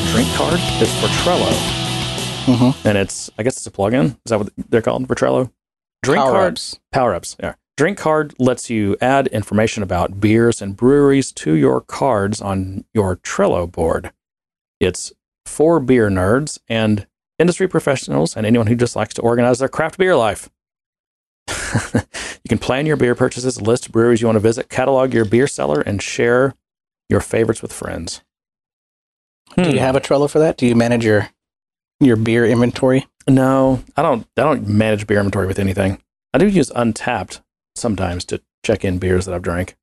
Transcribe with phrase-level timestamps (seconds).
[0.00, 0.60] called Drink Card.
[0.80, 1.50] It's for Trello,
[2.46, 2.88] Mm-hmm.
[2.88, 4.16] and it's I guess it's a plugin.
[4.24, 5.52] Is that what they're called for Trello?
[6.02, 6.80] Drink Card Power-ups.
[6.90, 7.36] Power ups.
[7.40, 7.54] Yeah.
[7.76, 13.16] Drink Card lets you add information about beers and breweries to your cards on your
[13.16, 14.12] Trello board.
[14.80, 15.12] It's
[15.46, 17.06] for beer nerds and
[17.38, 20.48] industry professionals and anyone who just likes to organize their craft beer life.
[21.94, 25.46] you can plan your beer purchases, list breweries you want to visit, catalog your beer
[25.46, 26.54] cellar, and share
[27.08, 28.22] your favorites with friends.
[29.56, 29.70] Do Hmm.
[29.70, 30.56] you have a Trello for that?
[30.56, 31.28] Do you manage your
[32.00, 33.06] your beer inventory?
[33.28, 34.26] No, I don't.
[34.36, 36.00] I don't manage beer inventory with anything.
[36.32, 37.40] I do use Untappd
[37.74, 39.76] sometimes to check in beers that I've drank.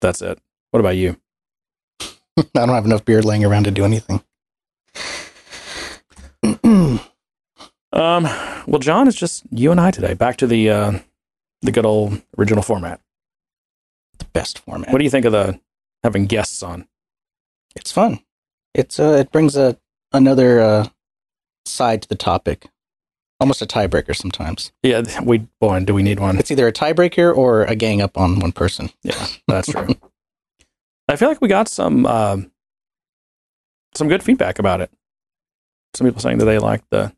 [0.00, 0.38] That's it.
[0.72, 1.16] What about you?
[2.00, 4.22] I don't have enough beer laying around to do anything.
[7.94, 8.24] Um.
[8.66, 10.14] Well, John, it's just you and I today.
[10.14, 10.98] Back to the uh,
[11.60, 13.00] the good old original format.
[14.18, 14.90] the best format.
[14.90, 15.60] What do you think of the
[16.02, 16.88] having guests on?
[17.76, 18.20] it's fun.
[18.74, 19.78] It's uh, it brings a
[20.12, 20.88] another uh,
[21.64, 22.68] side to the topic.
[23.40, 24.72] Almost a tiebreaker sometimes.
[24.82, 26.38] Yeah, we boy, do we need one?
[26.38, 28.90] It's either a tiebreaker or a gang up on one person.
[29.02, 29.88] Yeah, that's true.
[31.08, 32.52] I feel like we got some um,
[33.94, 34.90] some good feedback about it.
[35.94, 37.12] Some people saying that they like the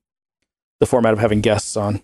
[0.81, 2.03] the format of having guests on.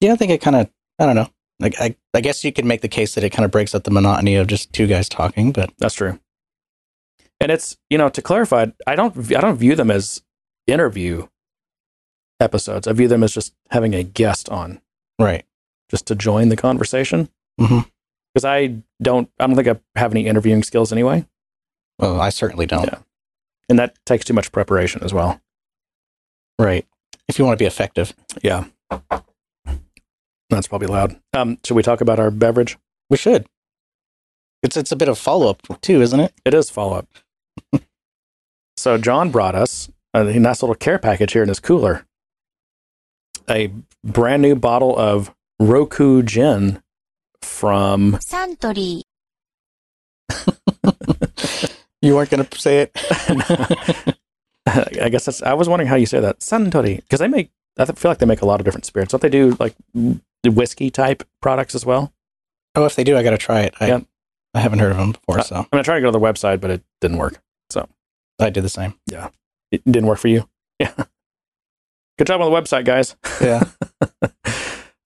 [0.00, 0.68] Yeah, I think it kind of.
[0.98, 1.28] I don't know.
[1.60, 3.84] Like I, I guess you could make the case that it kind of breaks up
[3.84, 6.18] the monotony of just two guys talking, but That's true.
[7.40, 10.22] And it's you know to clarify, I don't I don't view them as
[10.66, 11.26] interview
[12.40, 12.86] episodes.
[12.88, 14.80] I view them as just having a guest on,
[15.18, 15.44] right.
[15.90, 17.28] just to join the conversation.
[17.58, 21.26] Because I don't I don't think I have any interviewing skills anyway,
[21.98, 22.84] Well, I certainly don't.
[22.86, 22.98] Yeah.
[23.68, 25.40] and that takes too much preparation as well.
[26.58, 26.86] Right.
[27.28, 28.64] If you want to be effective, Yeah,
[30.50, 31.16] that's probably loud.
[31.32, 32.78] Um, should we talk about our beverage?
[33.10, 33.46] we should.
[34.62, 36.32] It's it's a bit of follow up too, isn't it?
[36.44, 37.06] It is follow up
[38.76, 42.06] so John brought us a nice little care package here in his cooler.
[43.48, 43.70] A
[44.02, 46.82] brand new bottle of Roku gin
[47.42, 49.02] from Suntory.
[52.02, 52.90] you weren't going to say it.
[54.66, 55.42] I guess that's.
[55.42, 57.50] I was wondering how you say that Suntory because they make.
[57.76, 59.10] I feel like they make a lot of different spirits.
[59.10, 59.74] Don't they do like
[60.44, 62.12] whiskey type products as well?
[62.76, 63.74] Oh, if they do, I got to try it.
[63.80, 64.00] I, yeah.
[64.54, 66.20] I haven't heard of them before, Uh, so I'm gonna try to go to their
[66.32, 67.42] website, but it didn't work.
[67.70, 67.88] So
[68.38, 68.94] I did the same.
[69.10, 69.30] Yeah,
[69.70, 70.48] it didn't work for you.
[70.80, 70.92] Yeah.
[72.18, 73.16] Good job on the website, guys.
[73.40, 73.64] Yeah.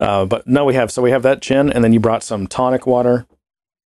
[0.00, 2.47] Uh, but no, we have so we have that gin, and then you brought some
[2.47, 3.26] tonic water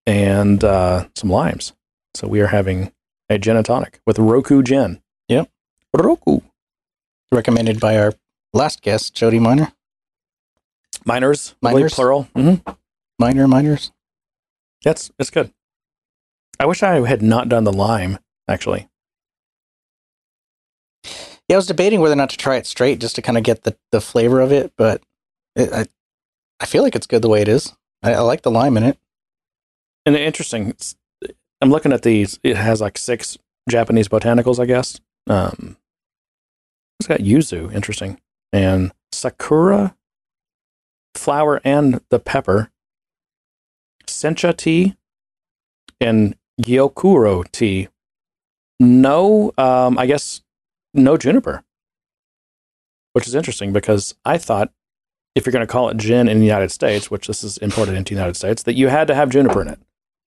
[0.06, 1.72] and uh, some limes.
[2.12, 2.92] So we are having
[3.30, 5.00] a gin and tonic with Roku gin.
[5.28, 5.48] Yep.
[5.94, 6.40] Roku
[7.32, 8.12] Recommended by our
[8.52, 9.72] last guest, Jody Miner.
[11.06, 11.94] miners, Miners?
[11.94, 12.28] plural.
[12.36, 12.70] Mm-hmm.
[13.18, 13.90] Miner Miners.
[14.84, 15.52] That's it's good.
[16.58, 18.18] I wish I had not done the lime.
[18.48, 18.88] Actually,
[21.48, 23.44] Yeah, I was debating whether or not to try it straight just to kind of
[23.44, 25.02] get the, the flavor of it, but
[25.56, 25.86] it, I
[26.60, 27.72] I feel like it's good the way it is.
[28.02, 28.98] I, I like the lime in it.
[30.04, 30.74] and interesting.
[31.60, 32.40] I'm looking at these.
[32.42, 33.38] It has like six
[33.68, 35.00] Japanese botanicals, I guess.
[35.28, 35.76] Um,
[36.98, 38.20] it's got yuzu, interesting,
[38.52, 39.94] and sakura
[41.14, 42.70] flower and the pepper,
[44.06, 44.96] sencha tea,
[46.00, 47.88] and gyokuro tea.
[48.80, 50.42] No, um, I guess
[50.94, 51.62] no juniper,
[53.12, 54.72] which is interesting because I thought
[55.34, 57.94] if you're going to call it gin in the United States, which this is imported
[57.94, 59.78] into the United States, that you had to have juniper in it.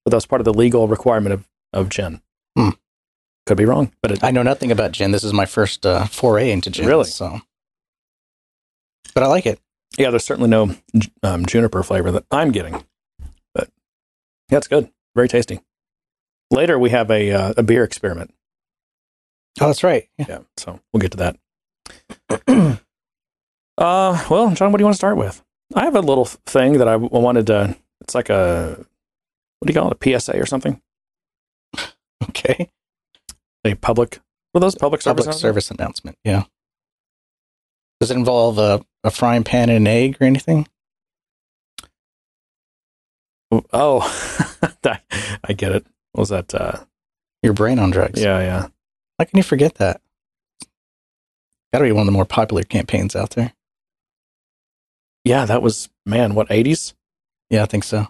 [0.04, 2.20] But that's part of the legal requirement of, of gin.
[2.56, 2.70] Hmm.
[3.46, 5.12] Could be wrong, but it, I know nothing about gin.
[5.12, 6.86] This is my first uh, foray into gin.
[6.86, 7.04] Really?
[7.04, 7.40] So,
[9.14, 9.60] but I like it.
[9.98, 10.74] yeah, there's certainly no
[11.22, 12.84] um, juniper flavor that I'm getting.
[14.50, 14.90] Yeah, it's good.
[15.14, 15.60] Very tasty.
[16.50, 18.32] Later, we have a, uh, a beer experiment.
[19.60, 20.08] Oh, that's right.
[20.18, 20.26] Yeah.
[20.28, 21.34] Yeah, so we'll get to
[22.48, 22.80] that.
[23.78, 25.44] Uh, well, John, what do you want to start with?
[25.74, 27.76] I have a little thing that I wanted to.
[28.00, 28.86] It's like a
[29.58, 29.98] what do you call it?
[30.14, 30.80] A PSA or something?
[32.30, 32.70] Okay.
[33.66, 34.20] A public.
[34.54, 35.26] Were those public service?
[35.26, 36.16] Public service announcement.
[36.24, 36.44] Yeah.
[38.00, 40.68] Does it involve a, a frying pan and an egg or anything?
[43.52, 44.00] Oh,
[44.84, 45.86] I get it.
[46.12, 46.54] What was that?
[46.54, 46.84] Uh,
[47.42, 48.20] Your brain on drugs.
[48.20, 48.68] yeah, yeah.
[49.18, 50.00] How can you forget that?
[51.72, 53.52] Got to be one of the more popular campaigns out there.
[55.24, 56.34] Yeah, that was man.
[56.34, 56.94] What eighties?
[57.50, 58.08] Yeah, I think so.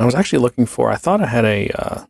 [0.00, 0.90] I was actually looking for.
[0.90, 1.68] I thought I had a.
[1.70, 2.06] Uh, I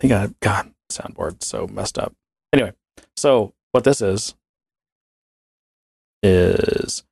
[0.00, 2.14] think I God soundboard so messed up.
[2.52, 2.72] Anyway,
[3.16, 4.34] so what this is
[6.22, 7.04] is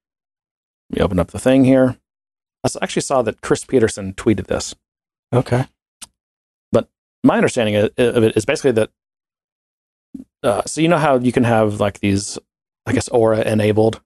[0.90, 1.96] let me open up the thing here.
[2.64, 4.75] I actually saw that Chris Peterson tweeted this.
[5.32, 5.64] Okay.
[6.72, 6.88] But
[7.25, 8.90] my understanding of it is basically that
[10.43, 12.38] uh, so you know how you can have like these,
[12.87, 14.00] I guess, Aura enabled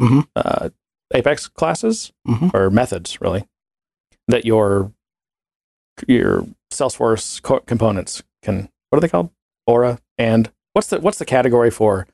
[0.00, 0.26] Mhm.
[0.36, 0.70] uh,
[1.14, 2.52] Apex classes Mhm.
[2.54, 3.46] or methods, really,
[4.28, 4.92] that your
[6.06, 8.68] your Salesforce co- components can.
[8.90, 9.30] What are they called?
[9.66, 12.06] Aura and what's the what's the category for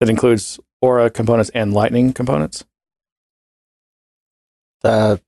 [0.00, 2.64] that includes Aura components and Lightning components?
[4.86, 5.20] The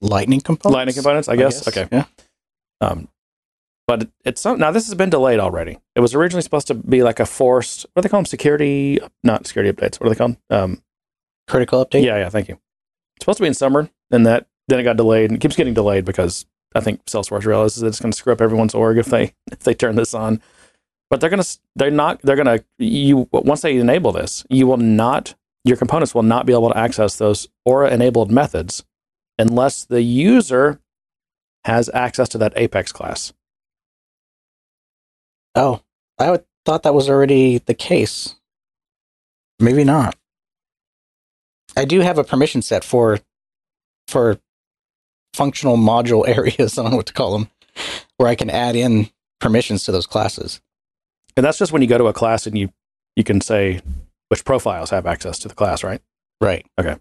[0.00, 0.74] lightning components.
[0.74, 1.66] Lightning components, I guess.
[1.66, 1.88] Okay.
[1.90, 2.04] Yeah.
[2.80, 3.08] Um,
[3.86, 5.78] but it's some, now this has been delayed already.
[5.94, 7.86] It was originally supposed to be like a forced.
[7.92, 8.26] What do they call them?
[8.26, 10.00] Security, not security updates.
[10.00, 10.36] What are they called?
[10.50, 10.82] Um,
[11.46, 12.04] Critical update.
[12.04, 12.30] yeah, yeah.
[12.30, 12.58] Thank you.
[13.16, 15.56] It's supposed to be in summer, and that then it got delayed and it keeps
[15.56, 18.96] getting delayed because I think Salesforce realizes that it's going to screw up everyone's org
[18.96, 20.40] if they if they turn this on.
[21.10, 24.66] But they're going to they're not they're going to you once they enable this, you
[24.66, 25.34] will not
[25.64, 28.84] your components will not be able to access those Aura enabled methods
[29.38, 30.80] unless the user
[31.64, 33.32] has access to that Apex class.
[35.54, 35.80] Oh,
[36.18, 38.34] I would, thought that was already the case.
[39.58, 40.16] Maybe not.
[41.76, 43.20] I do have a permission set for
[44.08, 44.38] for
[45.32, 46.78] functional module areas.
[46.78, 47.50] I don't know what to call them,
[48.16, 49.08] where I can add in
[49.40, 50.60] permissions to those classes.
[51.36, 52.72] And that's just when you go to a class and you
[53.16, 53.80] you can say
[54.34, 56.00] which profiles have access to the class, right?
[56.40, 56.66] Right.
[56.76, 56.96] Okay.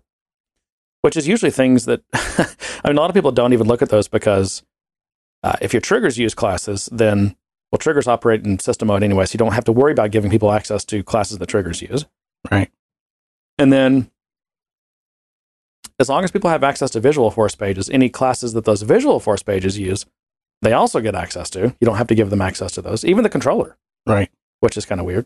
[1.01, 3.89] Which is usually things that I mean, a lot of people don't even look at
[3.89, 4.61] those because
[5.41, 7.35] uh, if your triggers use classes, then
[7.71, 10.29] well, triggers operate in system mode anyway, so you don't have to worry about giving
[10.29, 12.05] people access to classes that triggers use.
[12.51, 12.69] Right.
[13.57, 14.11] And then,
[15.99, 19.79] as long as people have access to Visualforce pages, any classes that those Visualforce pages
[19.79, 20.05] use,
[20.61, 21.75] they also get access to.
[21.81, 23.75] You don't have to give them access to those, even the controller,
[24.05, 24.29] Right.
[24.59, 25.25] which is kind of weird.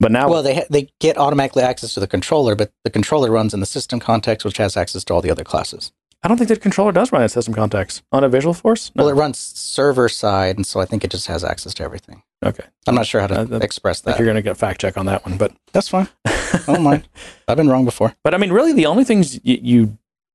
[0.00, 3.30] But now, Well, they ha- they get automatically access to the controller, but the controller
[3.30, 5.92] runs in the system context, which has access to all the other classes.
[6.22, 8.90] I don't think the controller does run in system context on a Visualforce.
[8.94, 9.04] No.
[9.04, 12.22] Well, it runs server side, and so I think it just has access to everything.
[12.44, 12.64] okay.
[12.88, 14.18] I'm not sure how to Uh, express that.
[14.18, 16.08] you're going to get fact check on that one, but That's fine.
[16.26, 17.08] I don't mind.
[17.48, 18.14] I've been wrong before.
[18.24, 19.58] but I mean, really, the only things you,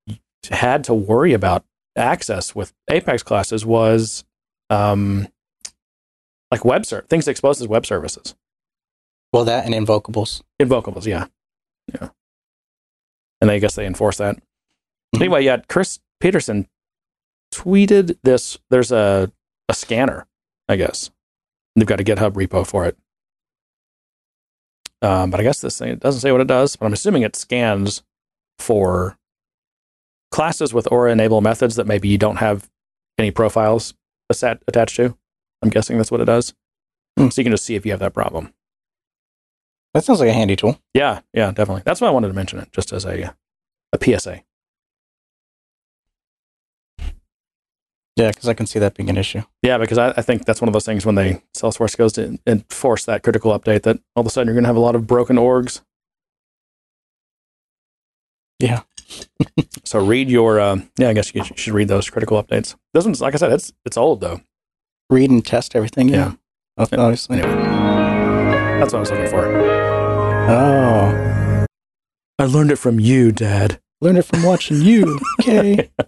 [0.08, 0.18] you
[0.52, 1.66] had to worry about
[1.98, 4.24] access with Apex classes was
[4.70, 5.28] um,
[6.52, 8.36] like web ser- things exposed as web services,
[9.34, 10.44] Well, that and invocables.
[10.60, 11.26] invocables, yeah,
[11.94, 12.10] yeah.
[13.42, 14.36] And I guess they enforce that.
[15.16, 15.22] Mhm.
[15.22, 16.68] Anyway, yeah, Chris Peterson
[17.54, 18.58] tweeted this.
[18.70, 19.32] There's a
[19.70, 20.28] a scanner,
[20.70, 21.10] I guess.
[21.76, 22.98] They've got a GitHub repo for it.
[25.02, 27.24] Um, but I guess this thing it doesn't say what it does, but I'm assuming
[27.24, 28.04] it scans
[28.60, 29.18] for
[30.32, 32.70] classes with Aura enable methods that maybe you don't have
[33.18, 33.94] any profiles
[34.32, 35.18] asat- attached to.
[35.62, 36.54] I'm guessing that's what it does.
[37.18, 37.30] Hmm.
[37.30, 38.54] So you can just see if you have that problem.
[39.94, 40.80] That sounds like a handy tool.
[40.94, 41.84] Yeah, yeah, definitely.
[41.86, 43.36] That's why I wanted to mention it, just as a
[43.94, 44.42] a PSA.
[48.16, 49.42] Yeah, because I can see that being an issue.
[49.64, 52.38] Yeah, because I, I think that's one of those things when they Salesforce goes to
[52.46, 54.96] enforce that critical update that all of a sudden you're going to have a lot
[54.96, 55.82] of broken orgs.
[58.60, 58.82] Yeah.
[59.84, 62.76] so read your uh, yeah, I guess you should read those critical updates.
[62.94, 64.42] This one's like I said, it's it's old though.
[65.10, 66.10] Read and test everything.
[66.10, 66.34] Yeah.
[66.78, 67.40] Oh, Obviously.
[67.40, 67.54] Anyway,
[68.80, 69.73] that's what I was looking for.
[70.46, 71.66] Oh,
[72.38, 73.80] I learned it from you, Dad.
[74.02, 75.20] learned it from watching you.
[75.42, 75.90] Okay.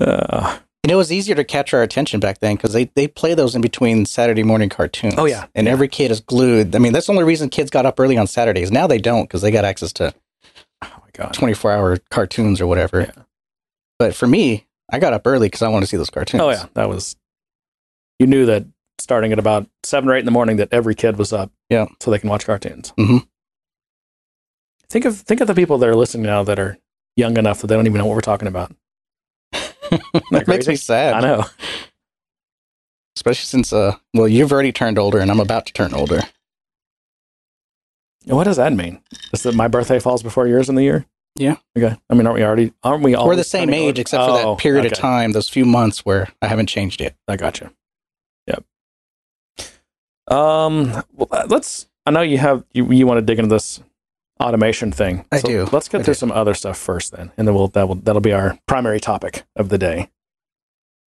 [0.00, 3.34] Uh, And it was easier to catch our attention back then because they, they play
[3.34, 5.14] those in between Saturday morning cartoons.
[5.18, 5.46] Oh, yeah.
[5.56, 5.72] And Yeah.
[5.72, 6.76] every kid is glued.
[6.76, 8.70] I mean, that's the only reason kids got up early on Saturdays.
[8.70, 10.14] Now they don't because they got access to
[10.84, 11.34] oh my god.
[11.34, 13.00] 24 hour cartoons or whatever.
[13.16, 13.22] Yeah.
[13.98, 16.42] But for me, I got up early because I wanted to see those cartoons.
[16.42, 17.16] Oh yeah, that was.
[18.20, 18.64] You knew that
[18.98, 21.50] starting at about seven or eight in the morning that every kid was up.
[21.70, 21.86] Yeah.
[22.00, 22.92] So they can watch cartoons.
[22.98, 23.26] Mhm.
[24.90, 26.78] Think of think of the people that are listening now that are
[27.16, 28.74] young enough that they don't even know what we're talking about.
[29.52, 31.14] that makes me sad.
[31.14, 31.44] I know.
[33.16, 36.20] Especially since, uh, well, you've already turned older and I'm about to turn older.
[38.26, 39.00] What does that mean?
[39.32, 41.06] Is that my birthday falls before yours in the year?
[41.36, 41.56] Yeah.
[41.76, 41.96] Okay.
[42.10, 42.72] I mean, aren't we already?
[42.82, 43.26] Aren't we all?
[43.26, 46.46] We're the same age except for that period of time, those few months where I
[46.48, 47.14] haven't changed yet.
[47.26, 47.66] I got you.
[47.66, 47.74] Yep.
[50.30, 51.02] Um.
[51.14, 51.88] Well, uh, let's.
[52.06, 52.90] I know you have you.
[52.92, 53.80] You want to dig into this
[54.40, 55.24] automation thing.
[55.32, 55.66] I do.
[55.72, 56.18] Let's get I through do.
[56.18, 59.44] some other stuff first, then, and then we'll that will that'll be our primary topic
[59.56, 60.10] of the day.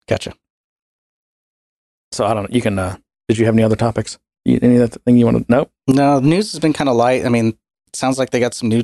[0.07, 0.33] Gotcha.
[2.11, 2.51] So I don't.
[2.53, 2.77] You can.
[2.79, 2.97] Uh,
[3.27, 4.17] did you have any other topics?
[4.45, 5.45] You, any other thing you want to?
[5.49, 5.71] Nope.
[5.87, 7.25] No, news has been kind of light.
[7.25, 7.57] I mean,
[7.93, 8.83] sounds like they got some new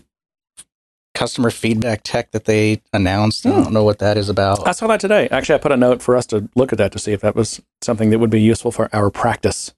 [1.15, 3.45] customer feedback tech that they announced.
[3.45, 3.63] I Hmm.
[3.63, 4.67] don't know what that is about.
[4.67, 5.29] I saw that today.
[5.31, 7.35] Actually, I put a note for us to look at that to see if that
[7.35, 9.73] was something that would be useful for our practice.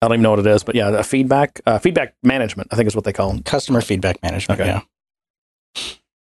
[0.00, 2.68] I don't even know what it is, but yeah, a feedback uh, feedback management.
[2.70, 3.42] I think is what they call them.
[3.42, 4.60] Customer feedback management.
[4.60, 4.70] Okay.
[4.70, 4.80] Yeah.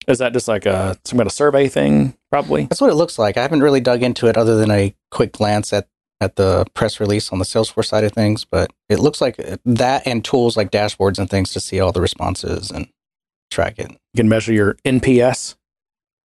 [0.07, 2.15] Is that just like a some kind of survey thing?
[2.31, 2.63] Probably.
[2.65, 3.37] That's what it looks like.
[3.37, 5.87] I haven't really dug into it other than a quick glance at
[6.21, 10.05] at the press release on the Salesforce side of things, but it looks like that
[10.05, 12.89] and tools like dashboards and things to see all the responses and
[13.51, 13.89] track it.
[13.91, 15.55] You can measure your NPS,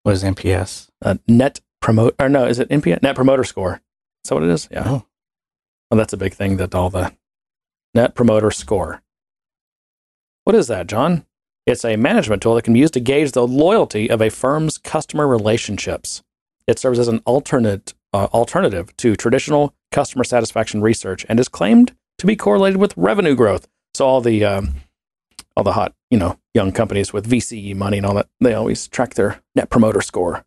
[0.02, 0.88] What is NPS?
[1.04, 3.02] uh, net promote, or no, is it NPS?
[3.02, 3.82] Net promoter score.
[4.24, 4.66] Is that what it is?
[4.70, 4.82] Yeah.
[4.84, 5.06] Oh.
[5.90, 7.12] Well, that's a big thing that all the
[7.94, 9.02] net promoter score.
[10.44, 11.24] What is that, John?
[11.66, 14.76] It's a management tool that can be used to gauge the loyalty of a firm's
[14.76, 16.22] customer relationships.
[16.66, 21.94] It serves as an alternate uh, alternative to traditional customer satisfaction research and is claimed
[22.18, 23.66] to be correlated with revenue growth.
[23.94, 24.74] So all the um,
[25.56, 28.88] all the hot, you know, young companies with VCE money and all that, they always
[28.88, 30.44] track their net promoter score.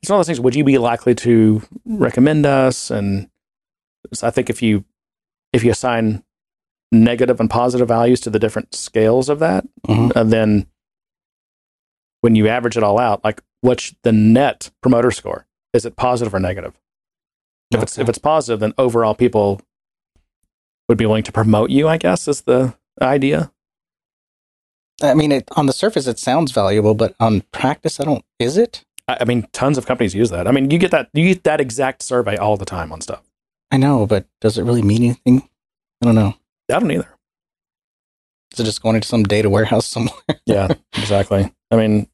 [0.00, 0.40] It's one of those things.
[0.40, 2.90] Would you be likely to recommend us?
[2.90, 3.28] And
[4.12, 4.84] so I think if you
[5.52, 6.22] if you assign
[6.92, 10.16] negative and positive values to the different scales of that, Mhm.
[10.16, 10.66] uh, then
[12.20, 15.46] when you average it all out, like what's the net promoter score?
[15.72, 16.74] Is it positive or negative?
[17.70, 19.60] If it's if it's positive, then overall people
[20.88, 21.86] would be willing to promote you.
[21.88, 23.52] I guess is the idea.
[25.02, 28.24] I mean, it, on the surface, it sounds valuable, but on practice, I don't.
[28.40, 28.84] Is it?
[29.06, 30.48] I, I mean, tons of companies use that.
[30.48, 33.22] I mean, you get that you get that exact survey all the time on stuff.
[33.70, 35.48] I know, but does it really mean anything?
[36.02, 36.34] I don't know.
[36.70, 37.08] I don't either.
[38.52, 40.14] Is it just going into some data warehouse somewhere?
[40.46, 41.52] Yeah, exactly.
[41.70, 42.08] I mean,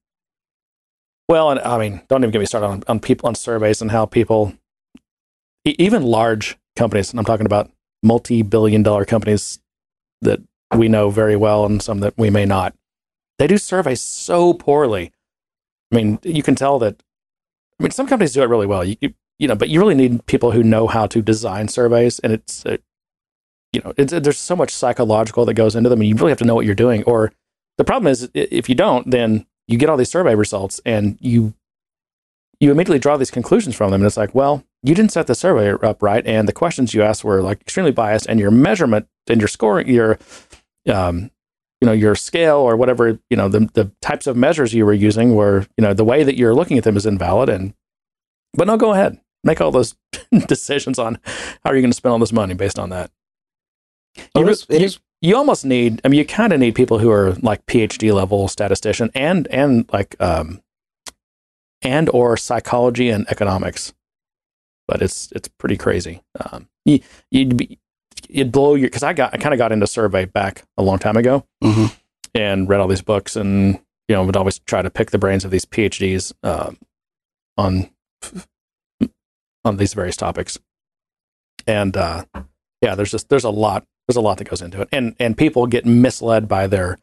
[1.28, 3.90] well, and I mean, don't even get me started on, on people on surveys and
[3.90, 4.52] how people,
[5.64, 7.70] e- even large companies, and I'm talking about
[8.02, 9.58] multi-billion-dollar companies
[10.23, 10.40] that
[10.75, 12.75] we know very well and some that we may not.
[13.38, 15.12] They do surveys so poorly.
[15.92, 17.02] I mean, you can tell that.
[17.78, 18.84] I mean, some companies do it really well.
[18.84, 22.19] You, you, you know, but you really need people who know how to design surveys,
[22.21, 22.76] and it's, uh,
[23.73, 26.38] you know, it's, there's so much psychological that goes into them, and you really have
[26.38, 27.33] to know what you're doing, or
[27.76, 31.55] the problem is, if you don't, then you get all these survey results and you
[32.61, 34.00] you immediately draw these conclusions from them.
[34.00, 37.03] And it's like, well, you didn't set the survey up right, and the questions you
[37.03, 40.19] asked were like extremely biased, and your measurement and your scoring, your
[40.88, 41.31] um,
[41.81, 44.93] you know, your scale or whatever, you know, the the types of measures you were
[44.93, 47.49] using were, you know, the way that you're looking at them is invalid.
[47.49, 47.75] And
[48.55, 49.95] but no, go ahead, make all those
[50.47, 51.19] decisions on
[51.63, 53.11] how are you going to spend all this money based on that.
[54.35, 56.99] You it is- it you- you almost need i mean you kind of need people
[56.99, 60.61] who are like phd level statistician and and like um
[61.81, 63.95] and or psychology and economics
[64.87, 67.79] but it's it's pretty crazy um you, you'd be
[68.29, 70.99] you'd blow your because i got i kind of got into survey back a long
[70.99, 71.97] time ago Mhm.
[72.35, 75.45] and read all these books and you know would always try to pick the brains
[75.47, 76.77] of these phds um,
[77.57, 77.89] on
[79.64, 80.59] on these various topics.
[81.66, 82.25] And uh
[82.83, 84.88] yeah there's just there's a lot there's a lot that goes into it.
[84.92, 86.99] And and people get misled by their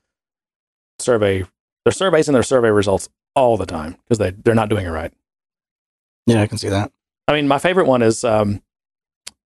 [0.99, 1.43] survey
[1.85, 4.89] their surveys and their survey results all the time because they they're not doing it
[4.89, 5.11] right.
[6.27, 6.91] Yeah, I can see that.
[7.27, 8.61] i mean my favorite one is um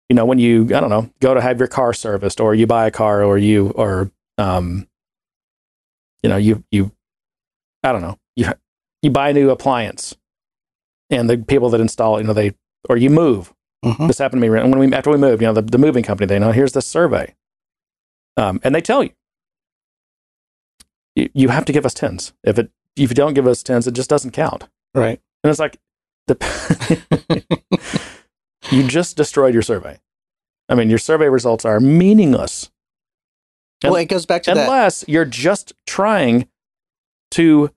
[0.10, 2.66] you know when you i don't know go to have your car serviced or you
[2.66, 4.88] buy a car or you or um
[6.24, 6.92] you know you you
[7.84, 8.48] i don't know you
[9.04, 10.16] you buy a new appliance
[11.12, 12.54] and the people that install it you know they
[12.90, 13.54] or you move
[13.86, 14.08] Mhm.
[14.08, 16.04] this happened to me and when we after we moved you know the, the moving
[16.04, 17.36] company they know here's this survey
[18.38, 19.12] um, and they tell you,
[21.16, 23.86] you you have to give us tens if it if you don't give us tens
[23.88, 25.20] it just doesn't count Right.
[25.44, 25.78] and it's like
[26.28, 27.44] the
[28.72, 30.00] you just destroyed your survey
[30.70, 32.70] i mean your survey results are meaningless
[33.84, 34.64] And- well, it goes back to that.
[34.64, 36.48] unless you're just trying
[37.32, 37.70] to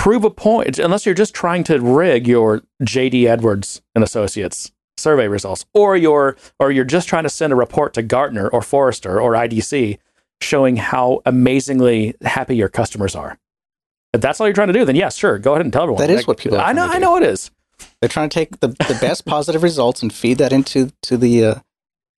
[0.00, 5.28] prove a point unless you're just trying to rig your JD Edwards and Associates survey
[5.28, 9.20] results or you're or you're just trying to send a report to Gartner or Forrester
[9.20, 9.98] or IDC
[10.40, 13.38] showing how amazingly happy your customers are.
[14.14, 16.00] If that's all you're trying to do, then yes, sure, go ahead and tell everyone.
[16.00, 16.86] That is what people are I know.
[16.86, 17.50] I know it is.
[18.00, 21.44] They're trying to take the, the best positive results and feed that into to the
[21.44, 21.54] uh,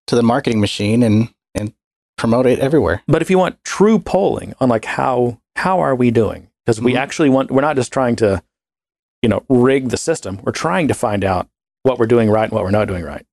[0.06, 1.74] to the marketing machine and and
[2.16, 3.02] promote it everywhere.
[3.08, 6.46] But if you want true polling on like how how are we doing?
[6.64, 6.98] Because we Mhm.
[6.98, 8.42] actually want we're not just trying to,
[9.22, 10.40] you know, rig the system.
[10.44, 11.48] We're trying to find out
[11.82, 13.26] what we're doing right and what we're not doing right.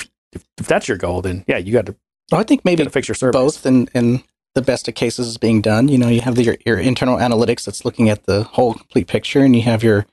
[0.00, 1.94] If, if, if that's your goal, then yeah, you got to,
[2.32, 3.32] Well, I think maybe fix your surveys.
[3.40, 4.22] both and and
[4.54, 5.88] the best of cases is being done.
[5.88, 9.08] You know, you have the, your, your internal analytics that's looking at the whole complete
[9.08, 10.06] picture, and you have your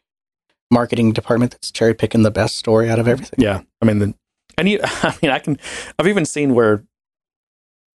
[0.72, 3.40] marketing department that's cherry picking the best story out of everything.
[3.40, 4.14] Yeah, I mean, the,
[4.58, 5.60] and you, I mean, I can,
[6.00, 6.84] I've even seen where,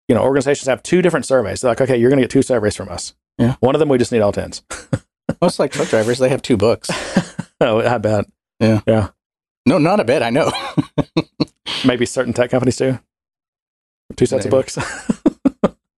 [0.09, 1.61] you know, organizations have two different surveys.
[1.63, 3.15] They're like, okay, you're going to get two surveys from us.
[3.39, 3.57] Yeah.
[3.61, 4.63] One of them we just need all tens.
[5.43, 6.89] Most like truck drivers, they have two books.
[7.61, 8.25] oh, I bet.
[8.61, 8.81] Yeah.
[8.87, 9.09] Yeah.
[9.67, 10.23] No, not a bit.
[10.23, 10.51] I know.
[11.85, 12.99] Maybe certain tech companies too.
[14.15, 14.57] Two sets Maybe.
[14.57, 14.79] of books.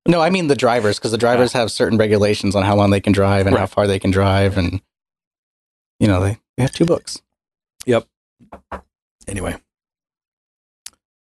[0.09, 3.01] no, I mean the drivers because the drivers have certain regulations on how long they
[3.01, 4.81] can drive and how far they can drive, and
[6.01, 7.21] you know they, they have two books.
[7.85, 8.07] Yep.
[9.29, 9.57] Anyway,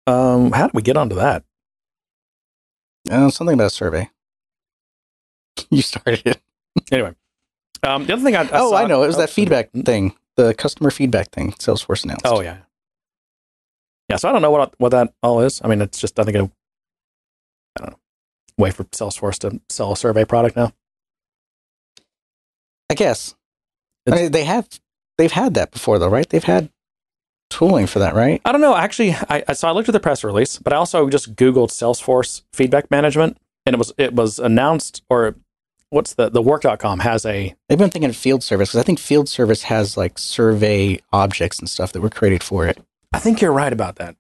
[0.06, 1.42] Um, how did we get onto that?
[3.10, 4.08] Uh, something about a survey.
[5.70, 6.40] You started it.
[6.92, 7.14] Anyway,
[7.82, 9.02] um, the other thing I, I oh, saw- I know.
[9.02, 11.50] It was oh, that feedback thing, the customer feedback thing.
[11.52, 12.24] Salesforce announced.
[12.24, 12.58] Oh yeah,
[14.08, 14.16] yeah.
[14.16, 15.60] So I don't know what what that all is.
[15.64, 16.42] I mean, it's just I think a
[17.76, 17.98] I don't know
[18.56, 20.72] way for Salesforce to sell a survey product now.
[22.88, 23.34] I guess.
[24.08, 24.68] I mean, they have
[25.18, 26.28] they've had that before though, right?
[26.28, 26.70] They've had
[27.50, 28.40] tooling for that, right?
[28.44, 28.76] I don't know.
[28.76, 31.70] Actually, I, I so I looked at the press release, but I also just Googled
[31.70, 35.36] Salesforce feedback management, and it was it was announced or
[35.90, 38.98] what's the the work.com has a They've been thinking of field service because I think
[38.98, 42.78] field service has like survey objects and stuff that were created for it.
[43.12, 44.16] I think you're right about that.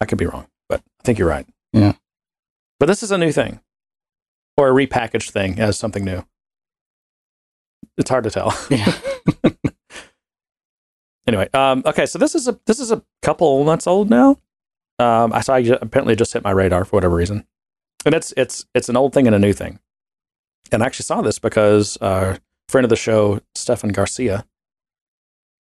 [0.00, 1.46] I could be wrong, but I think you're right.
[1.72, 1.94] Yeah.
[2.78, 3.60] But this is a new thing,
[4.56, 6.24] or a repackaged thing as something new.
[7.96, 8.56] It's hard to tell.
[8.70, 8.92] Yeah.
[11.26, 14.36] anyway, um, okay, so this is a this is a couple months old now.
[14.98, 17.46] Um, I saw apparently just hit my radar for whatever reason,
[18.04, 19.80] and it's it's it's an old thing and a new thing.
[20.72, 24.44] And I actually saw this because uh, friend of the show, Stephan Garcia,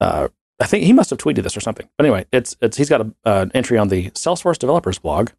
[0.01, 0.27] uh,
[0.59, 1.87] I think he must have tweeted this or something.
[1.97, 5.29] But anyway, it's it's he's got a uh, entry on the Salesforce developers blog,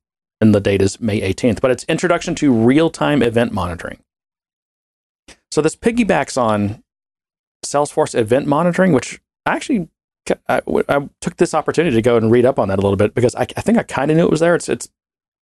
[0.41, 1.61] and the date is May 18th.
[1.61, 4.03] But it's Introduction to Real Time Event Monitoring.
[5.51, 6.83] So this piggybacks on
[7.65, 9.89] Salesforce Event Monitoring, which I actually
[10.49, 13.15] I, I took this opportunity to go and read up on that a little bit
[13.15, 14.55] because I, I think I kind of knew it was there.
[14.55, 14.89] It's it's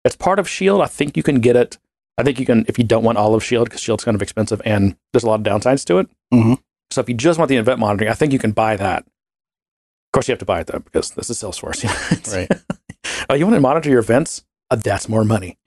[0.05, 0.81] it's part of Shield.
[0.81, 1.79] I think you can get it.
[2.19, 4.23] I think you can if you don't want all of Shield because Shield's kind of
[4.23, 6.09] expensive and there's a lot of downsides to it.
[6.33, 6.59] Mhm.
[6.91, 9.03] So if you just want the event monitoring, I think you can buy that.
[9.03, 11.85] Of course, you have to buy it though because this is Salesforce.
[12.33, 12.51] Right.
[13.31, 14.45] oh, you want to monitor your events?
[14.71, 15.59] Uh, that's more money.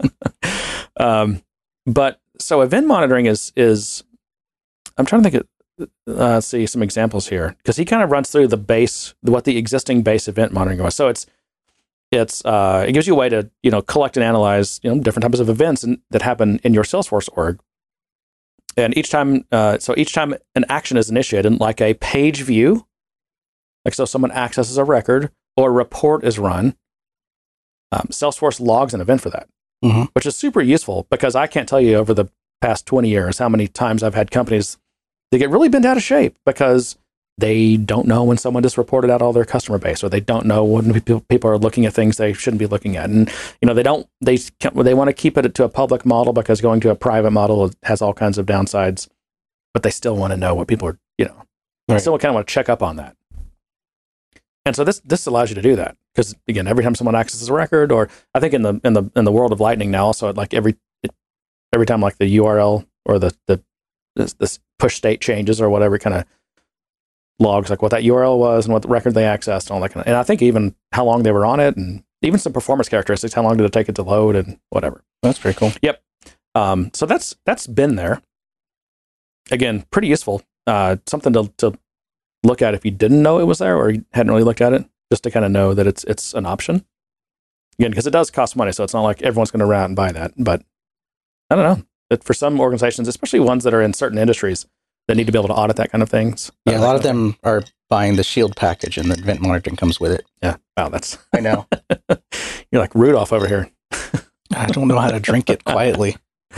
[0.98, 1.42] um,
[1.84, 4.04] but so event monitoring is is
[4.96, 5.48] I'm trying to think of
[6.08, 9.58] uh, see some examples here because he kind of runs through the base what the
[9.58, 10.94] existing base event monitoring was.
[10.94, 11.26] So it's
[12.12, 15.00] it's uh, it gives you a way to you know collect and analyze you know
[15.02, 17.60] different types of events and, that happen in your Salesforce org.
[18.78, 22.86] And each time, uh, so each time an action is initiated, like a page view,
[23.86, 26.76] like so someone accesses a record or a report is run,
[27.92, 29.48] um, Salesforce logs an event for that,
[29.82, 30.08] Mhm.
[30.12, 32.26] which is super useful because I can't tell you over the
[32.60, 34.76] past 20 years how many times I've had companies
[35.30, 36.98] that get really bent out of shape because
[37.38, 40.46] they don't know when someone just reported out all their customer base or they don't
[40.46, 43.74] know when people, are looking at things they shouldn't be looking at and you know
[43.74, 44.36] they don't they
[44.74, 47.70] they want to keep it to a public model because going to a private model
[47.82, 49.08] has all kinds of downsides
[49.74, 51.42] but they still want to know what people are you know
[51.88, 52.00] they Right.
[52.00, 53.14] still kind of want to check up on that
[54.64, 57.48] and so this this allows you to do that because again every time someone accesses
[57.48, 60.06] a record or i think in the in the in the world of lightning now
[60.06, 60.76] also like every
[61.72, 63.62] every time like the url or the the
[64.16, 66.24] this, this push state changes or whatever kind of
[67.38, 69.90] logs like what that url was and what the record they accessed and all that
[69.90, 72.52] kind of and i think even how long they were on it and even some
[72.52, 75.72] performance characteristics how long did it take it to load and whatever That's pretty cool.
[75.82, 76.02] Yep.
[76.54, 78.22] Um, so that's that's been there.
[79.50, 80.42] Again, pretty useful.
[80.66, 81.78] Uh, something to to
[82.42, 84.72] look at if you didn't know it was there or you hadn't really looked at
[84.72, 86.84] it, just to kind of know that it's it's an option.
[87.78, 89.86] Again, because it does cost money, so it's not like everyone's going to run out
[89.86, 90.32] and buy that.
[90.38, 90.62] But
[91.50, 91.86] I don't know.
[92.08, 94.66] That for some organizations, especially ones that are in certain industries
[95.08, 96.50] that need to be able to audit that kind of things.
[96.64, 99.76] Yeah, uh, a lot of them are buying the Shield package, and the event monitoring
[99.76, 100.24] comes with it.
[100.42, 100.56] Yeah.
[100.76, 101.66] Wow, that's I know.
[102.70, 103.70] you're like Rudolph over here.
[104.54, 106.16] I don't know how to drink it quietly.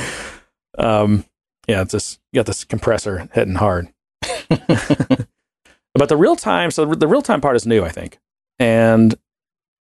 [0.79, 1.25] Um,
[1.67, 3.89] yeah, it's just you got this compressor hitting hard.
[4.49, 8.19] but the real time, so the real time part is new, I think,
[8.61, 9.15] and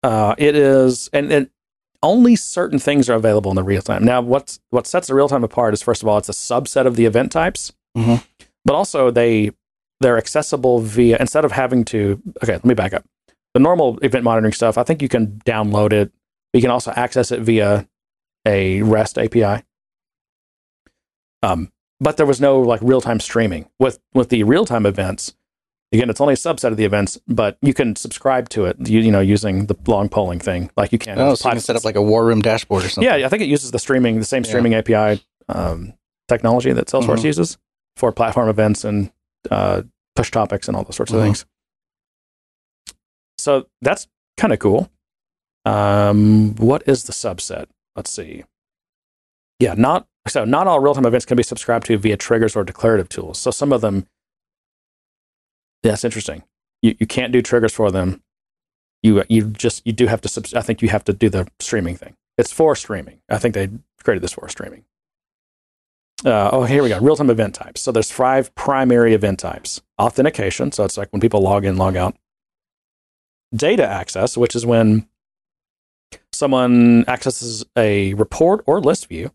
[0.03, 1.49] uh, it is, and, and
[2.01, 4.05] only certain things are available in the real time.
[4.05, 6.85] Now, what's what sets the real time apart is first of all, it's a subset
[6.85, 8.23] of the event types, Mhm.
[8.65, 9.51] But also they
[10.01, 12.21] they're accessible via instead of having to.
[12.43, 13.05] Okay, let me back up.
[13.53, 16.11] The normal event monitoring stuff, I think you can download it.
[16.51, 17.87] But you can also access it via
[18.45, 19.63] a REST API.
[21.43, 25.33] Um, but there was no like real time streaming with with the real time events.
[25.93, 28.75] Again, it's only a subset of the events, but you can subscribe to it.
[28.89, 31.17] You, you know, using the long polling thing, like you can.
[31.19, 33.07] Oh, so you can set up like a war room dashboard or something.
[33.17, 34.49] Yeah, I think it uses the streaming, the same Yeah.
[34.49, 35.93] streaming API um,
[36.27, 37.23] technology that Salesforce Mhm.
[37.25, 37.57] uses
[37.95, 39.11] for platform events and
[39.49, 39.83] uh,
[40.15, 41.45] push topics and all those sorts of things.
[43.37, 44.89] So that's kind of cool.
[45.65, 47.67] Um, what is the subset?
[47.95, 48.43] Let's see.
[49.59, 52.63] Yeah, not so not all real time events can be subscribed to via triggers or
[52.63, 53.39] declarative tools.
[53.39, 54.07] So some of them,
[55.83, 56.43] yeah, it's interesting.
[56.81, 58.21] You you can't do triggers for them.
[59.01, 60.27] You you just you do have to.
[60.27, 62.15] Subs- I think you have to do the streaming thing.
[62.37, 63.21] It's for streaming.
[63.29, 63.69] I think they
[64.03, 64.83] created this for streaming.
[66.23, 66.99] Uh, oh, here we go.
[66.99, 67.81] Real time event types.
[67.81, 69.81] So there's five primary event types.
[69.99, 70.71] Authentication.
[70.71, 72.15] So it's like when people log in, log out.
[73.53, 75.07] data access, which is when
[76.33, 79.31] someone accesses a report or list view,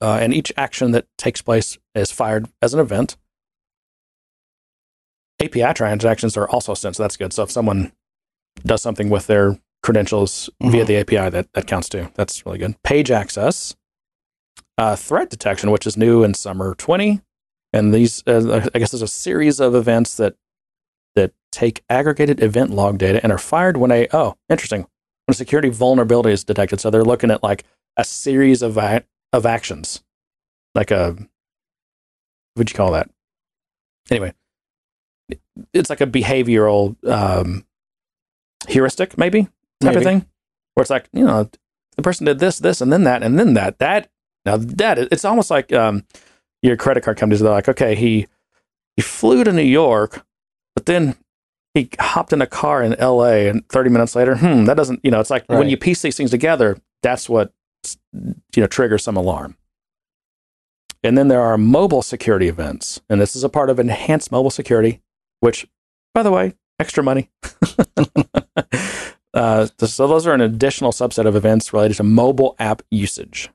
[0.00, 3.16] uh, and each action that takes place is fired as an event.
[5.40, 7.32] API transactions are also sent, so that's good.
[7.32, 7.92] So if someone
[8.64, 10.86] does something with their credentials via Mhm.
[10.86, 12.10] the API, that, that counts too.
[12.14, 12.80] That's really good.
[12.82, 13.76] Page access,
[14.78, 17.20] uh, threat detection, which is new in summer 20.
[17.72, 20.36] And these, uh, I guess, there's a series of events that
[21.16, 25.34] that take aggregated event log data and are fired when a oh, interesting, when a
[25.34, 26.80] security vulnerability is detected.
[26.80, 27.64] So they're looking at like
[27.96, 30.02] a series of a- of actions,
[30.74, 31.16] like a
[32.54, 33.10] what'd you call that?
[34.10, 34.34] Anyway,
[35.72, 37.64] it's like a behavioral um,
[38.68, 39.48] heuristic, maybe
[39.80, 40.26] type of thing,
[40.74, 41.48] where it's like you know
[41.96, 43.78] the person did this, this, and then that, and then that.
[43.78, 44.10] That
[44.44, 46.04] now that it's almost like um,
[46.64, 47.40] your credit card companies.
[47.40, 48.26] They're like, okay, he
[48.96, 50.24] he flew to New York,
[50.74, 51.16] but then
[51.74, 53.48] he hopped in a car in L.A.
[53.48, 55.00] and 30 minutes later, hmm, that doesn't.
[55.02, 57.52] You know, it's like when you piece these things together, that's what
[58.12, 59.56] you know triggers some alarm.
[61.02, 64.50] And then there are mobile security events, and this is a part of enhanced mobile
[64.50, 65.02] security,
[65.40, 65.66] which,
[66.14, 67.28] by the way, extra money.
[69.34, 73.50] uh, so those are an additional subset of events related to mobile app usage.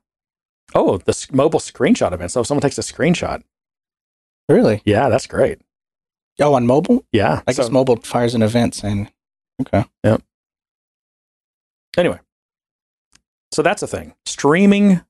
[0.76, 2.32] Oh, the mobile screenshot event.
[2.32, 3.44] So if someone takes a screenshot,
[4.48, 4.82] Really?
[4.86, 5.60] yeah, that's great.
[6.40, 7.04] Oh, on mobile?
[7.12, 7.42] Yeah.
[7.48, 9.12] I guess so- mobile fires an event saying,
[9.62, 9.86] okay.
[10.04, 10.22] Yep.
[11.98, 12.20] Anyway,
[13.52, 14.14] so that's a thing.
[14.26, 15.02] Streaming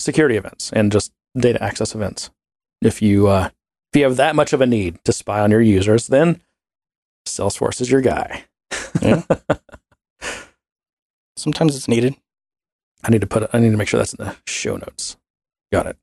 [0.00, 2.30] security events and just data access events.
[2.82, 3.50] If you uh,
[3.92, 6.42] if you have that much of a need to spy on your users, then
[7.26, 8.44] Salesforce is your guy.
[9.00, 9.22] Yeah.
[11.36, 12.16] Sometimes it's needed.
[13.04, 15.16] I need to put I need to make sure that's in the show notes.
[15.72, 15.96] Got it.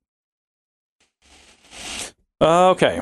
[2.41, 3.01] Okay.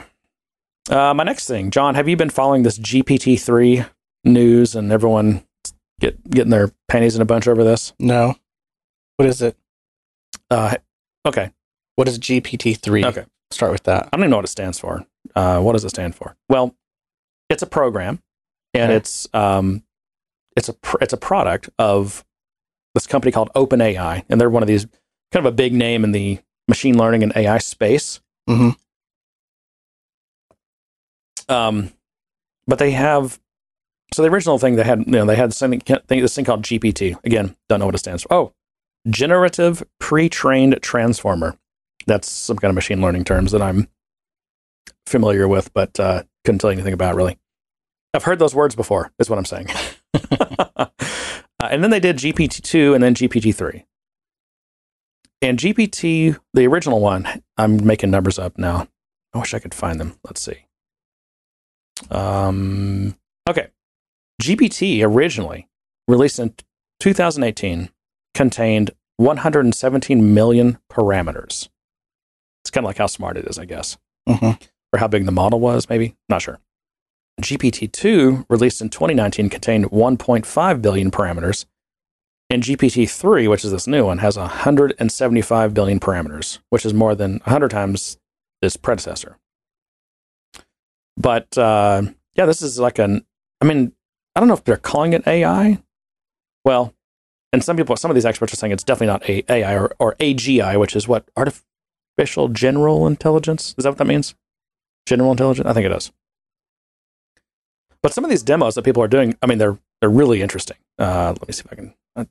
[0.90, 3.84] Uh, my next thing, John, have you been following this GPT three
[4.24, 5.44] news and everyone
[6.00, 7.94] get getting their panties in a bunch over this?
[8.00, 8.36] No.
[9.18, 9.58] What is it?
[10.50, 10.76] Uh,
[11.26, 11.52] okay.
[11.96, 13.06] What is GPT-3?
[13.06, 13.26] Okay.
[13.50, 14.06] Start with that.
[14.08, 15.06] I don't even know what it stands for.
[15.36, 16.38] Uh, what does it stand for?
[16.48, 16.76] Well,
[17.50, 18.22] it's a program,
[18.74, 18.98] and Okay.
[18.98, 19.84] it's um,
[20.56, 22.24] it's a pr- it's a product of
[22.98, 24.88] this company called OpenAI, and they're one of these
[25.32, 28.20] kind of a big name in the machine learning and AI space.
[28.48, 28.70] hmm
[31.48, 31.92] Um,
[32.66, 33.40] but they have
[34.14, 37.18] so the original thing they had, you know, they had something this thing called GPT.
[37.24, 38.34] Again, don't know what it stands for.
[38.34, 38.54] Oh,
[39.10, 41.58] generative pre-trained transformer.
[42.06, 43.88] That's some kind of machine learning terms that I'm
[45.06, 47.38] familiar with, but uh, couldn't tell you anything about really.
[48.14, 49.12] I've heard those words before.
[49.20, 49.68] Is what I'm saying.
[51.68, 53.86] uh, and then they did GPT two and then GPT three.
[55.42, 58.88] And GPT, the original one, I'm making numbers up now.
[59.34, 60.18] I wish I could find them.
[60.24, 60.66] Let's see.
[62.10, 63.16] Um,
[63.48, 63.68] okay.
[64.42, 65.68] GPT originally
[66.08, 66.56] released in
[67.00, 67.90] 2018
[68.34, 71.70] contained 117 million parameters.
[72.64, 74.52] It's kind of like how smart it is, I guess, hmm
[74.94, 76.16] or how big the model was, maybe.
[76.30, 76.60] Not sure.
[77.42, 81.66] GPT 2, released in 2019, contained 1.5 billion parameters.
[82.50, 87.14] And GPT 3, which is this new one, has 175 billion parameters, which is more
[87.14, 88.18] than 100 times
[88.62, 89.38] its predecessor.
[91.18, 92.04] But uh,
[92.36, 93.26] yeah, this is like an,
[93.62, 93.92] I mean,
[94.36, 95.82] I don't know if they're calling it AI.
[96.64, 96.94] Well,
[97.52, 100.16] and some people, some of these experts are saying it's definitely not AI or, or
[100.16, 103.76] AGI, which is what artificial general intelligence.
[103.78, 104.36] Is that what that means?
[105.06, 105.68] General intelligence?
[105.68, 106.12] I think it is.
[108.02, 110.78] But some of these demos that people are doing, I mean, they're they're really interesting.
[111.00, 111.94] Uh, let me see if I can.
[112.16, 112.26] I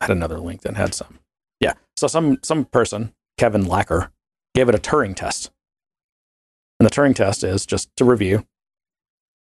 [0.00, 1.18] had another link that had some.
[1.60, 1.74] Yeah.
[1.96, 4.10] So some some person, Kevin Lacker,
[4.54, 5.50] gave it a Turing test,
[6.78, 8.46] and the Turing test is just to review.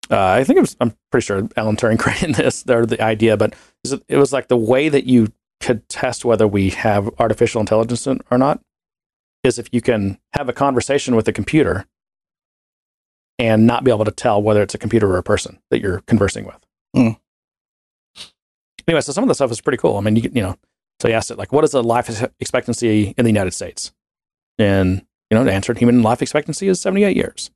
[0.10, 0.77] Uh, I think it was.
[0.79, 2.63] I'm pretty sure Alan Turing created this.
[2.63, 3.53] They're the idea, but
[4.08, 5.31] it was like the way that you
[5.62, 8.60] could test whether we have artificial intelligence or not
[9.43, 11.86] is if you can have a conversation with a computer
[13.38, 16.02] and not be able to tell whether it's a computer or a person that you're
[16.02, 16.65] conversing with.
[16.95, 17.10] Hmm.
[18.88, 19.98] Anyway, so some of the stuff is pretty cool.
[19.98, 20.58] I mean, you, you know,
[21.02, 23.91] so he asked it like, what is the life expectancy in the United States?
[24.58, 27.50] And you know, the answered human life expectancy is 78 years.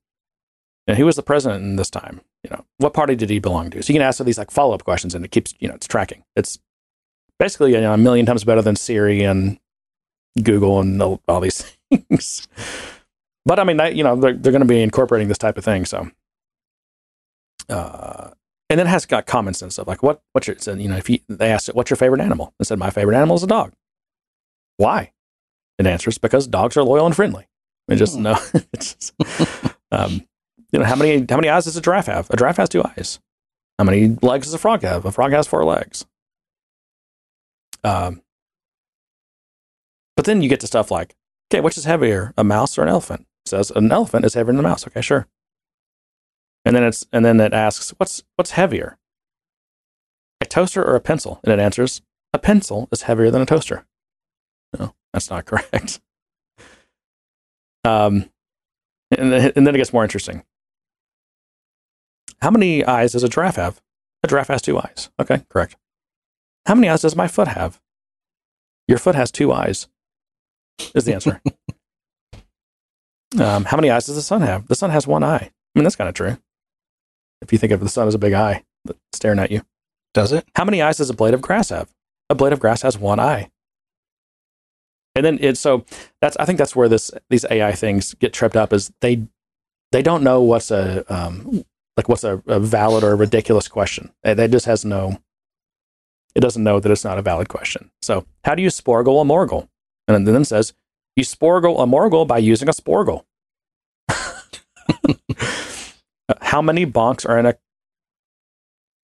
[0.87, 2.21] And who was the president in this time?
[2.43, 3.83] You know, what party did he belong to?
[3.83, 5.75] So you can ask all these like follow up questions, and it keeps you know
[5.75, 6.23] it's tracking.
[6.35, 6.57] It's
[7.37, 9.59] basically you know a million times better than Siri and
[10.41, 11.61] Google and all these
[11.93, 12.47] things.
[13.49, 15.65] But I mean, that, you know, they're, they're going to be incorporating this type of
[15.65, 15.83] thing.
[15.83, 16.07] So,
[17.67, 18.29] uh,
[18.69, 20.97] and then it has got common sense stuff like what what's your so, you know
[20.97, 23.41] if you they asked it what's your favorite animal and said my favorite animal is
[23.41, 23.73] a dog.
[24.77, 25.13] Why?
[25.79, 27.47] It answers because dogs are loyal and friendly.
[27.89, 28.21] I just Hmm.
[28.21, 28.37] no,
[28.79, 29.13] just,
[29.91, 30.21] um,
[30.71, 32.29] you know how many how many eyes does a giraffe have?
[32.29, 33.19] A giraffe has two eyes.
[33.79, 35.05] How many legs does a frog have?
[35.05, 36.05] A frog has four legs.
[37.83, 38.21] Um,
[40.15, 41.15] but then you get to stuff like,
[41.51, 43.25] okay, which is heavier, a mouse or an elephant?
[43.45, 44.85] Says an elephant is heavier than a mouse.
[44.87, 45.27] Okay, sure.
[46.65, 48.97] And then it's and then it asks, what's what's heavier?
[50.41, 51.39] A toaster or a pencil?
[51.43, 52.01] And it answers,
[52.33, 53.85] a pencil is heavier than a toaster.
[54.77, 55.99] No, that's not correct.
[57.83, 58.29] Um,
[59.17, 60.43] and then, and then it gets more interesting.
[62.41, 63.81] How many eyes does a giraffe have?
[64.23, 65.09] A giraffe has two eyes.
[65.19, 65.75] Okay, correct.
[66.65, 67.81] How many eyes does my foot have?
[68.87, 69.87] Your foot has two eyes,
[70.93, 71.41] is the answer.
[73.37, 74.67] um, how many eyes does the sun have?
[74.67, 75.51] The sun has one eye.
[75.51, 76.37] I mean, that's kind of true.
[77.41, 78.63] If you think of the sun as a big eye
[79.13, 79.61] staring at you.
[80.13, 80.45] Does it?
[80.55, 81.89] How many eyes does a blade of grass have?
[82.29, 83.49] A blade of grass has one eye.
[85.15, 85.85] And then it's so
[86.21, 89.27] that's I think that's where this these AI things get tripped up is they
[89.91, 91.63] they don't know what's a um,
[91.97, 94.11] like what's a, a valid or a ridiculous question.
[94.23, 95.19] It just has no
[96.35, 97.91] it doesn't know that it's not a valid question.
[98.01, 99.67] So how do you sporgle a morgle?
[100.07, 100.73] And then it says
[101.15, 103.25] you sporgle a morgle by using a sporgle.
[106.41, 107.55] how many bonks are in a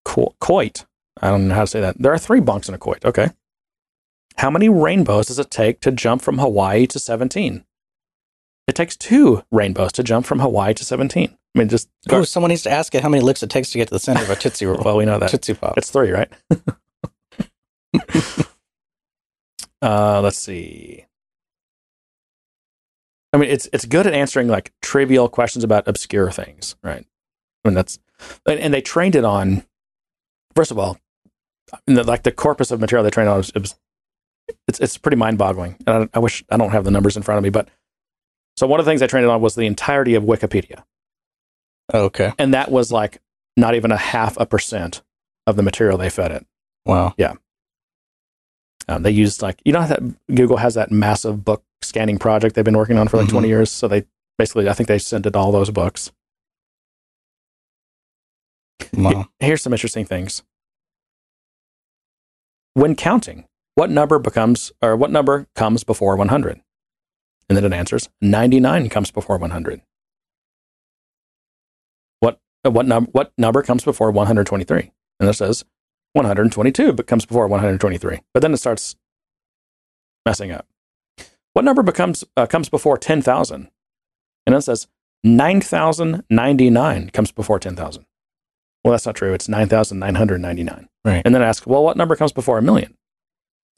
[0.06, 0.86] quoit?
[1.22, 1.98] I don't know how to say that.
[2.00, 3.06] There are three bunks in a quoit.
[3.06, 3.30] Okay.
[4.38, 7.64] How many rainbows does it take to jump from Hawaii to 17?
[8.68, 11.38] It takes two rainbows to jump from Hawaii to 17.
[11.56, 11.90] I mean, just.
[12.10, 14.00] Oh, someone needs to ask it how many licks it takes to get to the
[14.00, 14.82] center of a Tootsie Roll.
[14.84, 15.30] well, we know that.
[15.30, 15.78] Tootsie Pop.
[15.78, 16.32] It's three, right?
[19.82, 21.06] uh, let's see.
[23.34, 27.06] I mean, it's it's good at answering like trivial questions about obscure things, right?
[27.66, 28.00] I mean, that's
[28.48, 29.66] and, and they trained it on.
[30.56, 31.00] First of all,
[31.88, 33.76] the, like the corpus of material they trained on was, it was
[34.68, 35.78] it's it's pretty mind boggling.
[35.88, 37.70] I, I wish I don't have the numbers in front of me, but
[38.56, 40.84] so one of the things I trained it on was the entirety of Wikipedia.
[41.92, 43.20] Oh, okay, and that was like
[43.58, 45.02] not even a half a percent
[45.48, 46.46] of the material they fed it.
[46.86, 47.14] Wow.
[47.18, 47.34] Yeah.
[48.88, 52.66] Um, they used like you know that Google has that massive book scanning project they've
[52.66, 53.36] been working on for like mm-hmm.
[53.36, 53.72] 20 years.
[53.72, 54.06] So they
[54.38, 56.12] basically, I think they sent it all those books.
[58.94, 59.28] Wow.
[59.40, 60.44] Here's some interesting things.
[62.74, 66.62] When counting, what number becomes or what number comes before 100?
[67.50, 69.82] And then it answers 99 comes before 100.
[72.20, 74.92] What what number what number comes before 123?
[75.20, 75.66] And it says
[76.14, 78.22] 122 but comes before 123.
[78.34, 78.96] But then it starts
[80.26, 80.68] messing up.
[81.54, 83.70] What number becomes uh, comes before 10,000?
[84.46, 84.88] And it says
[85.24, 88.06] 9,099 comes before 10,000.
[88.84, 89.34] Well, that's not true.
[89.34, 90.90] It's 9,999.
[91.06, 91.22] Right.
[91.24, 92.98] And then I ask, well, what number comes before a million?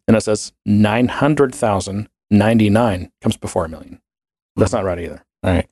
[0.07, 4.01] And it says 900,099 comes before a million.
[4.55, 5.25] That's not right either.
[5.43, 5.67] All right.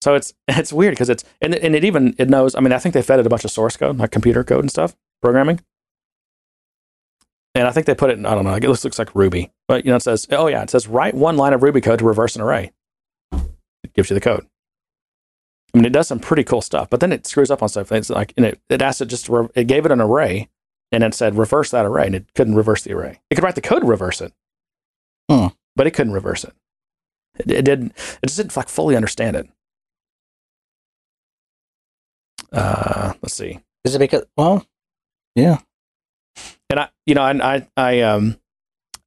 [0.00, 2.54] So it's it's weird because it's and, and it even it knows.
[2.54, 4.60] I mean, I think they fed it a bunch of source code, like computer code
[4.60, 5.58] and stuff, programming.
[7.54, 9.52] And I think they put it in, I don't know, it looks, looks like Ruby.
[9.66, 12.00] But, you know, it says, oh, yeah, it says write one line of Ruby code
[12.00, 12.72] to reverse an array.
[13.32, 14.46] It gives you the code.
[15.72, 17.90] I mean, it does some pretty cool stuff, but then it screws up on stuff.
[17.90, 20.50] It's like, and it, it asked it just, re- it gave it an array
[20.92, 23.20] and it said reverse that array and it couldn't reverse the array.
[23.30, 24.32] It could write the code to reverse it,
[25.30, 25.46] hmm.
[25.74, 26.52] but it couldn't reverse it.
[27.38, 29.48] It, it didn't, it just didn't like fully understand it.
[32.52, 33.60] Uh, let's see.
[33.84, 34.66] Is it because, well,
[35.34, 35.58] yeah,
[36.70, 38.36] and I, you know, I, I, I, um,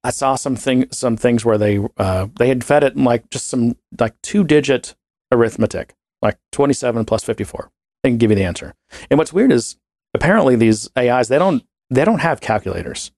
[0.04, 3.30] I saw some thing, some things where they, uh, they had fed it in like
[3.30, 4.96] just some like two digit
[5.32, 7.70] arithmetic, like 27 plus 54.
[8.04, 8.74] They can give you the answer.
[9.10, 9.78] And what's weird is
[10.14, 13.12] apparently these AIs, they don't, they don't have calculators.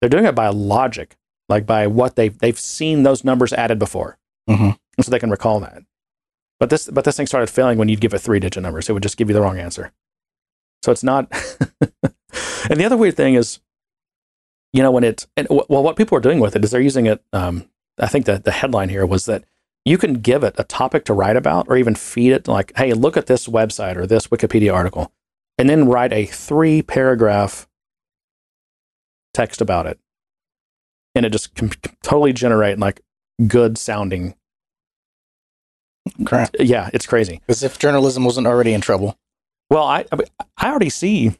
[0.00, 1.16] They're doing it by logic,
[1.48, 4.18] like by what they've, they've seen those numbers added before.
[4.50, 4.70] Mm-hmm.
[5.00, 5.82] So they can recall that.
[6.60, 8.88] But this, but this thing started failing when you'd give it three digit numbers.
[8.88, 9.92] It would just give you the wrong answer.
[10.82, 11.32] So it's not.
[12.70, 13.60] and the other weird thing is,
[14.72, 17.06] you know, when it, and, well, what people are doing with it is they're using
[17.06, 17.22] it.
[17.32, 19.44] Um, I think that the headline here was that
[19.84, 22.92] you can give it a topic to write about or even feed it like, hey,
[22.92, 25.12] look at this website or this Wikipedia article,
[25.58, 27.68] and then write a three paragraph
[29.32, 30.00] text about it.
[31.14, 31.70] And it just can
[32.02, 33.02] totally generate like
[33.46, 34.34] good sounding
[36.24, 36.50] crap.
[36.58, 37.40] Yeah, it's crazy.
[37.48, 39.16] As if journalism wasn't already in trouble.
[39.70, 40.04] Well, I
[40.56, 41.36] I already see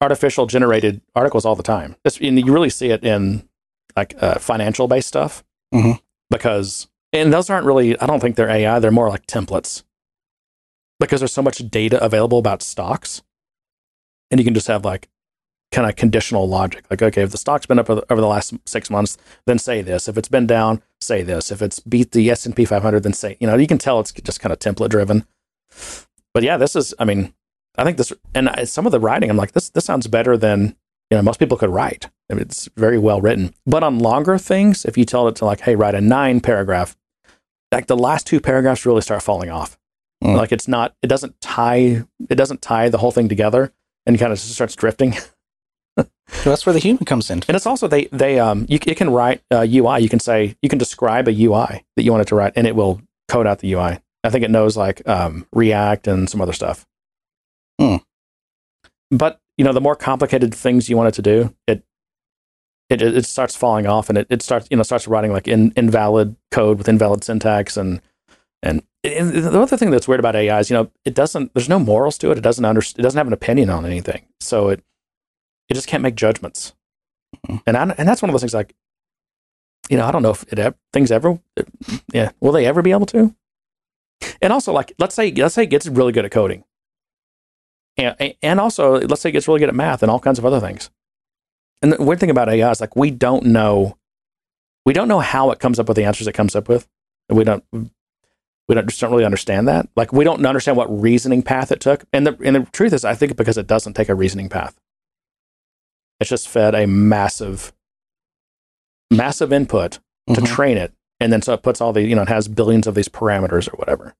[0.00, 1.96] artificial generated articles all the time.
[2.04, 3.48] It's, and you really see it in
[3.96, 5.92] like uh, financial based stuff mm-hmm.
[6.30, 7.98] because and those aren't really.
[7.98, 8.78] I don't think they're AI.
[8.78, 9.82] They're more like templates
[11.00, 13.22] because there's so much data available about stocks,
[14.30, 15.08] and you can just have like
[15.72, 16.84] kind of conditional logic.
[16.90, 20.08] Like, okay, if the stock's been up over the last six months, then say this.
[20.08, 21.50] If it's been down, say this.
[21.50, 23.36] If it's beat the S and P 500, then say.
[23.40, 25.26] You know, you can tell it's just kind of template driven.
[26.34, 26.94] But yeah, this is.
[26.98, 27.32] I mean,
[27.78, 30.36] I think this, and I- some of the writing, I'm like, this this sounds better
[30.36, 30.76] than
[31.10, 32.10] you know most people could write.
[32.30, 33.54] I mean, it's very well written.
[33.66, 36.96] But on longer things, if you tell it to like, hey, write a nine paragraph,
[37.72, 39.78] like the last two paragraphs really start falling off.
[40.22, 40.36] Mm.
[40.36, 43.72] Like it's not, it doesn't tie, it doesn't tie the whole thing together,
[44.04, 45.14] and kind of just starts drifting.
[46.30, 47.42] So that's where the human comes in.
[47.48, 50.00] And it's also they they um you it can write uh, UI.
[50.00, 52.66] You can say you can describe a UI that you want it to write, and
[52.66, 53.98] it will code out the UI.
[54.24, 56.86] I think it knows like um, React and some other stuff.
[57.80, 57.96] Hmm.
[59.10, 61.82] But you know, the more complicated things you want it to do, it
[62.88, 65.72] it it starts falling off, and it, it starts you know starts writing like in,
[65.76, 68.00] invalid code with invalid syntax, and
[68.62, 71.68] and, and the other thing that's weird about AI is you know it doesn't there's
[71.68, 72.38] no morals to it.
[72.38, 74.82] It doesn't under, it doesn't have an opinion on anything, so it
[75.68, 76.74] it just can't make judgments.
[77.46, 77.62] Mhm.
[77.66, 78.74] And I, and that's one of those things like,
[79.90, 81.38] you know, I don't know if it things ever,
[82.12, 83.34] yeah, will they ever be able to?
[84.40, 86.64] And also, like, let's say let's say it gets really good at coding,
[87.98, 90.46] and and also let's say it gets really good at math and all kinds of
[90.46, 90.90] other things.
[91.82, 93.96] And the weird thing about AI is like we don't know,
[94.86, 96.88] we don't know how it comes up with the answers it comes up with.
[97.28, 99.88] We don't we don't just don't really understand that.
[99.96, 102.04] Like we don't understand what reasoning path it took.
[102.12, 104.76] And the and the truth is, I think because it doesn't take a reasoning path.
[106.20, 107.72] It's just fed a massive,
[109.10, 110.00] massive input
[110.34, 110.46] to Mhm.
[110.46, 112.94] train it, and then so it puts all the you know it has billions of
[112.94, 114.14] these parameters or whatever.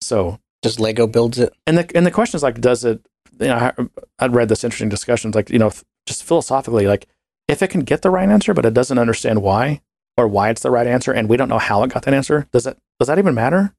[0.00, 1.52] So Just Lego builds it.
[1.66, 3.04] and the and the question is like, does it?
[3.40, 3.72] You know, I,
[4.18, 5.32] I'd read this interesting discussion.
[5.32, 5.72] Like you know,
[6.06, 7.06] just philosophically, like
[7.48, 9.80] if it can get the right answer, but it doesn't understand why
[10.16, 12.46] or why it's the right answer, and we don't know how it got that answer,
[12.52, 12.78] does it?
[13.00, 13.74] Does that even matter?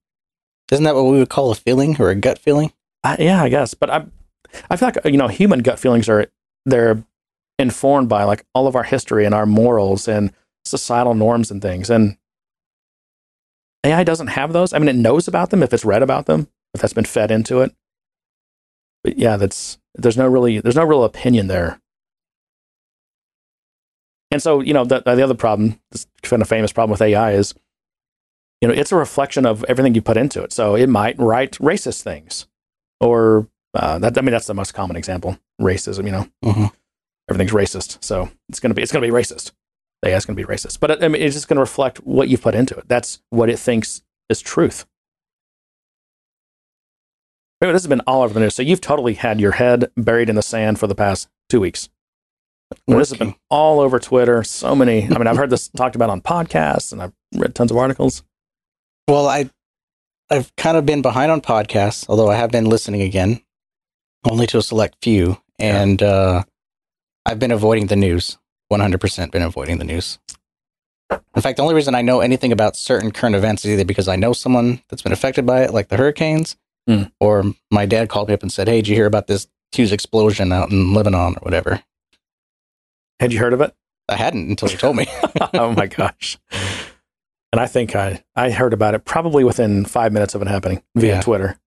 [0.71, 2.73] Isn't that what we would call a feeling or a gut feeling?
[3.03, 3.73] I, yeah, I guess.
[3.73, 4.05] But I,
[4.69, 6.27] I feel like you know, human gut feelings are
[6.65, 7.03] they're
[7.59, 10.33] informed by like all of our history and our morals and
[10.65, 11.89] societal norms and things.
[11.89, 12.17] And
[13.83, 14.73] AI doesn't have those.
[14.73, 17.31] I mean, it knows about them if it's read about them, if that's been fed
[17.31, 17.73] into it.
[19.03, 21.79] But yeah, that's there's no really there's no real opinion there.
[24.31, 27.33] And so you know the the other problem, this kind of famous problem with AI
[27.33, 27.53] is,
[28.61, 30.51] you know, it's a reflection of everything you put into it.
[30.51, 32.47] So it might write racist things,
[32.99, 36.05] or uh, that I mean that's the most common example, racism.
[36.05, 36.71] You know, Mhm.
[37.29, 39.51] everything's racist, so it's gonna be it's gonna be racist.
[40.05, 42.55] AI is gonna be racist, but I mean it's just gonna reflect what you've put
[42.55, 42.87] into it.
[42.87, 44.85] That's what it thinks is truth.
[47.63, 48.55] Anyway, this has been all over the news.
[48.55, 51.87] So you've totally had your head buried in the sand for the past two weeks.
[52.87, 54.43] Well, this has been all over Twitter.
[54.43, 55.05] So many.
[55.05, 58.21] I mean, I've heard this talked about on podcasts, and I've read tons of articles.
[59.07, 59.49] Well, I
[60.29, 63.41] I've kind of been behind on podcasts, although I have been listening again,
[64.29, 66.43] only to a select few, and uh,
[67.25, 68.39] I've been avoiding the news.
[68.67, 70.19] One hundred percent been avoiding the news.
[71.11, 74.09] In fact, the only reason I know anything about certain current events is either because
[74.09, 77.03] I know someone that's been affected by it, like the hurricanes, Hmm.
[77.19, 79.91] or my dad called me up and said, "Hey, did you hear about this huge
[79.93, 81.81] explosion out in Lebanon or whatever?"
[83.19, 83.73] Had you heard of it?
[84.09, 85.07] I hadn't until you told me.
[85.53, 86.37] oh my gosh!
[87.51, 90.83] And I think I I heard about it probably within five minutes of it happening
[90.95, 91.21] via Yeah.
[91.21, 91.57] Twitter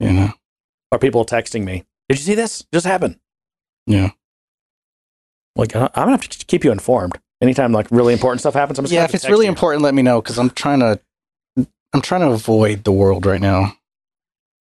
[0.00, 0.32] you know,
[0.90, 1.84] or people texting me.
[2.08, 2.64] Did you see this?
[2.72, 3.18] Just happened.
[3.86, 4.10] yeah.
[5.56, 7.18] Like I- I'm gonna have to keep you informed.
[7.42, 9.50] Anytime like really important stuff happens, I'm just yeah, if it's really you.
[9.50, 11.00] important, let me know because I'm trying to
[11.92, 13.76] I'm trying to avoid the world right now.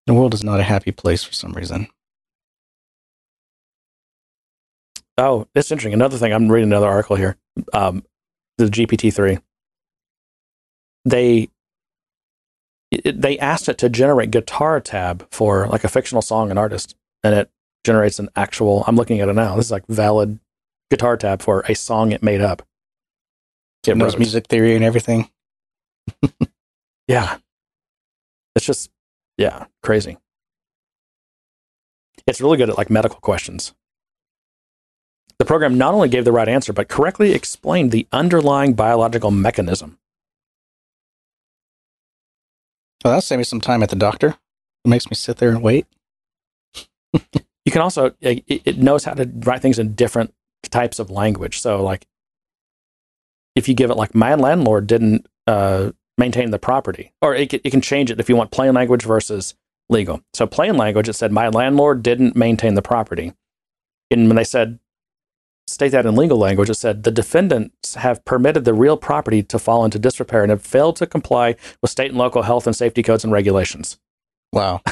[0.08, 1.88] The world is not a happy place for some reason.
[5.18, 5.94] Oh, it's interesting.
[5.94, 7.38] Another thing, I'm reading another article here.
[7.72, 8.04] Um,
[8.58, 9.40] the GPT three.
[11.06, 11.50] They
[12.92, 16.96] it, they asked it to generate guitar tab for like a fictional song and artist,
[17.24, 17.50] and it
[17.84, 18.84] generates an actual.
[18.88, 19.56] I'm looking at it now.
[19.56, 20.40] This is like valid
[20.90, 22.64] guitar tab for a song it made up.
[23.86, 25.30] It knows music theory and everything.
[27.08, 27.38] Yeah.
[28.56, 28.90] It's just,
[29.38, 30.18] yeah, crazy.
[32.26, 33.74] It's really good at like medical questions.
[35.40, 39.98] The program not only gave the right answer, but correctly explained the underlying biological mechanism.
[43.04, 44.38] Well, that'll save me some time at the doctor.
[44.86, 45.86] It makes me sit there and wait.
[47.66, 50.34] You can also, it, it knows how to write things in different
[50.64, 51.62] types of language.
[51.62, 52.06] So, like,
[53.56, 57.62] if you give it, like, my landlord didn't uh, maintain the property, or it, can-
[57.64, 59.56] it can change it if you want plain language versus
[59.90, 60.22] legal.
[60.34, 63.34] So, plain language, it said, my landlord didn't maintain the property.
[64.12, 64.80] And when they said,
[65.68, 69.58] state that in legal language, it said, the defendants have permitted the real property to
[69.60, 73.02] fall into disrepair and have failed to comply with state and local health and safety
[73.04, 73.98] codes and regulations.
[74.52, 74.82] Wow.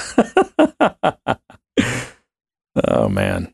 [2.87, 3.53] oh man.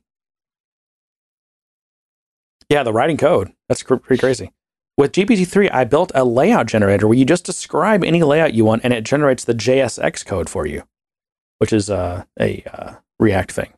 [2.70, 3.52] Yeah, the writing code.
[3.68, 4.52] That's cr- pretty crazy.
[4.98, 8.84] With GPT-3, I built a layout generator where you just describe any layout you want
[8.84, 10.84] and it generates the JSX code for you,
[11.60, 13.74] which is uh, a uh, React thing.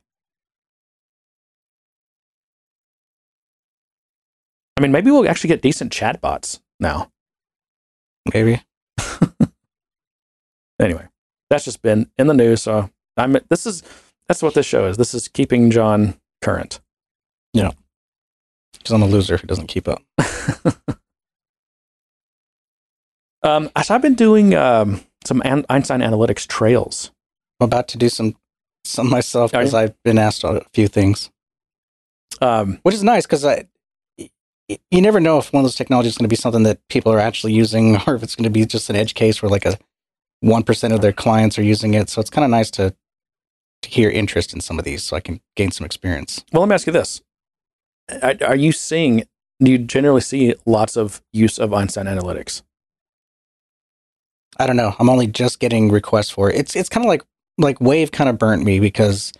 [4.77, 7.11] I mean, maybe we'll actually get decent chatbots now.
[8.33, 8.61] Maybe.
[10.79, 11.05] Anyway,
[11.49, 12.61] that's just been in the news.
[12.61, 13.83] So I'm this is
[14.27, 14.97] that's what this show is.
[14.97, 16.79] This is keeping John current.
[17.53, 17.71] Yeah.
[18.73, 20.01] Because I'm a loser who doesn't keep up.
[23.43, 27.11] um, so I've been doing um, some An- Einstein Analytics trails.
[27.59, 28.35] I'm about to do some
[28.85, 29.73] some myself because?
[29.73, 31.29] I've been asked a few things,
[32.41, 33.67] Um, which is nice because I.
[34.91, 37.11] You never know if one of those technologies is going to be something that people
[37.11, 39.65] are actually using, or if it's going to be just an edge case where like
[39.65, 39.77] a
[40.41, 42.09] one percent of their clients are using it.
[42.09, 42.95] So it's kind of nice to
[43.81, 46.43] to hear interest in some of these, so I can gain some experience.
[46.53, 47.21] well, let me ask you this:
[48.21, 49.23] are, are you seeing?
[49.61, 52.61] Do you generally see lots of use of Einstein Analytics?
[54.59, 54.93] I don't know.
[54.99, 56.57] I'm only just getting requests for it.
[56.57, 57.23] It's it's kind of like
[57.57, 59.33] like Wave kind of burnt me because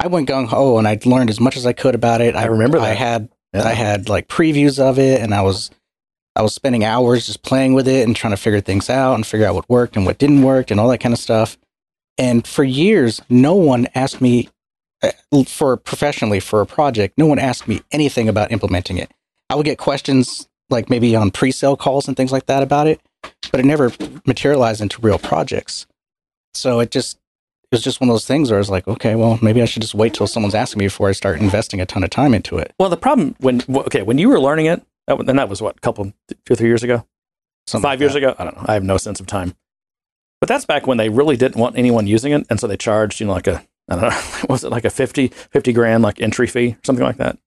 [0.00, 2.36] I went gung ho and I learned as much as I could about it.
[2.36, 3.64] I remember I had Yeah.
[3.64, 5.70] I had like previews of it and I was
[6.34, 9.26] I was spending hours just playing with it and trying to figure things out and
[9.26, 11.56] figure out what worked and what didn't work and all that kind of stuff.
[12.18, 14.48] And for years, no one asked me
[15.02, 15.12] uh,
[15.46, 17.16] for professionally for a project.
[17.16, 19.10] No one asked me anything about implementing it.
[19.48, 23.00] I would get questions like maybe on pre-sale calls and things like that about it,
[23.50, 23.92] but it never
[24.26, 25.86] materialized into real projects.
[26.54, 29.14] So it just it was just one of those things where I was like, okay,
[29.16, 31.86] well, maybe I should just wait till someone's asking me before I start investing a
[31.86, 32.72] ton of time into it.
[32.78, 35.80] Well, the problem when okay when you were learning it, and that was what a
[35.80, 37.06] couple two or three years ago,
[37.66, 38.18] Something five like years that.
[38.18, 38.34] ago.
[38.38, 38.64] I don't know.
[38.66, 39.54] I have no sense of time.
[40.40, 43.20] But that's back when they really didn't want anyone using it, and so they charged
[43.20, 46.20] you know like a I don't know was it like a 50, 50 grand like
[46.20, 47.38] entry fee or something like that,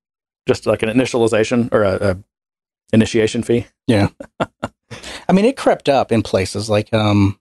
[0.48, 2.18] just like an initialization or a, a
[2.92, 3.68] initiation fee.
[5.28, 7.40] I mean, it crept up in places like, um,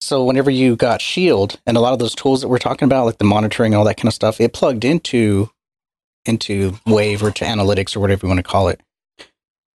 [0.00, 3.06] so whenever you got Shield and a lot of those tools that we're talking about,
[3.06, 5.50] like the monitoring, all that kind of stuff, it plugged into
[6.26, 8.80] into Wave or to Analytics or whatever you want to call it.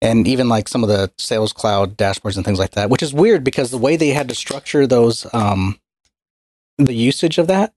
[0.01, 3.13] And even like some of the Sales Cloud dashboards and things like that, which is
[3.13, 5.79] weird because the way they had to structure those, um,
[6.77, 7.73] the usage of that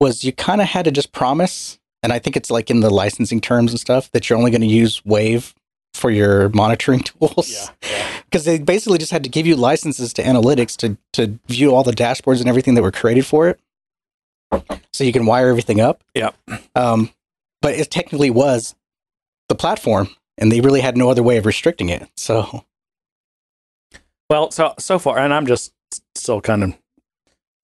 [0.00, 2.90] was you kind of had to just promise, and I think it's like in the
[2.90, 5.54] licensing terms and stuff that you're only going to use Wave
[5.94, 7.70] for your monitoring tools
[8.24, 11.82] because they basically just had to give you licenses to analytics to to view all
[11.82, 13.60] the dashboards and everything that were created for it,
[14.92, 16.02] so you can wire everything up.
[16.14, 16.30] yeah
[16.74, 17.10] Um,
[17.62, 18.74] but it technically was
[19.48, 22.08] the platform, and they really had no other way of restricting it.
[22.16, 22.64] So
[24.28, 25.72] Well, so so far, and I'm just
[26.14, 26.74] still kind of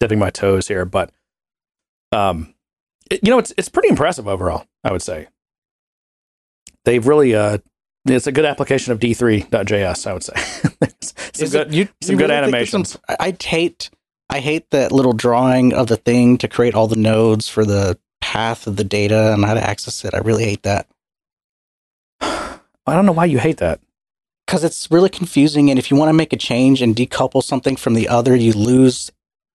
[0.01, 1.11] dipping my toes here, but
[2.13, 2.55] um,
[3.11, 4.67] it- you know, it's it's pretty impressive overall.
[4.85, 5.29] I would say
[6.85, 7.59] they've really uh,
[8.07, 10.07] it's a good application of D3.js.
[10.07, 10.33] I would say
[11.35, 11.69] some Is good.
[11.69, 12.99] it- you, some you good really there's some- animations.
[13.21, 13.91] I hate
[14.29, 17.99] I hate that little drawing of the thing to create all the nodes for the
[18.21, 20.15] path of the data and how to access it.
[20.15, 20.89] I really hate that.
[22.21, 23.81] I don't know why you hate that.
[24.47, 25.71] because it's really confusing.
[25.71, 28.53] And if you want to make a change and decouple something from the other, you
[28.53, 29.11] lose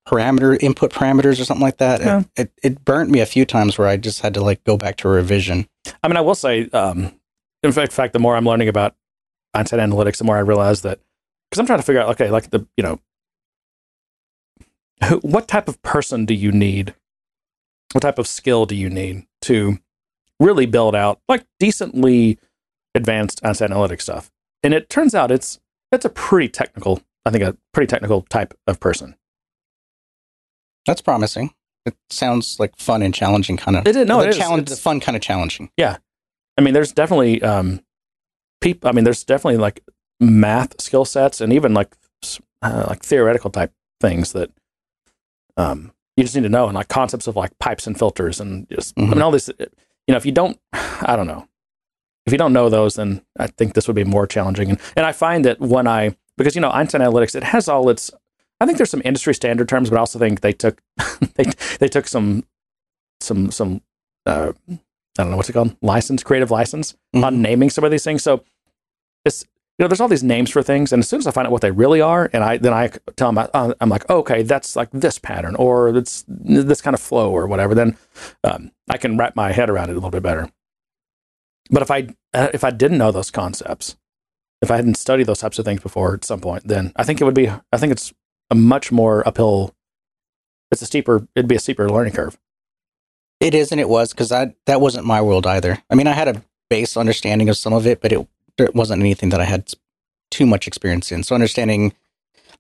[0.08, 2.02] parameter input parameters or something like that.
[2.02, 2.20] Yeah.
[2.20, 4.76] It, it it burnt me a few times where I just had to like go
[4.78, 5.68] back to a revision.
[6.04, 7.12] I mean, I will say, um,
[7.64, 8.96] in fact, fact, the more I'm learning about
[9.54, 11.00] Einstein analytics, the more I realize that
[11.50, 13.00] because I'm trying to figure out, okay, like the you know,
[15.06, 16.96] who, what type of person do you need?
[17.94, 19.80] What type of skill do you need to
[20.40, 22.40] really build out like decently
[22.96, 24.32] advanced Einstein analytics stuff?
[24.64, 25.60] And it turns out it's
[25.92, 29.16] it's a pretty technical, I think, a pretty technical type of person.
[30.86, 31.54] That's promising.
[31.86, 33.88] It sounds like fun and challenging, kind of.
[33.88, 34.38] It is- no, the it is.
[34.38, 35.70] challenge, It's- the fun kind of challenging.
[36.62, 37.82] I mean, there's definitely um,
[38.62, 39.84] peop I mean, there's definitely like
[40.20, 41.96] math skill sets and even like
[42.62, 44.52] uh, like theoretical type things that
[45.58, 48.68] um, you just need to know and like concepts of like pipes and filters and
[48.70, 49.10] just I Mhm.
[49.10, 49.50] mean all this.
[49.58, 51.48] You know, if you don't, I don't know,
[52.26, 54.70] if you don't know those, then I think this would be more challenging.
[54.70, 57.90] And and I find that when I because you know Einstein Analytics, it has all
[57.90, 58.12] its.
[58.60, 60.80] I think there's some industry standard terms, but I also think they took
[61.36, 61.46] they
[61.80, 62.44] they took some
[63.20, 63.82] some some
[64.28, 64.54] uh,
[65.18, 67.40] I don't know what's it called license creative license on Mhm.
[67.40, 68.24] naming some of these things.
[68.24, 68.44] So
[69.26, 69.44] it's
[69.78, 71.52] you know there's all these names for things, and as soon as I find out
[71.52, 74.76] what they really are, and I then I tell them uh, I'm like okay that's
[74.76, 77.74] like this pattern or it's this kind of flow or whatever.
[77.76, 77.98] Then
[78.44, 80.50] um, I can wrap my head around it a little bit better.
[81.70, 83.96] But if I uh, if I didn't know those concepts,
[84.62, 87.20] if I hadn't studied those types of things before at some point, then I think
[87.20, 88.14] it would be I think it's
[88.50, 89.74] a much more uphill.
[90.72, 91.28] It's a steeper.
[91.36, 92.38] It'd be a steeper learning curve.
[93.42, 95.80] It is and it was because I that wasn't my world either.
[95.90, 98.26] I mean, I had a base understanding of some of it, but it,
[98.58, 99.70] it wasn't anything that I had
[100.30, 101.24] too much experience in.
[101.24, 101.94] So understanding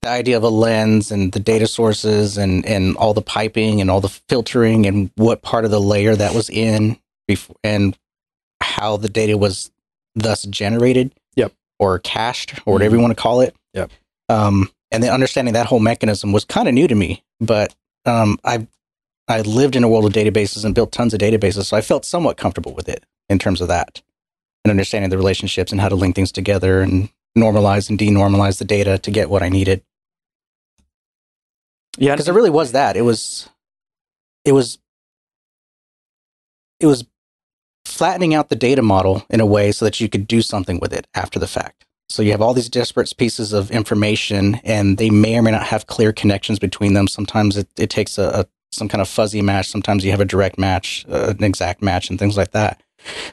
[0.01, 3.91] the idea of a lens and the data sources and and all the piping and
[3.91, 7.95] all the filtering and what part of the layer that was in before and
[8.59, 9.71] how the data was
[10.15, 11.13] thus generated.
[11.35, 11.53] Yep.
[11.77, 13.55] Or cached or whatever you want to call it.
[13.73, 13.91] Yep.
[14.29, 17.73] Um, and then understanding that whole mechanism was kind of new to me, but
[18.05, 18.67] um, I
[19.27, 22.05] I lived in a world of databases and built tons of databases, so I felt
[22.05, 24.01] somewhat comfortable with it in terms of that
[24.63, 28.65] and understanding the relationships and how to link things together and normalize and denormalize the
[28.65, 29.83] data to get what I needed.
[31.97, 32.97] Yeah, because it really was that.
[32.97, 33.49] It was,
[34.45, 34.79] it was,
[36.79, 37.05] it was
[37.85, 40.93] flattening out the data model in a way so that you could do something with
[40.93, 41.85] it after the fact.
[42.09, 45.63] So you have all these disparate pieces of information, and they may or may not
[45.67, 47.07] have clear connections between them.
[47.07, 49.69] Sometimes it, it takes a, a some kind of fuzzy match.
[49.69, 52.81] Sometimes you have a direct match, uh, an exact match, and things like that.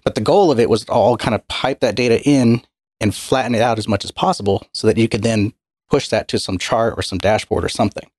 [0.05, 2.62] But the goal of it was to all kind of pipe that data in
[3.01, 5.53] and flatten it out as much as possible so that you could then
[5.89, 8.11] push that to some chart or some dashboard or something.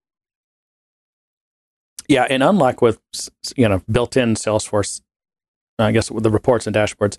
[2.07, 2.99] Yeah, and unlike with
[3.55, 5.01] you know built-in Salesforce,
[5.77, 7.17] I guess with the reports and dashboards,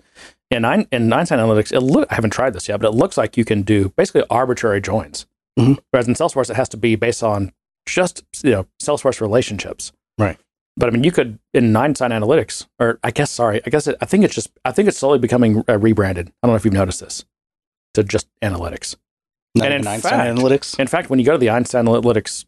[0.49, 3.17] in nine in Einstein Analytics, it look I haven't tried this yet, but it looks
[3.17, 5.25] like you can do basically arbitrary joins.
[5.57, 5.73] Mm-hmm.
[5.91, 7.53] Whereas in Salesforce, it has to be based on
[7.85, 9.91] just you know Salesforce relationships.
[10.17, 10.37] Right.
[10.77, 13.97] But I mean, you could in Einstein Analytics, or I guess sorry, I guess it,
[14.01, 16.29] I think it's just I think it's slowly becoming uh, rebranded.
[16.41, 17.25] I don't know if you've noticed this
[17.93, 18.95] to just analytics.
[19.55, 20.79] And in Einstein fact, Analytics.
[20.79, 22.45] In fact, when you go to the Einstein Analytics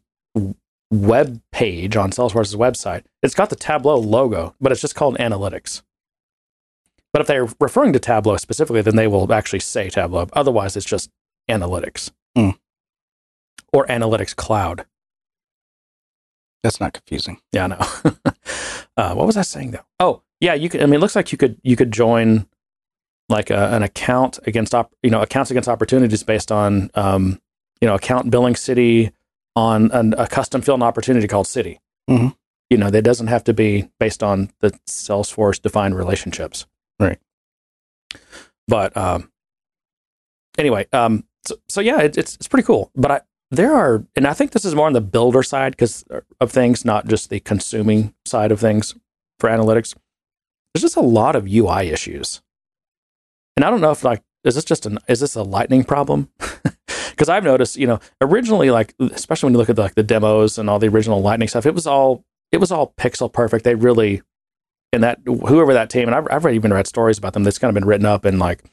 [0.90, 5.82] web page on Salesforce's website, it's got the Tableau logo, but it's just called Analytics.
[7.12, 10.26] But if they're referring to Tableau specifically, then they will actually say Tableau.
[10.32, 11.10] Otherwise, it's just
[11.50, 12.50] Analytics Hmm.
[13.72, 14.86] or Analytics Cloud.
[16.64, 17.42] That's not confusing.
[17.52, 17.76] Yeah, I know.
[18.96, 19.84] uh, what was I saying though?
[20.00, 20.82] Oh, yeah, you could.
[20.82, 22.46] I mean, it looks like you could you could join
[23.28, 27.38] like a, an account against op, you know accounts against opportunities based on um,
[27.82, 29.12] you know account billing city
[29.54, 31.80] on an, a custom field opportunity called city.
[32.08, 32.34] Mhm.
[32.70, 36.66] You know, that doesn't have to be based on the Salesforce defined relationships.
[36.98, 37.18] Right.
[38.66, 39.30] But um,
[40.56, 42.90] anyway, um, so, so yeah, it, it's it's pretty cool.
[42.96, 43.20] But I
[43.54, 46.52] there are, and I think this is more on the builder side because uh, of
[46.52, 48.94] things, not just the consuming side of things
[49.38, 49.94] for analytics.
[50.72, 52.42] There's just a lot of UI issues,
[53.56, 56.30] and I don't know if like is this just an is this a lightning problem?
[57.10, 60.02] Because I've noticed, you know, originally like especially when you look at the, like the
[60.02, 63.64] demos and all the original Lightning stuff, it was all it was all pixel perfect.
[63.64, 64.20] They really
[64.92, 67.68] and that whoever that team and I've, I've even read stories about them that's kind
[67.68, 68.64] of been written up in like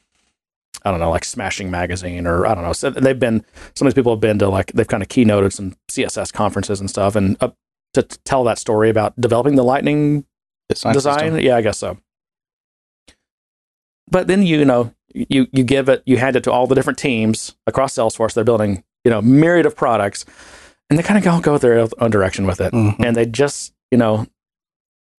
[0.84, 2.72] I don't know, like Smashing Magazine or I don't know.
[2.72, 5.52] So they've been some of these people have been to like they've kind of keynoted
[5.52, 7.50] some CSS conferences and stuff, and uh,
[7.94, 10.24] to, to tell that story about developing the Lightning
[10.68, 11.38] Design design.
[11.40, 11.98] Yeah, I guess so.
[14.10, 16.98] But then you know you you give it you hand it to all the different
[16.98, 18.34] teams across Salesforce.
[18.34, 20.24] They're building you know myriad of products,
[20.90, 22.96] and they kind of go go their own direction with it, Mhm.
[23.04, 24.26] and they just you know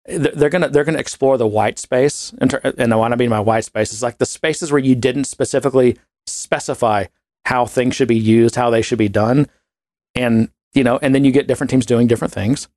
[0.06, 2.34] they're gonna they're gonna explore the white space.
[2.40, 5.26] And, and what I mean by white space is like the spaces where you didn't
[5.26, 5.98] specifically
[6.28, 7.06] specify
[7.46, 9.48] how things should be used, how they should be done,
[10.16, 12.68] and you know, and then you get different teams doing different things,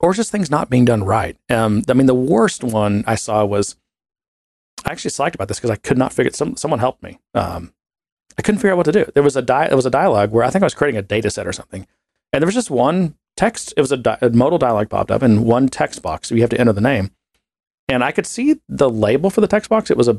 [0.00, 1.36] or just things not being done right.
[1.48, 3.76] Um, I mean, the worst one I saw was
[4.84, 6.32] I actually psyched about this because I could not figure.
[6.32, 7.18] Some someone helped me.
[7.34, 7.72] Um,
[8.38, 9.10] I couldn't figure out what to do.
[9.14, 11.02] There was a di- there was a dialogue where I think I was creating a
[11.02, 11.86] data set or something,
[12.32, 13.74] and there was just one text.
[13.76, 16.28] It was a, di- a modal dialog popped up and one text box.
[16.28, 17.10] So you have to enter the name,
[17.88, 19.90] and I could see the label for the text box.
[19.90, 20.16] It was a.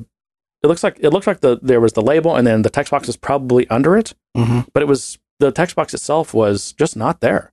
[0.64, 2.92] It looks like it looked like the there was the label and then the text
[2.92, 4.68] box is probably under it, Mhm.
[4.74, 7.52] but it was the text box itself was just not there.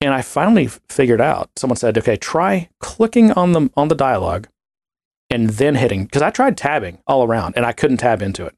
[0.00, 1.50] And I finally figured out.
[1.56, 4.48] Someone said, "Okay, try clicking on the on the dialogue,
[5.30, 8.56] and then hitting." Because I tried tabbing all around and I couldn't tab into it.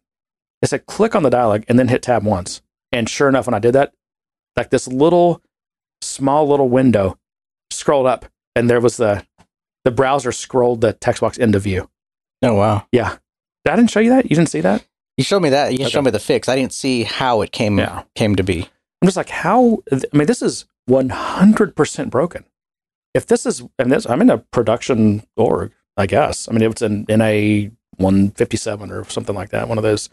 [0.62, 3.55] It said, "Click on the dialogue and then hit tab once." And sure enough, when
[3.55, 3.93] I did that,
[4.57, 5.43] like this little
[6.05, 7.19] small little window
[7.71, 9.27] scrolled up, and there was the
[9.85, 11.91] the browser scrolled the text box into view.
[12.43, 12.87] Oh wow!
[12.93, 13.17] Yeah,
[13.69, 14.25] I didn't show you that.
[14.31, 14.85] You didn't see that.
[15.17, 15.73] You showed me that.
[15.73, 15.91] You Okay.
[15.91, 16.49] showed me the fix.
[16.49, 18.03] I didn't see how it came Yeah.
[18.15, 18.63] came to be.
[19.03, 19.79] I'm just like, how?
[19.93, 22.45] I mean, this is 100% broken.
[23.15, 26.49] If this is, and this, I'm in a production org, I guess.
[26.49, 30.09] I mean, if it's in, in a 157 or something like that, one of those.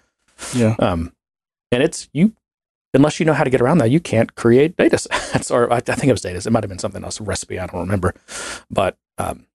[0.54, 0.76] Yeah.
[0.78, 1.14] Um,
[1.72, 2.34] and it's, you,
[2.94, 5.52] unless you know how to get around that, you can't create data sets.
[5.52, 6.38] or I, I think it was data.
[6.38, 7.60] It might have been something else, a recipe.
[7.60, 8.14] I don't remember.
[8.70, 9.46] But, um,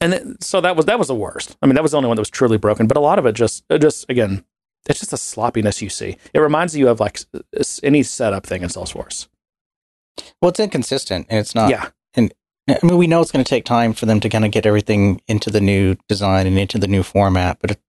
[0.00, 1.56] and then, so that was that was the worst.
[1.62, 2.86] I mean, that was the only one that was truly broken.
[2.86, 4.44] But a lot of it just, just again,
[4.86, 6.16] it's just a sloppiness you see.
[6.32, 7.20] It reminds you of like
[7.82, 9.28] any setup thing in Salesforce.
[10.40, 11.70] Well, it's inconsistent, and it's not.
[11.70, 12.32] yeah, And
[12.68, 14.66] I mean, we know it's going to take time for them to kind of get
[14.66, 17.80] everything into the new design and into the new format, but it,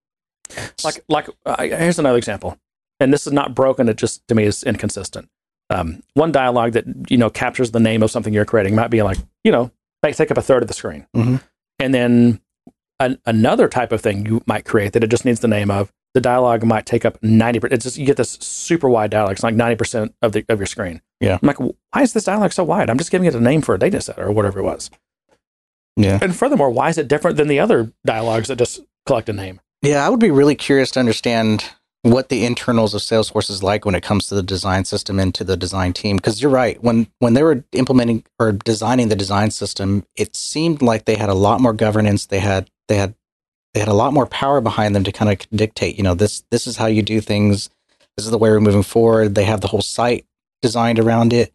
[0.84, 2.58] like like uh, here's another example.
[3.00, 3.90] And this is not broken.
[3.90, 5.30] It just to me is inconsistent.
[5.70, 9.02] Um, one dialogue that you know captures the name of something you're creating might be
[9.02, 9.72] like you know
[10.04, 11.42] might take up a third of the screen, Mhm.
[11.80, 12.40] and then
[13.00, 15.92] an, another type of thing you might create that it just needs the name of
[16.14, 17.60] the dialogue might take up ninety.
[17.60, 19.34] percent It's just you get this super wide dialogue.
[19.34, 21.02] It's like ninety percent of the of your screen.
[21.20, 21.40] Yeah.
[21.42, 22.90] I'm like, why is this dialogue so wide?
[22.90, 24.92] I'm just giving it a name for a data set or whatever it was.
[25.98, 26.20] Yeah.
[26.22, 29.62] And furthermore, why is it different than the other dialogues that just collect a name?
[29.82, 31.64] Yeah, I would be really curious to understand
[32.06, 35.34] what the internals of Salesforce is like when it comes to the design system and
[35.34, 36.18] to the design team.
[36.18, 40.84] Because you're right, when when they were implementing or designing the design system, it seemed
[40.84, 42.28] like they had a lot more governance.
[42.28, 43.16] They had they had
[43.74, 45.98] they had a lot more power behind them to kind of dictate.
[45.98, 47.72] You know, this this is how you do things.
[48.18, 49.34] This is the way we're moving forward.
[49.34, 50.26] They have the whole site
[50.62, 51.54] designed around it,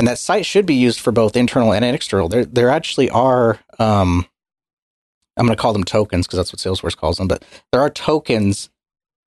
[0.00, 2.28] and that site should be used for both internal and external.
[2.28, 3.60] There there actually are.
[3.78, 4.26] Um,
[5.36, 7.26] I'm going to call them tokens because that's what Salesforce calls them.
[7.26, 8.70] But there are tokens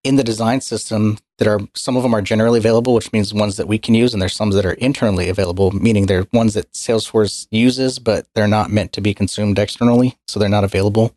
[0.04, 3.58] in the design system that are some of them are generally available, which means ones
[3.58, 6.72] that we can use, and there's some that are internally available, meaning they're ones that
[6.74, 11.16] Salesforce uses, but they're not meant to be consumed externally, so they're not available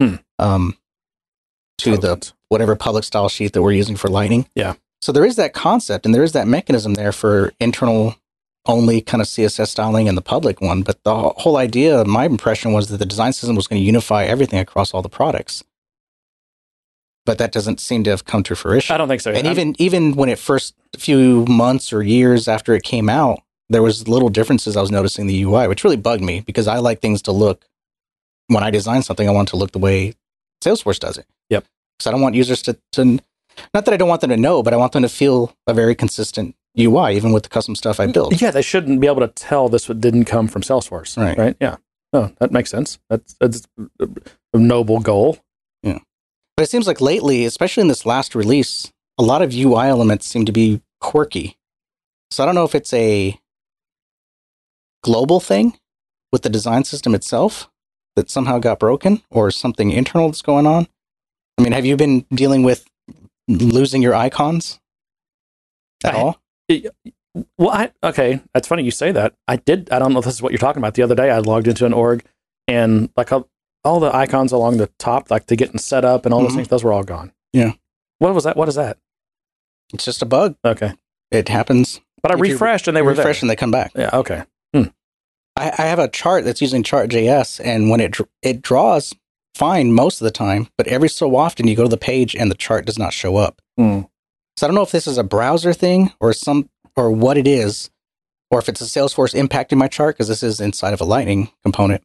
[0.00, 0.16] Hmm.
[0.40, 0.76] um,
[1.78, 4.48] to the whatever public style sheet that we're using for Lightning.
[4.54, 4.74] Yeah.
[5.02, 8.16] So there is that concept, and there is that mechanism there for internal
[8.66, 10.82] only kind of CSS styling and the public one.
[10.82, 14.24] But the whole idea, my impression was that the design system was going to unify
[14.24, 15.62] everything across all the products.
[17.26, 18.94] But that doesn't seem to have come to fruition.
[18.94, 19.30] I don't think so.
[19.32, 23.40] And I'm- even even when it first few months or years after it came out,
[23.70, 26.68] there was little differences I was noticing in the UI, which really bugged me because
[26.68, 27.64] I like things to look
[28.48, 30.12] when I design something, I want it to look the way
[30.62, 31.24] Salesforce does it.
[31.48, 31.64] Yep.
[31.96, 33.04] Because I don't want users to, to
[33.72, 35.72] not that I don't want them to know, but I want them to feel a
[35.72, 38.38] very consistent UI, even with the custom stuff I build.
[38.42, 41.16] yeah, they shouldn't be able to tell this didn't come from Salesforce.
[41.16, 41.38] Right.
[41.38, 41.56] Right.
[41.58, 41.76] Yeah.
[42.12, 42.98] Oh, that makes sense.
[43.08, 43.66] That's that's
[44.52, 45.38] a noble goal.
[46.56, 50.26] But it seems like lately, especially in this last release, a lot of UI elements
[50.26, 51.56] seem to be quirky.
[52.30, 53.38] So I don't know if it's a
[55.02, 55.78] global thing
[56.32, 57.68] with the design system itself
[58.16, 60.86] that somehow got broken or something internal that's going on.
[61.58, 62.84] I mean, have you been dealing with
[63.48, 64.80] losing your icons
[66.04, 66.40] at I- all?
[67.58, 68.40] Well, I okay.
[68.52, 69.34] That's funny you say that.
[69.48, 69.90] I did.
[69.90, 70.94] I don't know if this is what you're talking about.
[70.94, 72.24] The other day, I logged into an org,
[72.68, 73.48] and like all,
[73.84, 76.56] all the icons along the top, like to getting set up and all those Mhm.
[76.56, 77.32] things, those were all gone.
[77.52, 77.72] Yeah.
[78.18, 78.56] What was that?
[78.56, 78.98] What is that?
[79.92, 80.56] It's just a bug.
[80.64, 80.92] Okay.
[81.30, 82.00] It happens.
[82.22, 83.44] But I If you refreshed and they were refresh there.
[83.44, 83.92] and they come back.
[83.94, 84.10] Yeah.
[84.12, 84.42] Okay.
[85.56, 89.14] I, I have a chart that's using Chart.js, and when it dr- it draws
[89.54, 92.50] fine most of the time, but every so often you go to the page and
[92.50, 93.62] the chart does not show up.
[93.78, 94.00] Hmm.
[94.56, 97.46] So I don't know if this is a browser thing or some or what it
[97.46, 97.88] is,
[98.50, 101.50] or if it's a Salesforce impacting my chart because this is inside of a Lightning
[101.62, 102.02] component.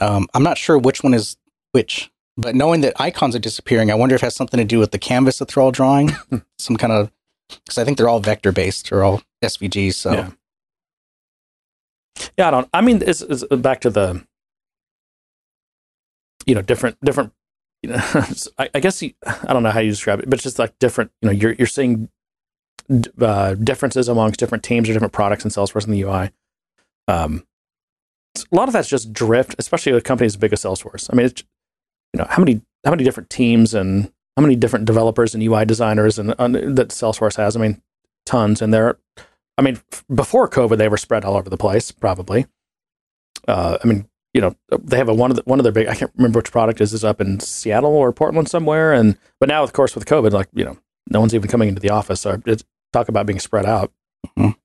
[0.00, 1.36] Um, I'm not sure which one is
[1.72, 4.78] which, but knowing that icons are disappearing, I wonder if it has something to do
[4.78, 6.10] with the canvas that they're all drawing,
[6.58, 7.10] some kind of
[7.48, 9.94] because I think they're all vector based or all SVGs.
[9.94, 10.30] So Yeah.
[12.36, 12.68] Yeah, I don't.
[12.74, 14.24] I mean, it's, it's back to the,
[16.46, 17.32] you know, different different.
[17.82, 17.96] You know,
[18.58, 20.78] I, I guess you, I don't know how you describe it, but it's just like
[20.78, 21.12] different.
[21.22, 22.10] You know, you're you're seeing
[22.88, 26.30] d- uh, differences amongst different teams or different products in Salesforce and the UI.
[27.08, 27.44] Um,
[28.50, 31.08] a lot of that's just drift, especially with companies as big as Salesforce.
[31.12, 31.42] I mean, it's
[32.12, 35.64] you know how many how many different teams and how many different developers and UI
[35.64, 37.56] designers and, and that Salesforce has.
[37.56, 37.82] I mean,
[38.26, 38.98] tons, and they're
[39.58, 41.90] I mean, f- before COVID, they were spread all over the place.
[41.92, 42.46] Probably.
[43.46, 45.86] Uh, I mean, you know, they have a one of the, one of their big.
[45.88, 48.92] I can't remember which product is is up in Seattle or Portland somewhere.
[48.92, 50.78] And but now, of course, with COVID, like you know,
[51.10, 52.20] no one's even coming into the office.
[52.22, 53.92] So it's talk about being spread out.
[54.38, 54.56] Mhm.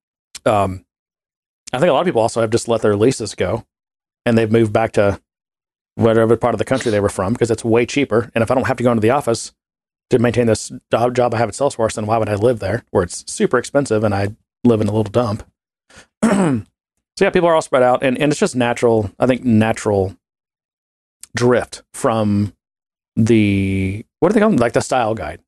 [0.45, 0.84] Um,
[1.75, 3.65] I think a lot of people also have just let their leases go,
[4.25, 5.21] and they've moved back to
[5.95, 8.31] whatever part of the country they were from because it's way cheaper.
[8.33, 9.53] And if I don't have to go into the office
[10.09, 12.85] to maintain this job job I have at Salesforce, then why would I live there
[12.91, 15.49] where it's super expensive and I live in a little dump?
[16.23, 16.63] so
[17.19, 19.11] yeah, people are all spread out, and, and it's just natural.
[19.19, 20.15] I think natural
[21.35, 22.53] drift from
[23.15, 24.59] the what do they call them?
[24.59, 25.41] Like the style guide.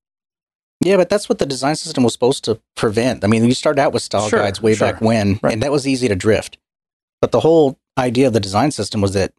[0.81, 3.23] Yeah, but that's what the design system was supposed to prevent.
[3.23, 4.91] I mean, you started out with style Sure, guides way sure.
[4.91, 5.53] back when, Right.
[5.53, 6.57] and that was easy to drift.
[7.21, 9.33] But the whole idea of the design system was that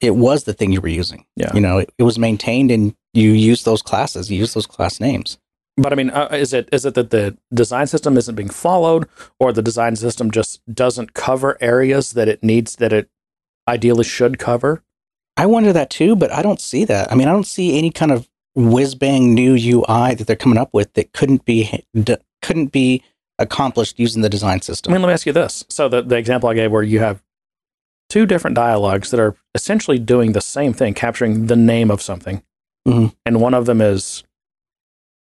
[0.00, 1.24] it was the thing you were using.
[1.36, 1.50] Yeah.
[1.54, 5.00] You know, it, it was maintained and you used those classes, you used those class
[5.00, 5.38] names.
[5.76, 9.08] But I mean, uh, is it is it that the design system isn't being followed,
[9.40, 13.08] or the design system just doesn't cover areas that it needs that it
[13.66, 14.84] ideally should cover?
[15.36, 17.10] I wonder that too, but I don't see that.
[17.10, 20.58] I mean, I don't see any kind of whiz bang new UI that they're coming
[20.58, 23.02] up with that couldn't be d- couldn't be
[23.38, 24.92] accomplished using the design system.
[24.92, 25.64] I mean, let me ask you this.
[25.68, 27.22] So the, the example I gave where you have
[28.08, 32.42] two different dialogues that are essentially doing the same thing, capturing the name of something.
[32.86, 33.14] Mhm.
[33.26, 34.22] And one of them is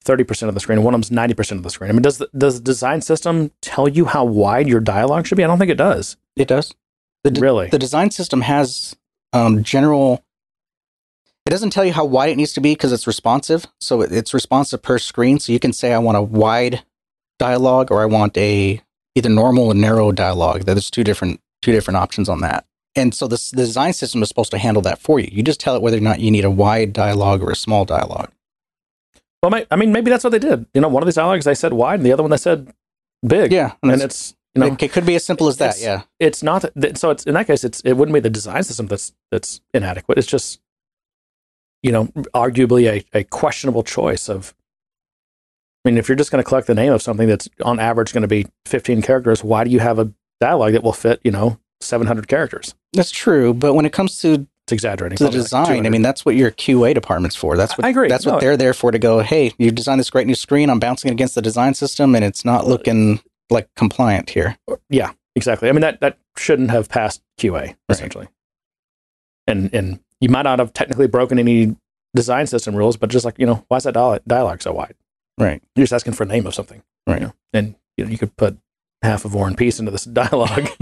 [0.04, 1.90] 30% of the screen and one of them's 90% of the screen.
[1.90, 5.38] I mean, does the, does the design system tell you how wide your dialogue should
[5.38, 5.44] be?
[5.44, 6.18] I don't think it does.
[6.36, 6.74] It does.
[7.24, 7.70] The de- really?
[7.70, 8.96] The design system has
[9.32, 10.24] um, general.
[11.46, 13.66] It doesn't tell you how wide it needs to be because it's responsive.
[13.80, 15.40] So it's responsive per screen.
[15.40, 16.84] So you can say I want a wide
[17.40, 18.82] dialogue or I want a
[19.16, 20.62] either normal and narrow dialogue.
[20.66, 22.66] There's two different two different options on that.
[22.96, 25.30] And so this, the design system is supposed to handle that for you.
[25.32, 27.86] You just tell it whether or not you need a wide dialogue or a small
[27.86, 28.32] dialogue.
[29.42, 30.66] well, I mean, maybe that's what they did.
[30.74, 32.74] You know, one of these dialogues they said wide and the other one they said
[33.26, 33.52] big.
[33.52, 35.78] Yeah, And and it's, you know, it, it could be as simple as that.
[35.78, 36.66] it's- Yeah, it's not
[36.96, 40.18] so it's in that case it's it wouldn't be the design system that's that's inadequate
[40.18, 40.60] it's just
[41.84, 44.54] you know arguably a, a questionable choice of
[45.86, 48.14] i mean if you're just going to collect the name of something that's on average
[48.14, 51.32] going to be 15 characters why do you have a dialogue that will fit you
[51.32, 53.54] know 700 characters that's true.
[53.54, 56.26] But when it comes to it's exaggerating to the probably like design, I mean, that's
[56.26, 57.56] what your QA department's for.
[57.56, 58.10] That's what I agree.
[58.10, 58.34] That's No.
[58.34, 59.20] what they're there for to go.
[59.22, 60.70] Hey, you designed this great new screen.
[60.70, 64.58] I'm bouncing it against the design system, and it's not uh, looking like compliant here.
[64.90, 68.28] yeah exactly i mean that that shouldn't have passed qa essentially
[69.48, 71.76] and and you might not have technically broken any
[72.16, 74.96] design system rules but just like you know why is that dialogue so wide
[75.42, 75.62] Right.
[75.76, 76.84] You're just asking for a name of something.
[77.08, 77.20] Right.
[77.20, 77.34] You know?
[77.54, 78.58] And you know, you could put
[79.02, 80.70] half of War and Peace into this dialogue.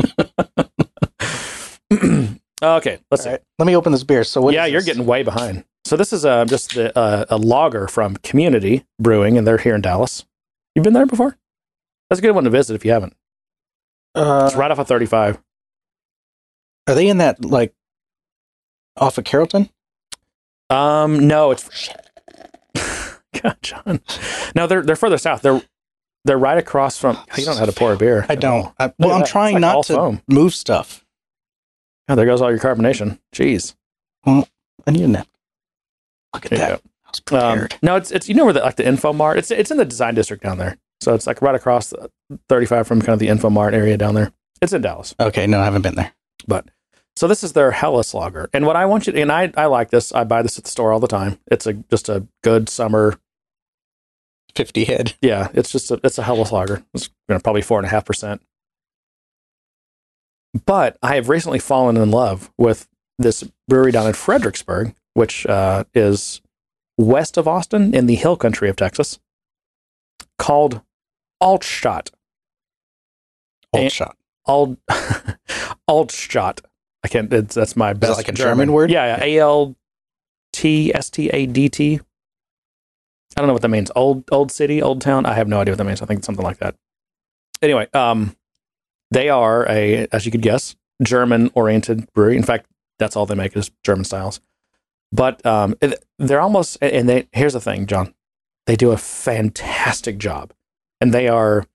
[2.61, 3.41] okay, let's right.
[3.57, 4.23] Let me open this beer.
[4.23, 4.53] So what?
[4.53, 5.63] yeah, you're getting way behind.
[5.85, 9.73] So this is uh, just the, uh, a lager from Community Brewing, and they're here
[9.73, 10.25] in Dallas.
[10.75, 11.37] You've been there before?
[12.09, 13.15] That's a good one to visit if you haven't.
[14.13, 15.39] Uh, It's right off of 35.
[16.87, 17.73] Are they in that like
[18.99, 19.69] off of Carrollton?
[20.69, 21.89] Um, no, it's
[23.41, 24.01] God, John.
[24.55, 25.41] No, they're they're further south.
[25.41, 25.61] They're
[26.25, 27.17] they're right across from.
[27.37, 28.25] You don't know how to pour a beer.
[28.29, 28.73] I don't.
[28.79, 29.27] I, well, I'm that.
[29.29, 30.21] Trying like not to foam.
[30.27, 31.05] move stuff.
[32.07, 33.19] Oh, there goes all your carbonation.
[33.33, 33.75] Jeez.
[34.25, 34.43] I
[34.91, 35.27] need a nap.
[36.33, 36.71] Look at that.
[36.71, 37.37] I was go.
[37.37, 37.75] Um, prepared.
[37.81, 39.37] no, it's it's you know where the like the Info Mart.
[39.37, 40.77] It's it's in the design district down there.
[41.01, 42.11] So it's like right across the
[42.49, 44.33] 35 from kind of the Info Mart area down there.
[44.61, 45.15] It's in Dallas.
[45.19, 46.11] okay, no, I haven't been there.
[47.19, 48.49] So this is their Helles Lager.
[48.53, 50.13] And what I want you to, and I I like this.
[50.13, 51.37] I buy this at the store all the time.
[51.47, 53.19] It's a just a good summer.
[54.55, 55.15] Fifty head.
[55.21, 56.81] Yeah, it's just a it's a Helles Lager.
[56.93, 58.41] It's you know, probably four and a half percent.
[60.65, 65.83] But I have recently fallen in love with this brewery down in Fredericksburg, which uh,
[65.93, 66.39] is
[66.97, 69.19] west of Austin in the hill country of Texas,
[70.37, 70.79] called
[71.43, 72.11] Altstadt.
[73.73, 74.15] Alt, shot.
[74.45, 74.77] Ald
[75.85, 76.61] Altstadt.
[77.03, 77.29] I can't.
[77.29, 78.17] That's my best.
[78.17, 78.91] like a German word?
[78.91, 79.23] Yeah, yeah.
[79.23, 79.75] A L
[80.53, 81.99] T S T A D T.
[83.37, 83.91] I don't know what that means.
[83.95, 85.25] Old old city, old town.
[85.25, 86.01] I have no idea what that means.
[86.01, 86.75] I think it's something like that.
[87.61, 88.35] Anyway, um,
[89.11, 92.37] they are a, as you could guess, German oriented brewery.
[92.37, 94.39] In fact, that's all they make is German styles.
[95.11, 95.75] But um,
[96.17, 96.77] they're almost.
[96.81, 98.13] And they here's the thing, John.
[98.65, 100.53] They do a fantastic job,
[100.99, 101.65] and they are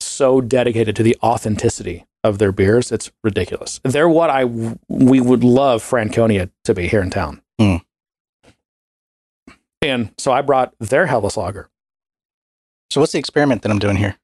[0.00, 2.90] so dedicated to the authenticity of their beers.
[2.90, 3.80] It's ridiculous.
[3.84, 4.44] They're what I
[4.88, 7.42] we would love Franconia to be here in town.
[7.60, 7.76] Hmm.
[9.82, 11.68] And so I brought their Helles Lager.
[12.90, 14.16] So what's the experiment that I'm doing here?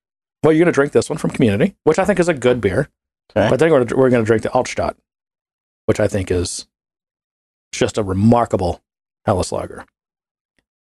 [0.43, 2.63] Well, you're going to drink this one from Community, which I think is a good
[2.63, 2.89] beer.
[3.37, 3.51] Okay.
[3.51, 4.95] But then we're, we're going to drink the Altstadt,
[5.85, 6.67] which I think is
[7.73, 8.83] just a remarkable
[9.27, 9.85] Helles Lager.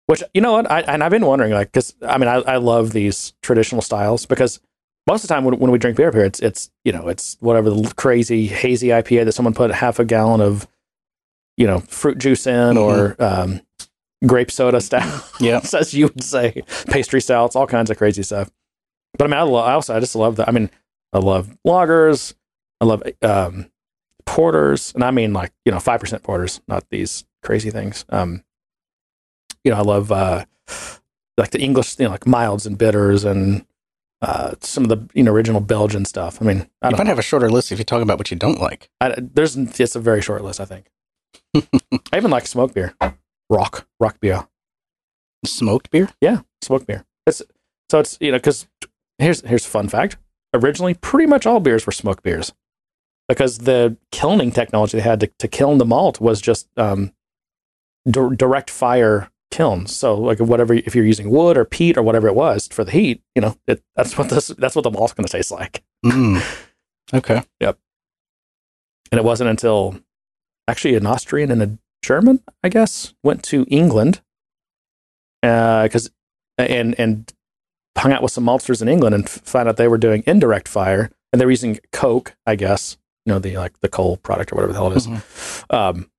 [0.06, 2.58] Which you know what, I, and I've been wondering, like, because I mean, I, I
[2.58, 4.62] love these traditional styles because
[5.08, 7.08] most of the time when, when we drink beer up here, it's it's you know
[7.08, 10.68] it's whatever the crazy hazy IPA that someone put half a gallon of
[11.56, 13.62] you know fruit juice in or um,
[14.26, 15.24] grape soda style.
[15.40, 15.62] Yeah.
[15.74, 18.50] as you would say, pastry stouts, all kinds of crazy stuff.
[19.18, 20.50] But I mean, I, lo- I also I just love that.
[20.50, 20.70] I mean,
[21.14, 22.34] I love lagers,
[22.82, 23.70] I love um,
[24.26, 28.06] porters, and I mean like you know five percent porters, not these crazy things.
[28.10, 28.44] Um,
[29.64, 30.46] you know, I love uh,
[31.38, 33.66] like the English, you know, like milds and bitters, and
[34.22, 36.42] uh, some of the you know original Belgian stuff.
[36.42, 37.10] I mean, I You might know.
[37.10, 38.90] have a shorter list if you talk about what you don't like.
[39.02, 40.88] I, there's it's a very short list, I think.
[41.56, 42.96] I even like smoke beer,
[43.50, 44.48] rock Rauchbier.
[45.46, 46.10] Smoked beer?
[46.20, 47.06] Yeah, smoked beer.
[47.28, 47.42] It's
[47.92, 48.68] so it's you know because
[49.20, 50.18] here's here's a fun fact.
[50.54, 52.54] Originally, pretty much all beers were smoked beers
[53.28, 57.12] because the kilning technology they had to, to kiln the malt was just um,
[58.10, 59.96] di- direct fire kilns.
[59.96, 62.92] So like whatever if you're using wood or peat or whatever it was for the
[62.92, 65.84] heat, you know it, that's what this that's what the malt's going to taste like.
[66.06, 66.42] Mm.
[67.14, 67.42] Okay.
[67.62, 67.78] Yep.
[69.12, 70.00] And it wasn't until
[70.68, 74.22] actually an Austrian and a German, I guess, went to England
[75.42, 76.12] because
[76.58, 77.32] and and
[77.98, 80.68] hung out with some maltsters in England and f- found out they were doing indirect
[80.68, 84.52] fire and they were using coke, I guess, you know, the like the coal product
[84.52, 85.08] or whatever the hell it is.
[85.08, 85.74] Mhm.
[85.74, 86.12] Um,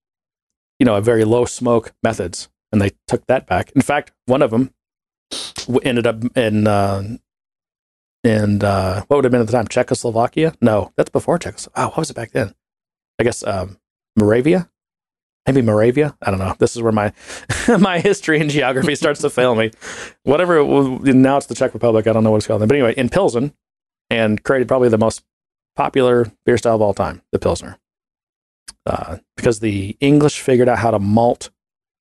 [0.78, 3.70] you know, a very low smoke methods, and they took that back.
[3.72, 4.72] In fact, one of them
[5.82, 7.02] ended up in uh,
[8.24, 10.54] in uh, what would have been at the time Czechoslovakia.
[10.60, 11.84] No, that's before Czechoslovakia.
[11.84, 12.54] Oh, what was it back then?
[13.18, 13.78] I guess um,
[14.16, 14.70] Moravia.
[15.46, 16.14] Maybe Moravia.
[16.20, 16.54] I don't know.
[16.58, 17.12] This is where my
[17.78, 19.70] my history and geography starts to fail me.
[20.24, 20.58] Whatever.
[20.58, 22.06] It, was- now it's the Czech Republic.
[22.06, 22.60] I don't know what it's called.
[22.60, 23.54] But anyway, in Pilsen,
[24.10, 25.22] and created probably the most
[25.76, 27.78] popular beer style of all time, the Pilsner.
[28.84, 31.50] Uh, because the English figured out how to malt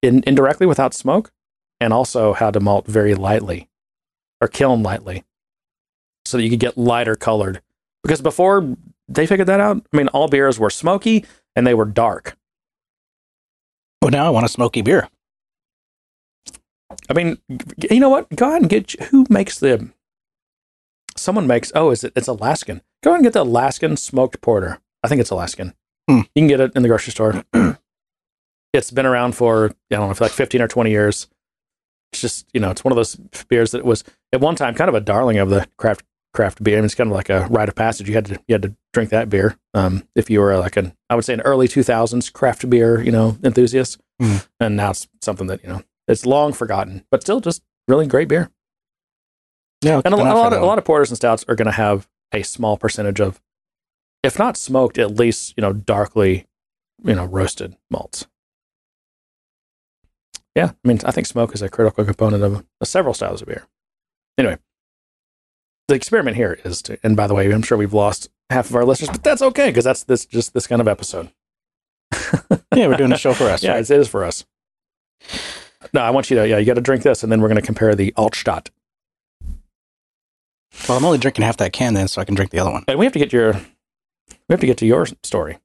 [0.01, 1.31] in, indirectly without smoke,
[1.79, 3.69] and also how to malt very lightly
[4.41, 5.23] or kiln lightly,
[6.25, 7.61] so that you could get lighter colored.
[8.03, 8.75] Because before
[9.07, 11.25] they figured that out, I mean, all beers were smoky
[11.55, 12.37] and they were dark.
[14.01, 15.09] Well, now I want a smoky beer.
[17.09, 17.37] I mean,
[17.89, 18.29] you know what?
[18.35, 19.89] Go ahead and get who makes the.
[21.15, 21.71] Someone makes.
[21.75, 22.13] Oh, is it?
[22.15, 22.81] It's Alaskan.
[23.03, 24.79] Go ahead and get the Alaskan smoked porter.
[25.03, 25.73] I think it's Alaskan.
[26.07, 26.19] Hmm.
[26.35, 27.43] You can get it in the grocery store.
[28.73, 31.27] it's been around for I don't know, for like fifteen or twenty years.
[32.11, 33.15] It's just you know, it's one of those
[33.47, 34.03] beers that was
[34.33, 36.03] at one time kind of a darling of the craft
[36.33, 36.77] craft beer.
[36.77, 38.07] I mean, it's kind of like a rite of passage.
[38.07, 40.93] You had to you had to drink that beer um, if you were like an
[41.09, 43.99] I would say an early two thousands craft beer you know enthusiast.
[44.19, 44.37] Hmm.
[44.59, 48.27] And now it's something that you know it's long forgotten, but still just really great
[48.27, 48.49] beer.
[49.81, 51.71] Yeah, And a, a lot of a lot of porters and stouts are going to
[51.71, 53.39] have a small percentage of,
[54.23, 56.47] if not smoked, at least you know darkly,
[57.03, 58.25] you know roasted malts.
[60.57, 63.67] Yeah, I mean I think smoke is a critical component of, several styles of beer.
[64.39, 64.57] Anyway,
[65.87, 68.75] the experiment here is to, and by the way, I'm sure we've lost half of
[68.75, 71.31] our listeners, but that's okay because that's this just this kind of episode.
[72.73, 73.61] yeah, we're doing a show for us.
[73.61, 73.81] Yeah, right?
[73.81, 74.45] it is for us.
[75.93, 77.61] No, I want you to yeah, you got to drink this, and then we're going
[77.61, 78.69] to compare the Altstadt.
[80.89, 82.83] Well, I'm only drinking half that can then, so I can drink the other one.
[82.87, 85.59] And we have to get your, we have to get to your story.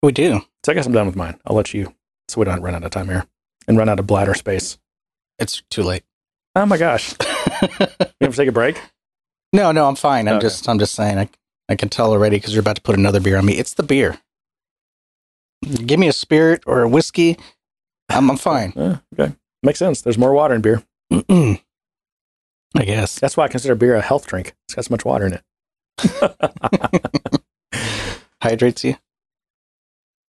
[0.00, 0.42] We do.
[0.64, 1.40] So I guess I'm done with mine.
[1.44, 1.92] I'll let you,
[2.28, 3.26] so we don't run out of time here
[3.68, 4.78] and run out of bladder space.
[5.38, 6.02] It's too late.
[6.56, 7.14] Oh my gosh!
[7.62, 8.80] You have to take a break.
[9.52, 10.26] no, no, I'm fine.
[10.28, 10.46] I'm Okay.
[10.46, 11.18] just, I'm just saying.
[11.18, 11.28] I,
[11.68, 13.54] I can tell already because you're about to put another beer on me.
[13.54, 14.18] It's the beer.
[15.62, 17.36] Give me a spirit or a whiskey.
[18.08, 18.72] I'm, I'm fine.
[18.76, 20.02] Uh, okay, makes sense.
[20.02, 20.82] There's more water in beer.
[21.12, 21.60] Mm-mm.
[22.76, 23.18] I guess.
[23.18, 24.54] That's why I consider beer a health drink.
[24.66, 25.42] It's got so much water in it.
[28.42, 28.96] Hydrates you.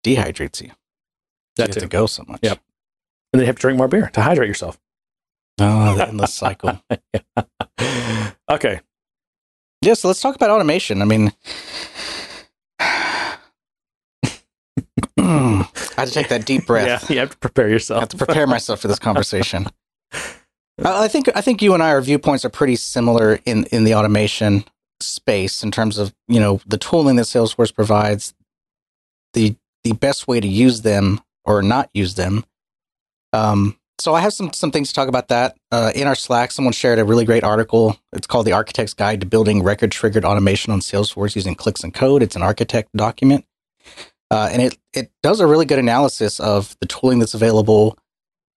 [0.05, 0.71] Dehydrates you.
[1.57, 1.81] That you too.
[1.81, 2.41] have to go so much.
[2.43, 2.59] Yep.
[3.33, 4.79] And then you have to drink more beer to hydrate yourself.
[5.61, 6.81] Oh, the endless cycle.
[8.51, 8.81] okay.
[9.83, 11.03] Yeah, so let's talk about automation.
[11.03, 11.33] I mean,
[15.19, 15.67] I
[15.97, 17.11] had to take that deep breath.
[17.11, 17.99] Yeah, you have to prepare yourself.
[17.99, 19.67] I have to prepare myself for this conversation.
[20.13, 23.85] I I think I think you and I our viewpoints are pretty similar in in
[23.85, 24.65] the automation
[25.01, 28.35] space in terms of you know the tooling that Salesforce provides,
[29.35, 32.45] the the best way to use them or not use them.
[33.33, 35.57] Um, so I have some some things to talk about that.
[35.73, 37.99] Uh, in our Slack, someone shared a really great article.
[38.13, 41.93] It's called "The Architect's Guide to Building Record Triggered Automation on Salesforce Using Clicks and
[41.93, 43.45] Code." It's an architect document,
[44.31, 47.99] uh, and it it does a really good analysis of the tooling that's available.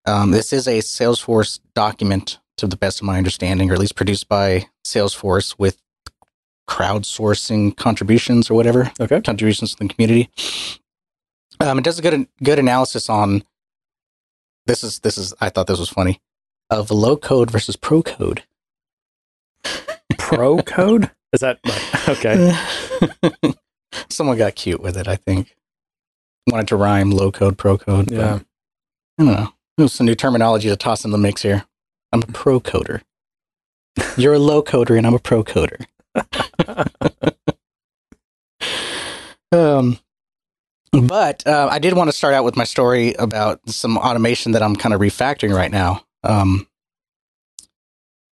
[0.06, 3.96] Um, this is a Salesforce document, to the best of my understanding, or at least
[3.96, 5.78] produced by Salesforce with
[6.70, 9.22] crowdsourcing contributions or whatever Okay.
[9.22, 10.30] contributions to the community.
[11.60, 13.44] Um, it does a good good analysis on
[14.72, 16.22] this is this is I thought this was funny
[16.70, 18.44] of low code versus pro code.
[20.18, 21.12] Pro code?
[21.34, 21.60] Is that
[22.08, 22.58] okay?
[24.10, 25.56] Someone got cute with it, I think.
[26.50, 28.12] Wanted to rhyme low code, pro code.
[28.12, 28.40] Yeah.
[29.18, 29.54] I don't know.
[29.78, 31.66] There's some new terminology to toss in the mix here.
[32.12, 33.02] I'm a pro coder.
[34.18, 35.86] You're a low coder and I'm a pro coder.
[39.52, 40.00] um,
[40.92, 44.64] but uh, I did want to start out with my story about some automation that
[44.64, 46.04] I'm kind of refactoring right now.
[46.24, 46.68] Um,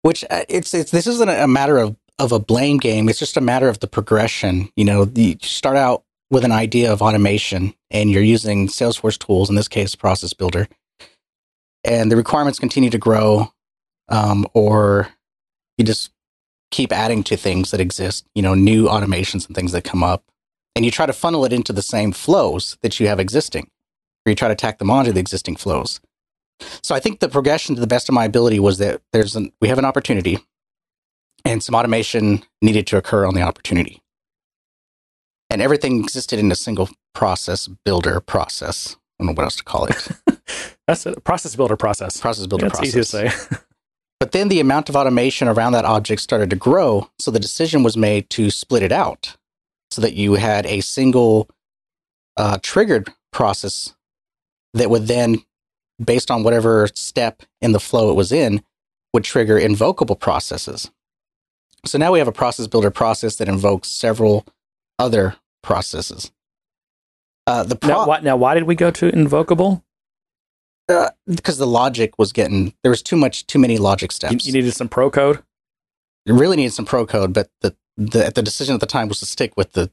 [0.02, 3.08] which uh, it's it's this isn't a matter of of a blame game.
[3.08, 4.70] It's just a matter of the progression.
[4.76, 9.48] You know, you start out with an idea of automation, and you're using Salesforce tools,
[9.48, 10.68] in this case, Process Builder,
[11.84, 13.52] and the requirements continue to grow,
[14.08, 15.08] um, or
[15.78, 16.10] you just
[16.70, 18.26] keep adding to things that exist.
[18.34, 20.24] You know, new automations and things that come up,
[20.74, 23.68] and you try to funnel it into the same flows that you have existing,
[24.24, 26.00] or you try to tack them onto the existing flows.
[26.82, 29.52] So I think the progression to the best of my ability was that there's an,
[29.60, 30.38] we have an opportunity
[31.44, 34.00] and some automation needed to occur on the opportunity.
[35.50, 38.96] And everything existed in a single process builder process.
[39.18, 40.08] I don't know what else to call it.
[40.86, 42.20] That's a process builder process.
[42.20, 42.96] process builder That's process.
[42.96, 43.56] easy to say.
[44.22, 47.10] But then the amount of automation around that object started to grow.
[47.18, 49.36] So the decision was made to split it out
[49.92, 51.48] so that you had a single
[52.36, 53.94] uh, triggered process
[54.74, 55.42] that would then,
[56.02, 58.62] based on whatever step in the flow it was in,
[59.12, 60.90] would trigger invocable processes.
[61.84, 64.46] So now we have a process builder process that invokes several
[64.98, 66.32] other processes.
[67.46, 69.84] Uh, the Now, why, now, why did we go to invocable?
[71.26, 74.46] because the logic was getting there was too much too many logic You, steps.
[74.46, 75.42] you needed some pro code.
[76.26, 79.20] You really needed some pro code, but the, the the decision at the time was
[79.20, 79.90] to stick with the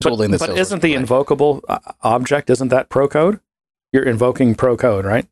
[0.00, 3.40] tooling But, but isn't the invocable uh, object, isn't that pro code?
[3.92, 5.26] You're invoking pro code, right?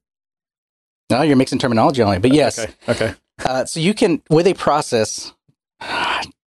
[1.11, 2.23] No, you're mixing terminology on it.
[2.23, 2.73] But yes, Okay.
[2.89, 3.15] Okay.
[3.45, 5.33] uh, so you can with a process.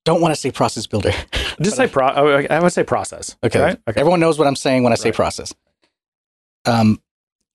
[0.05, 1.11] Don't want to say process builder.
[1.61, 2.07] Just say pro.
[2.07, 3.37] oh, I would say process.
[3.43, 3.59] Okay.
[3.59, 3.79] Right?
[3.87, 3.99] Okay.
[3.99, 5.15] Everyone knows what I'm saying when I say Right.
[5.15, 5.53] process.
[6.65, 6.99] Um,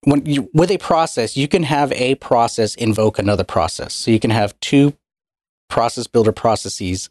[0.03, 3.93] when you with a process, you can have a process invoke another process.
[3.95, 4.95] So you can have two
[5.69, 7.11] process builder processes.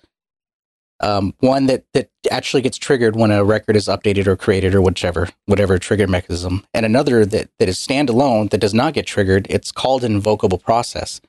[1.00, 4.82] Um, one that that actually gets triggered when a record is updated or created or
[4.82, 9.48] whichever whatever trigger mechanism, and another that that is standalone that does not get triggered.
[9.50, 11.20] It's called an invocable process,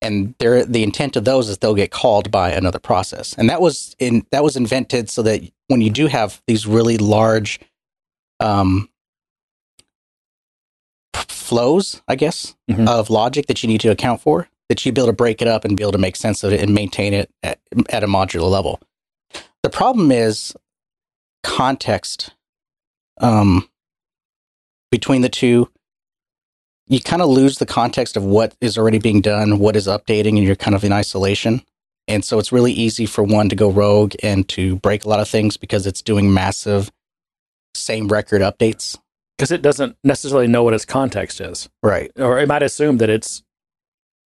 [0.00, 3.60] and they're, the intent of those is they'll get called by another process, and that
[3.60, 7.58] was in that was invented so that when you do have these really large
[8.38, 8.88] um,
[11.14, 12.88] flows, I guess, Mhm.
[12.88, 15.48] of logic that you need to account for, that you be able to break it
[15.48, 17.58] up and be able to make sense of it and maintain it at,
[17.88, 18.80] at a modular level.
[19.62, 20.54] The problem is
[21.42, 22.30] context
[23.18, 23.68] um,
[24.90, 25.70] between the two.
[26.88, 30.36] You kind of lose the context of what is already being done, what is updating,
[30.36, 31.62] and you're kind of in isolation.
[32.08, 35.18] And so it's really easy for one to go rogue and to break a lot
[35.18, 36.92] of things because it's doing massive
[37.74, 38.96] same record updates.
[39.36, 42.10] Because it doesn't necessarily know what its context is, Right.
[42.16, 43.42] or it might assume that it's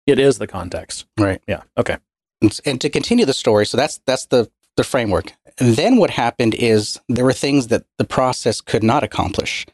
[0.05, 1.05] it is the context.
[1.17, 1.41] Right.
[1.47, 1.61] Yeah.
[1.77, 1.97] Okay.
[2.41, 5.33] And, and to continue the story, so that's that's the the framework.
[5.59, 9.65] And then what happened is there were things that the process could not accomplish.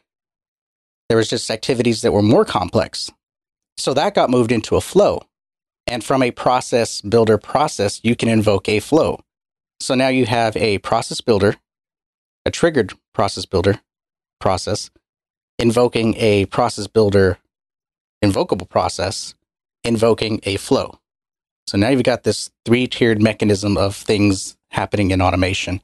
[1.08, 3.10] There was just activities that were more complex.
[3.76, 5.22] So that got moved into a flow.
[5.86, 9.20] And from a process builder process, you can invoke a flow.
[9.80, 11.56] So now you have a process builder,
[12.44, 13.80] a triggered process builder
[14.40, 14.90] process,
[15.58, 17.38] invoking a process builder
[18.22, 19.34] invocable process,
[19.84, 20.98] invoking a flow.
[21.68, 25.82] So now you've got this three tiered mechanism of things happening in automation.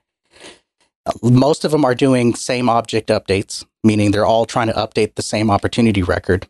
[1.22, 5.22] Most of them are doing same object updates, meaning they're all trying to update the
[5.22, 6.48] same opportunity record,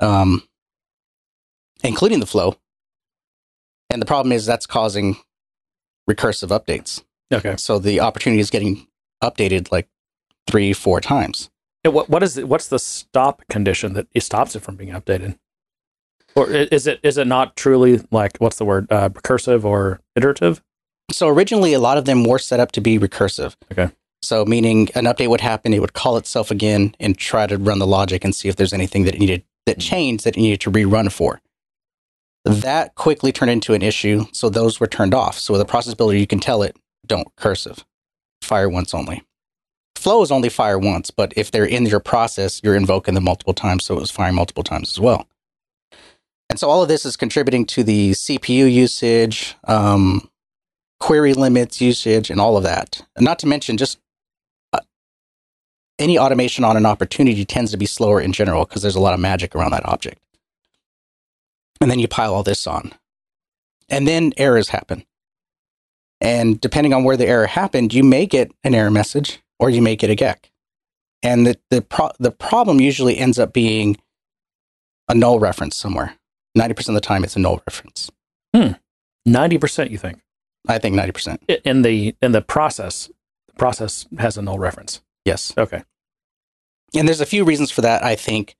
[0.00, 0.42] um,
[1.82, 2.56] including the flow.
[3.88, 5.16] And the problem is that's causing
[6.08, 7.02] recursive updates.
[7.32, 7.56] Okay.
[7.56, 8.86] So the opportunity is getting
[9.24, 9.88] updated like
[10.46, 11.48] three, four times.
[11.82, 15.38] What what is it, what's the stop condition that stops it from being updated?
[16.36, 20.62] Or is it is it not truly like what's the word uh, recursive or iterative?
[21.10, 23.56] So originally, a lot of them were set up to be recursive.
[23.72, 23.90] Okay.
[24.22, 27.78] So meaning an update would happen, it would call itself again and try to run
[27.78, 30.60] the logic and see if there's anything that it needed that changed that it needed
[30.60, 31.40] to rerun for.
[32.44, 35.38] That quickly turned into an issue, so those were turned off.
[35.38, 36.76] So with a process builder, you can tell it
[37.06, 37.84] don't cursive,
[38.42, 39.22] fire once only.
[39.96, 43.54] Flow is only fire once, but if they're in your process, you're invoking them multiple
[43.54, 45.26] times, so it was firing multiple times as well.
[46.48, 50.30] And so all of this is contributing to the CPU usage, um,
[51.00, 53.02] query limits usage, and all of that.
[53.16, 53.98] And not to mention just
[54.72, 54.80] uh,
[55.98, 59.14] any automation on an opportunity tends to be slower in general because there's a lot
[59.14, 60.20] of magic around that object.
[61.80, 62.92] And then you pile all this on.
[63.88, 65.04] And then errors happen.
[66.20, 69.82] And depending on where the error happened, you may get an error message or you
[69.82, 70.50] may get a gack.
[71.22, 73.98] And the, the, pro- the problem usually ends up being
[75.08, 76.16] a null reference somewhere.
[76.56, 78.10] 90% of the time, it's a null reference.
[79.24, 80.20] Ninety percent, you think?
[80.68, 81.38] I think 90%.
[81.50, 83.08] I- In the in the process,
[83.48, 85.00] the process has a null reference.
[85.24, 85.52] Yes.
[85.58, 85.82] Okay.
[86.94, 88.56] And there's a few reasons for that, I think,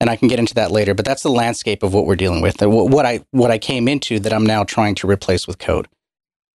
[0.00, 0.94] and I can get into that later.
[0.94, 3.58] But that's the landscape of what we're dealing with, and wh- what I what I
[3.58, 5.86] came into that I'm now trying to replace with code.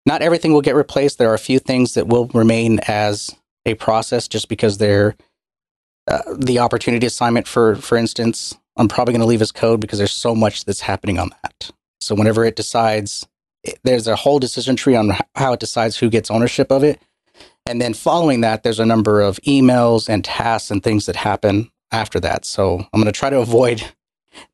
[0.04, 1.18] Not everything will get replaced.
[1.18, 3.34] There are a few things that will remain as
[3.64, 5.16] a process, just because they're
[6.06, 7.48] uh, the opportunity assignment.
[7.48, 10.80] For for instance, I'm probably going to leave as code because there's so much that's
[10.80, 11.70] happening on that.
[12.00, 13.26] So whenever it decides,
[13.62, 17.00] it, there's a whole decision tree on how it decides who gets ownership of it.
[17.68, 21.70] And then following that, there's a number of emails and tasks and things that happen
[21.90, 22.44] after that.
[22.44, 23.82] So I'm going to try to avoid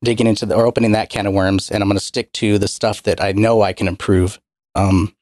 [0.03, 2.57] digging into the, or opening that can of worms, and I'm going to stick to
[2.57, 4.39] the stuff that I know I can improve.
[4.75, 5.15] Um,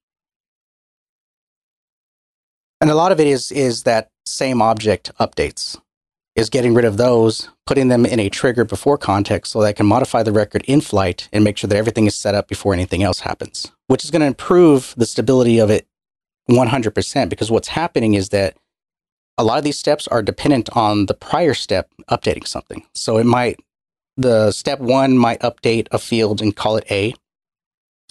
[2.79, 5.79] and a lot of it is is that same object updates,
[6.35, 9.73] is getting rid of those, putting them in a trigger before context, so that I
[9.73, 12.73] can modify the record in flight and make sure that everything is set up before
[12.73, 15.87] anything else happens, which is going to improve the stability of it
[16.49, 18.57] 100% because what's happening is that
[19.37, 22.85] a lot of these steps are dependent on the prior step updating something.
[22.93, 23.59] So it might,
[24.17, 27.13] the step one might update a field and call it A.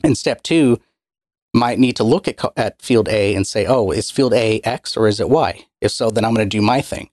[0.02, 0.80] And step two
[1.52, 4.96] might need to look at, at field A and say, oh, is field A X
[4.96, 5.66] or is it Y?
[5.80, 7.10] If so, then I'm going to do my thing.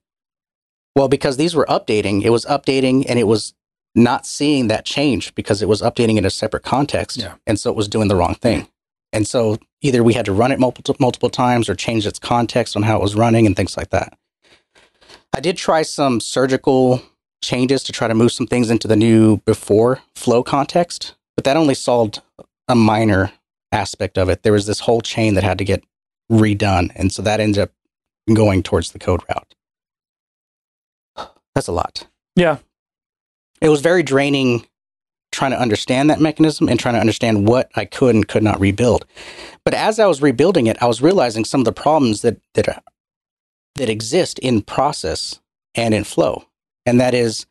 [0.98, 3.54] Well, because these were updating, it was updating and it was
[3.94, 7.18] not seeing that change because it was updating in a separate context.
[7.18, 7.34] Yeah.
[7.46, 8.66] And so it was doing the wrong thing.
[9.12, 12.74] And so either we had to run it multiple, multiple times or change its context
[12.74, 14.18] on how it was running and things like that.
[15.32, 17.00] I did try some surgical
[17.44, 21.56] changes to try to move some things into the new before flow context, but that
[21.56, 22.22] only solved
[22.66, 23.30] a minor
[23.70, 24.42] aspect of it.
[24.42, 25.84] There was this whole chain that had to get
[26.28, 26.90] redone.
[26.96, 27.70] And so that ended up
[28.34, 29.54] going towards the code route.
[31.58, 32.06] That's a lot.
[32.36, 32.58] Yeah.
[33.60, 34.64] It was very draining
[35.32, 38.60] trying to understand that mechanism and trying to understand what I could and could not
[38.60, 39.04] rebuild.
[39.64, 42.68] But as I was rebuilding it, I was realizing some of the problems that that
[42.68, 42.78] uh,
[43.74, 45.40] that exist in process
[45.74, 46.44] and in flow.
[46.86, 47.44] And that is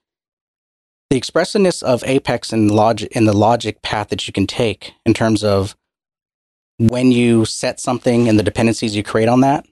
[1.10, 5.14] the expressiveness of Apex and logic in the logic path that you can take in
[5.14, 5.76] terms of
[6.78, 9.66] when you set something and the dependencies you create on that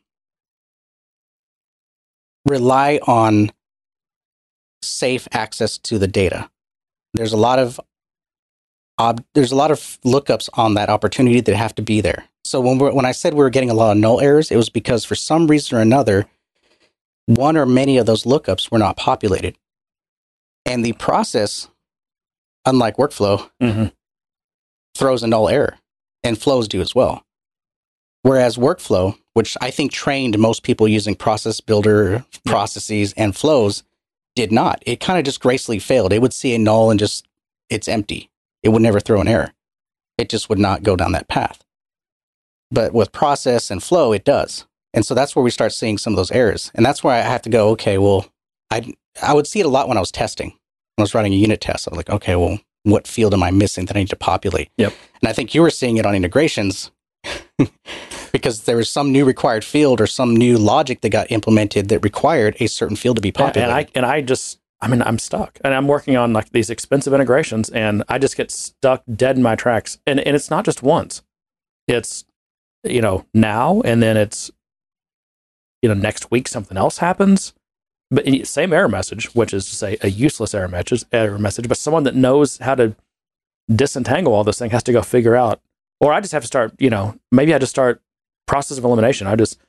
[2.46, 3.52] rely on
[4.86, 6.50] safe access to the data.
[7.14, 7.80] There's a lot of
[9.00, 12.26] ob- there's a lot of lookups on that opportunity that have to be there.
[12.44, 14.58] So when we when I said we were getting a lot of null errors, it
[14.58, 16.26] was because for some reason or another,
[17.26, 19.56] one or many of those lookups were not populated,
[20.66, 21.68] and the process,
[22.66, 23.86] unlike workflow, Mm-hmm.
[24.96, 25.76] throws a null error,
[26.24, 27.24] and flows do as well.
[28.22, 33.84] Whereas workflow, which I think trained most people using process builder processes and flows,
[34.36, 34.84] did not.
[34.86, 36.14] It kind of just gracefully failed.
[36.14, 37.28] It would see a null and just
[37.70, 38.30] it's empty.
[38.64, 39.54] It would never throw an error.
[40.18, 41.64] It just would not go down that path.
[42.72, 44.66] But with process and flow, it does.
[44.94, 46.72] And so that's where we start seeing some of those errors.
[46.74, 48.28] And that's where I have to go, okay, well,
[48.72, 50.50] I I would see it a lot when I was testing.
[50.50, 53.44] When I was running a unit test, I was like, okay, well, what field am
[53.44, 54.70] I missing that I need to populate?
[54.78, 54.94] Yep.
[55.22, 56.92] And I think you were seeing it on integrations
[58.36, 62.00] because there was some new required field or some new logic that got implemented that
[62.00, 63.64] required a certain field to be populated.
[63.64, 65.58] And I and I just I mean I'm stuck.
[65.64, 69.42] And I'm working on like these expensive integrations and I just get stuck dead in
[69.42, 70.00] my tracks.
[70.06, 71.22] And and it's not just once.
[71.88, 72.26] It's
[72.84, 74.52] you know, now and then it's
[75.82, 77.54] you know, next week something else happens.
[78.12, 81.78] But same error message, which is to say a useless error message, error message, but
[81.78, 82.98] someone that knows how to
[83.74, 85.62] disentangle all this thing has to go figure out.
[86.02, 88.02] Or I just have to start, you know, maybe I just start
[88.48, 89.28] process of elimination.
[89.28, 89.60] I just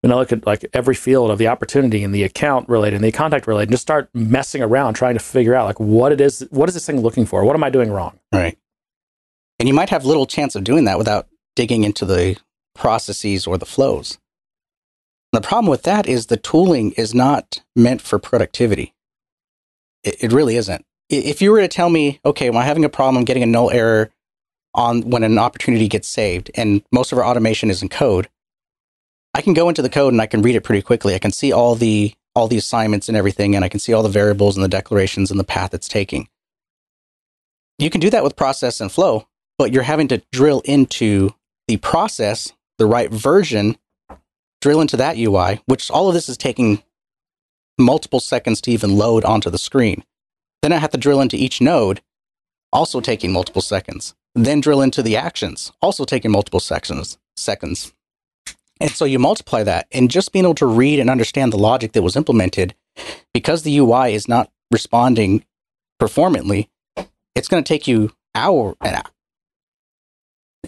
[0.00, 3.04] when I look at like every field of the opportunity and the account related and
[3.04, 6.20] the contact related, and just start messing around trying to figure out like what it
[6.20, 7.44] is, what is this thing looking for?
[7.44, 8.18] What am I doing wrong?
[8.32, 8.56] Right.
[9.58, 12.38] And you might have little chance of doing that without digging into the
[12.74, 14.18] processes or the flows.
[15.32, 18.94] The problem with that is the tooling is not meant for productivity.
[20.02, 20.84] It, it really isn't.
[21.10, 24.10] If you were to tell me, okay, I'm having a problem, getting a null error
[24.74, 28.28] on when an opportunity gets saved, and most of our automation is in code,
[29.34, 31.14] I can go into the code and I can read it pretty quickly.
[31.14, 34.02] I can see all the all the assignments and everything, and I can see all
[34.02, 36.28] the variables and the declarations and the path it's taking.
[37.78, 39.26] You can do that with process and flow,
[39.58, 41.34] but you're having to drill into
[41.66, 43.76] the process, the right version,
[44.60, 46.82] drill into that UI, which all of this is taking
[47.78, 50.04] multiple seconds to even load onto the screen.
[50.62, 52.02] Then I have to drill into each node,
[52.72, 54.14] also taking multiple seconds.
[54.34, 57.92] Then drill into the actions, also taking multiple sections, seconds.
[58.80, 61.92] And so you multiply that, and just being able to read and understand the logic
[61.92, 62.74] that was implemented,
[63.34, 65.44] because the UI is not responding
[65.98, 66.70] performantly,
[67.34, 69.10] it's going to take you hour and hour.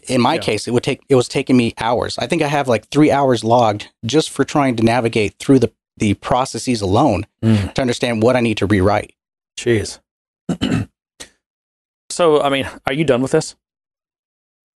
[0.09, 0.41] In my Yeah.
[0.41, 2.19] case, it would take it was taking me hours.
[2.19, 5.73] I think I have like three hours logged just for trying to navigate through the
[5.99, 7.73] the processes alone mm.
[7.75, 9.15] to understand what I need to rewrite.
[9.59, 10.01] Jeez.
[12.13, 13.57] so, I mean, are you done with this?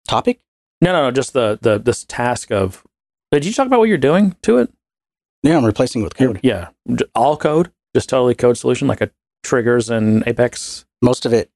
[0.08, 0.40] Topic?
[0.82, 1.12] No, no, no.
[1.12, 2.84] Just the the this task of.
[3.32, 4.72] Did you talk about what you're doing to it?
[5.44, 6.40] Yeah, I'm replacing it with code.
[6.44, 6.70] Yeah,
[7.14, 9.10] all code, just totally code solution, like a
[9.44, 10.86] triggers and Apex.
[11.02, 11.50] Most of it,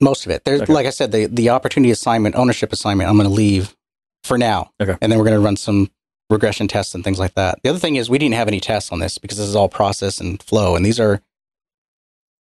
[0.00, 0.44] most of it.
[0.44, 0.72] There's Okay.
[0.72, 3.08] like I said, the the opportunity assignment, ownership assignment.
[3.10, 3.76] I'm going to leave
[4.24, 4.70] for now.
[4.80, 4.96] Okay.
[5.00, 5.90] and then we're going to run some
[6.30, 7.58] regression tests and things like that.
[7.62, 9.68] The other thing is we didn't have any tests on this because this is all
[9.68, 11.20] process and flow, and these are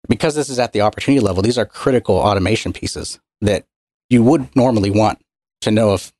[0.09, 1.41] because this is at the opportunity level.
[1.41, 3.65] These are critical automation pieces that
[4.09, 5.21] you would normally want
[5.61, 6.11] to know if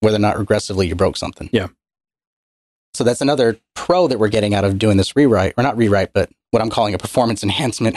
[0.00, 1.48] whether or not regressively you broke something.
[1.52, 1.68] Yeah.
[2.94, 6.12] So that's another pro that we're getting out of doing this rewrite, or not rewrite,
[6.12, 7.96] but what I'm calling a performance enhancement,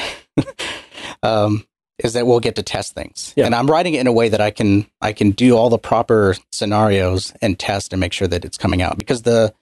[1.23, 1.65] um,
[1.99, 3.33] is that we'll get to test things.
[3.35, 3.45] Yeah.
[3.45, 5.79] And I'm writing it in a way that I can I can do all the
[5.79, 9.53] proper scenarios and test and make sure that it's coming out because the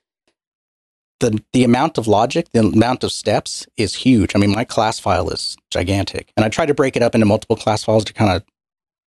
[1.22, 4.36] the the amount of logic, the amount of steps is huge.
[4.36, 7.26] I mean, my class file is gigantic, and I try to break it up into
[7.26, 8.44] multiple class files to kind of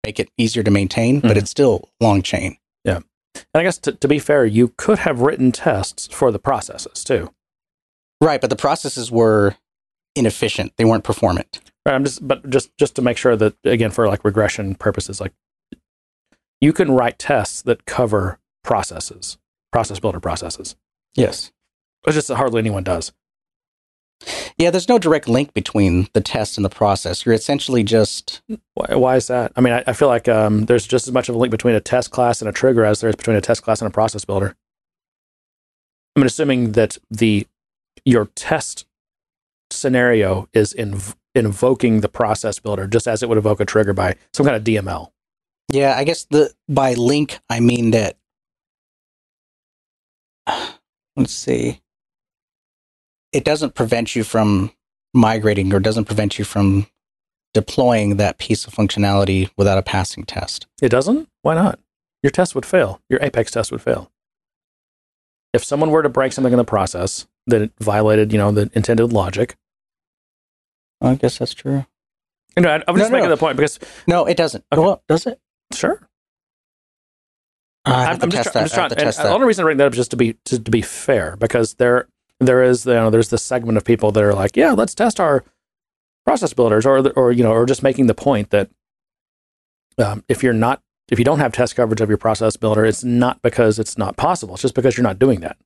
[0.05, 1.37] make it easier to maintain, but Mhm.
[1.37, 2.57] it's still long chain.
[2.83, 2.97] Yeah,
[3.35, 7.03] and I guess to, to be fair, you could have written tests for the processes
[7.03, 7.31] too.
[8.21, 9.55] Right, but the processes were
[10.15, 10.73] inefficient.
[10.77, 11.59] They weren't performant.
[11.85, 15.19] Right, I'm just, but just just to make sure that again for like regression purposes,
[15.21, 15.33] like
[16.61, 19.37] you can write tests that cover processes,
[19.71, 20.75] process builder processes.
[21.15, 21.51] Yes.
[22.05, 23.11] It's just hardly anyone does.
[24.57, 27.25] Yeah, there's no direct link between the test and the process.
[27.25, 28.41] You're essentially just
[28.73, 29.51] Why, why is that?
[29.55, 31.75] I mean, I, I feel like um, there's just as much of a link between
[31.75, 33.91] a test class and a trigger as there is between a test class and a
[33.91, 34.55] process builder.
[36.15, 37.45] I mean, assuming that the
[38.05, 38.85] your test
[39.69, 44.15] scenario is inv- invoking the process builder just as it would evoke a trigger by
[44.33, 45.09] some kind of DML.
[45.71, 48.17] Yeah, I guess the by link I mean that
[51.17, 51.81] let's see.
[53.35, 54.71] It doesn't prevent you from
[55.13, 56.87] migrating or doesn't prevent you from
[57.53, 60.67] deploying that piece of functionality without a passing test.
[60.81, 61.27] It doesn't?
[61.41, 61.79] Why not?
[62.23, 63.01] Your test would fail.
[63.09, 64.09] Your Apex test would fail.
[65.53, 68.69] If someone were to break something in the process that it violated, you know, the
[68.73, 69.57] intended logic.
[71.01, 71.85] I guess that's true.
[72.55, 73.35] You know, I'm No, just no, making no.
[73.35, 74.63] the point because No, it doesn't.
[74.71, 74.81] Okay.
[74.81, 75.39] Well, does it?
[75.73, 76.07] sure,
[77.85, 78.63] I'm, just, try- I'm that.
[78.63, 78.89] just trying.
[78.91, 80.57] to And test the only reason I bring that up is just to be to,
[80.63, 82.07] to be fair, because there
[82.39, 85.19] there is you know there's this segment of people that are like, yeah, let's test
[85.19, 85.43] our
[86.25, 88.69] process builders, or or you know, or just making the point that
[89.97, 93.03] um, if you're not if you don't have test coverage of your process builder, it's
[93.03, 94.55] not because it's not possible.
[94.55, 95.57] It's just because you're not doing that.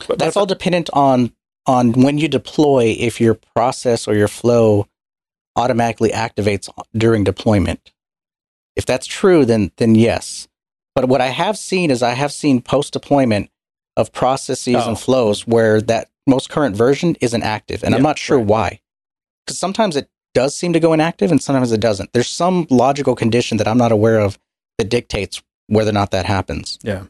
[0.00, 1.32] But- but That's all dependent on
[1.66, 4.86] on when you deploy if your process or your flow
[5.56, 7.92] automatically activates during deployment.
[8.76, 10.48] If that's true, then then yes.
[10.94, 13.50] But what I have seen is I have seen post deployment
[13.98, 14.88] of processes Oh.
[14.88, 18.46] and flows where that most current version isn't active, and I'm not sure right.
[18.46, 18.80] why.
[19.44, 22.12] Because sometimes it does seem to go inactive, and sometimes it doesn't.
[22.12, 24.38] There's some logical condition that I'm not aware of
[24.78, 26.78] that dictates whether or not that happens.
[26.82, 27.04] Yeah.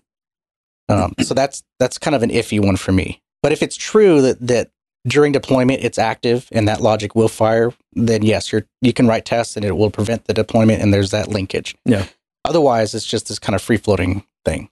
[0.88, 3.22] Um, so that's that's kind of an iffy one for me.
[3.42, 4.70] But if it's true that that
[5.06, 9.26] during deployment it's active and that logic will fire, then yes, you're you can write
[9.26, 11.76] tests and it will prevent the deployment and there's that linkage.
[11.84, 12.06] Yeah.
[12.44, 14.70] Otherwise, it's just this kind of free floating thing.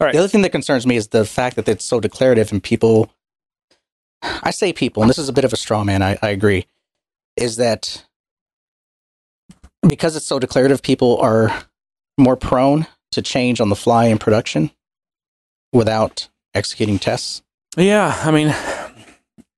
[0.00, 0.12] All right.
[0.12, 3.10] The other thing that concerns me is the fact that it's so declarative and people.
[4.22, 6.02] I say people, and this is a bit of a straw man.
[6.02, 6.66] I, I agree.
[7.36, 8.04] Is that
[9.88, 11.64] because it's so declarative, people are
[12.18, 14.70] more prone to change on the fly in production
[15.72, 17.42] without executing tests.
[17.76, 18.54] Yeah, I mean,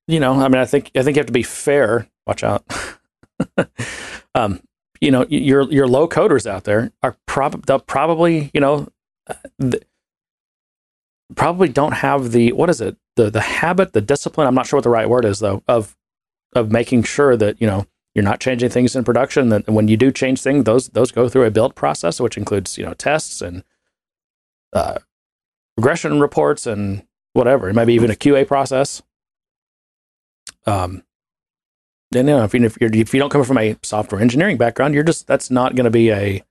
[0.06, 2.06] you know, I mean, I think I think you have to be fair.
[2.26, 2.64] Watch out.
[4.34, 4.60] um,
[5.00, 8.88] you know, your your low coders out there are prob- they'll probably you know
[9.26, 9.82] uh, th-
[11.35, 14.47] probably don't have the what is it the the habit the discipline.
[14.47, 15.97] I'm not sure what the right word is though of
[16.55, 19.51] of making sure that you know you're not changing things in production.
[19.51, 22.77] That when you do change things, those those go through a build process, which includes
[22.78, 23.62] you know tests and
[24.73, 24.98] uh,
[25.77, 27.69] regression reports and whatever.
[27.69, 29.02] It might be even a QA process.
[30.66, 31.05] Um,
[32.11, 34.94] then you know, if you if, if you don't come from a software engineering background,
[34.94, 36.43] you're just that's not going to be a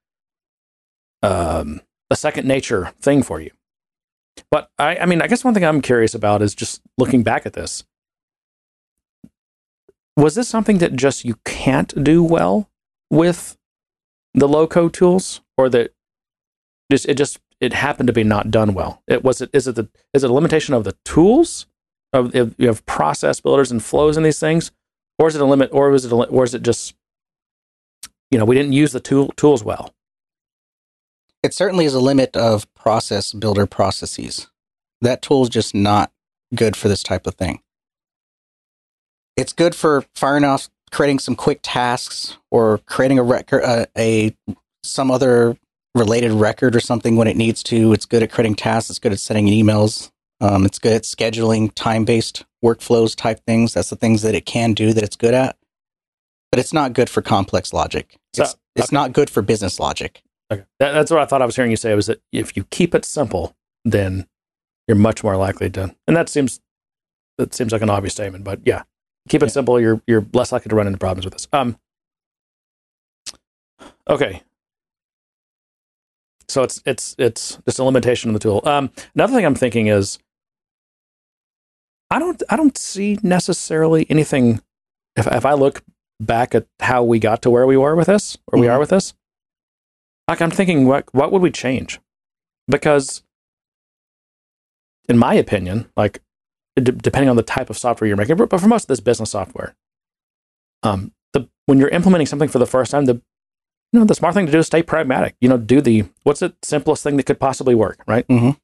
[1.21, 3.51] um, a second nature thing for you.
[4.51, 7.45] But I, I mean, I guess one thing I'm curious about is just looking back
[7.45, 7.83] at this.
[10.17, 12.69] Was this something that just you can't do well
[13.09, 13.57] with
[14.33, 15.93] the low code tools, or that
[16.91, 19.01] just it just it happened to be not done well?
[19.07, 21.67] It was it is it the is it a limitation of the tools
[22.11, 24.71] of of, you have process builders and flows in these things,
[25.17, 26.95] or is it a limit, or was it a, or is it just
[28.29, 29.93] you know we didn't use the tool tools well?
[31.43, 34.47] It certainly is a limit of process builder processes.
[35.01, 36.11] That tool is just not
[36.53, 37.61] good for this type of thing.
[39.37, 44.35] It's good for firing off, creating some quick tasks, or creating a record, uh, a
[44.83, 45.57] some other
[45.95, 47.93] related record or something when it needs to.
[47.93, 48.89] It's good at creating tasks.
[48.89, 50.11] It's good at sending emails.
[50.41, 53.73] Um, it's good at scheduling time based workflows type things.
[53.73, 55.57] That's the things that it can do that it's good at.
[56.51, 58.17] But it's not good for complex logic.
[58.35, 60.21] So- It's, it's not good for business logic.
[60.51, 60.63] Okay.
[60.79, 62.95] That, that's what I thought I was hearing you say was that if you keep
[62.95, 63.55] it simple,
[63.85, 64.27] then
[64.87, 65.95] you're much more likely to.
[66.07, 66.59] And that seems
[67.37, 68.83] that seems like an obvious statement, but yeah,
[69.29, 69.51] keep it Yeah.
[69.51, 69.79] simple.
[69.79, 71.47] You're you're less likely to run into problems with this.
[71.53, 71.77] Um.
[74.09, 74.41] Okay.
[76.47, 78.61] So it's it's it's just a limitation of the tool.
[78.65, 78.89] Um.
[79.13, 80.17] Another thing I'm thinking is,
[82.09, 84.61] I don't I don't see necessarily anything.
[85.15, 85.83] If if I look
[86.19, 88.71] back at how we got to where we were with this, or we Mhm.
[88.73, 89.13] are with this,
[90.29, 91.99] like I'm thinking, what what would we change?
[92.67, 93.23] Because,
[95.09, 96.21] in my opinion, like
[96.75, 99.31] de- depending on the type of software you're making, but for most of this business
[99.31, 99.75] software,
[100.83, 103.21] um, the when you're implementing something for the first time, the
[103.91, 105.35] you know, the smart thing to do is stay pragmatic.
[105.41, 108.27] You know, do the what's the simplest thing that could possibly work, right?
[108.27, 108.57] Mhm.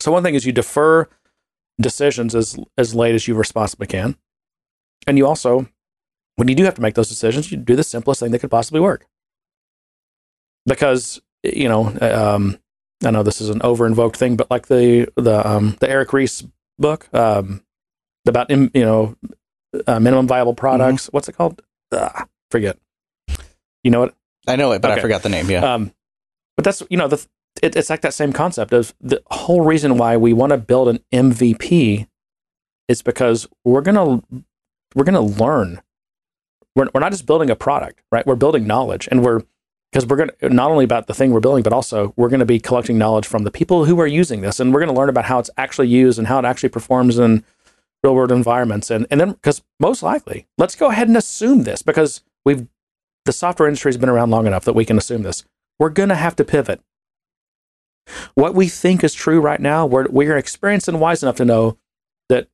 [0.00, 1.08] So one thing is you defer
[1.78, 4.16] decisions as as late as you responsibly can,
[5.06, 5.68] and you also,
[6.36, 8.50] when you do have to make those decisions, you do the simplest thing that could
[8.50, 9.06] possibly work.
[10.66, 12.58] Because you know, um,
[13.04, 16.12] I know this is an over invoked thing, but like the the um, the Eric
[16.12, 16.42] Ries
[16.78, 17.62] book um,
[18.26, 19.16] about you know
[19.86, 21.06] uh, minimum viable products.
[21.12, 21.62] What's it called?
[21.92, 22.78] Ah, forget.
[23.82, 24.14] You know what?
[24.46, 25.50] I know it, but I forgot the name.
[25.50, 25.74] Yeah.
[25.74, 25.92] Um,
[26.56, 27.24] but that's you know the
[27.62, 30.88] it, it's like that same concept of the whole reason why we want to build
[30.88, 32.06] an MVP
[32.88, 34.22] is because we're gonna
[34.94, 35.82] we're gonna learn.
[36.74, 38.26] We're we're not just building a product, right?
[38.26, 39.42] We're building knowledge, and we're
[39.94, 42.58] because we're gonna not only about the thing we're building, but also we're gonna be
[42.58, 45.38] collecting knowledge from the people who are using this, and we're gonna learn about how
[45.38, 47.44] it's actually used and how it actually performs in
[48.02, 51.80] real world environments, and and then because most likely, let's go ahead and assume this
[51.80, 52.66] because we've
[53.24, 55.44] the software industry has been around long enough that we can assume this.
[55.78, 56.80] We're going to have to pivot.
[58.34, 61.78] What we think is true right now, we're, we're experienced and wise enough to know
[62.28, 62.48] that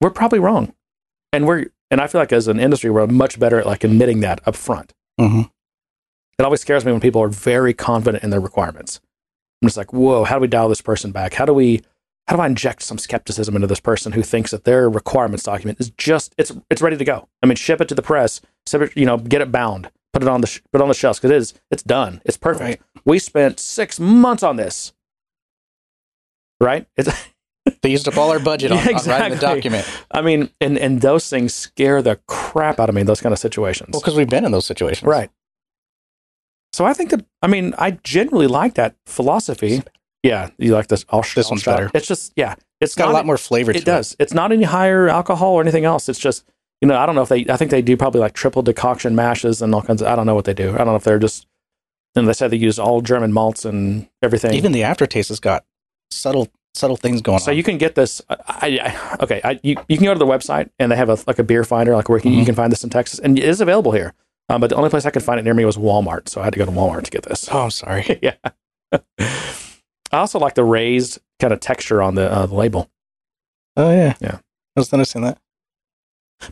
[0.00, 0.74] we're probably wrong.
[1.32, 4.20] And we're, and I feel like as an industry, we're much better at like admitting
[4.20, 4.92] that up front.
[5.20, 5.50] Mhm.
[6.38, 9.00] It always scares me when people are very confident in their requirements.
[9.60, 11.34] I'm just like, whoa, how do we dial this person back?
[11.34, 11.82] How do we,
[12.26, 15.78] how do I inject some skepticism into this person who thinks that their requirements document
[15.80, 17.28] is just, it's, it's ready to go.
[17.42, 18.40] I mean, ship it to the press,
[18.72, 20.94] it, you know, get it bound, put it on the, sh- put it on the
[20.94, 22.20] shelves because it is, it's done.
[22.24, 22.80] It's perfect.
[22.80, 23.02] Right.
[23.04, 24.92] We spent six months on this.
[26.60, 26.86] Right?
[26.96, 27.08] It's,
[27.82, 29.86] They used up all our budget on, Yeah, on writing the document.
[30.10, 33.32] I mean, and, and those things scare the crap out of me, in those kind
[33.32, 33.90] of situations.
[33.92, 35.06] Well, because we've been in those situations.
[35.06, 35.30] Right.
[36.72, 39.82] So I think that I mean I generally like that philosophy.
[40.22, 41.04] Yeah, you like this?
[41.10, 41.90] I'll This I'll one's shut- better.
[41.94, 44.16] It's just yeah, it's It's got a lot more flavor to It does.
[44.18, 46.08] It's not any higher alcohol or anything else.
[46.08, 46.44] It's just
[46.80, 47.44] you know I don't know if they.
[47.48, 50.08] I think they do probably like triple decoction mashes and all kinds of.
[50.08, 50.74] I don't know what they do.
[50.74, 51.46] I don't know if they're just.
[52.14, 54.52] And they said they use all German malts and everything.
[54.54, 55.64] Even the aftertaste has got
[56.10, 57.46] subtle subtle things going so on.
[57.46, 58.20] So you can get this.
[58.28, 58.36] I,
[58.82, 61.38] I, okay, I, you you can go to the website and they have a like
[61.38, 62.46] a beer finder like where you, you Mhm.
[62.46, 64.12] can find this in Texas and it is available here.
[64.52, 66.44] Um, but the only place I could find it near me was Walmart, so I
[66.44, 67.48] had to go to Walmart to get this.
[67.50, 68.18] oh, I'm sorry.
[68.22, 68.34] yeah.
[68.92, 72.90] I also like the raised kind of texture on the, uh, the label.
[73.76, 74.14] Oh yeah.
[74.20, 74.38] Yeah.
[74.76, 75.38] I was noticing that.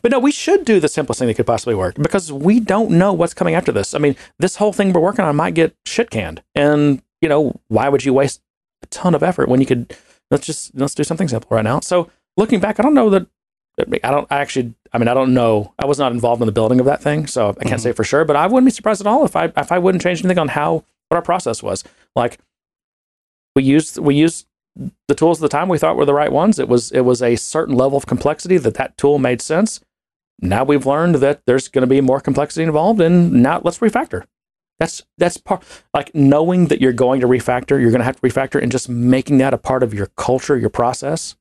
[0.01, 2.91] But no, we should do the simplest thing that could possibly work because we don't
[2.91, 3.93] know what's coming after this.
[3.93, 7.59] I mean, this whole thing we're working on might get shit canned, and you know
[7.67, 8.41] why would you waste
[8.83, 9.95] a ton of effort when you could
[10.31, 11.81] let's just let's do something simple right now.
[11.81, 13.27] So looking back, I don't know that
[13.79, 16.51] I don't I actually I mean I don't know I was not involved in the
[16.51, 17.83] building of that thing, so I can't Mhm.
[17.83, 18.25] say for sure.
[18.25, 20.49] But I wouldn't be surprised at all if I if I wouldn't change anything on
[20.49, 21.83] how what our process was.
[22.15, 22.37] Like
[23.55, 24.45] we used we used
[25.07, 26.59] the tools at the time we thought were the right ones.
[26.59, 29.79] It was it was a certain level of complexity that that tool made sense.
[30.39, 34.23] Now we've learned that there's going to be more complexity involved, and now let's refactor.
[34.79, 38.27] That's that's part like knowing that you're going to refactor, you're going to have to
[38.27, 41.35] refactor, and just making that a part of your culture, your process.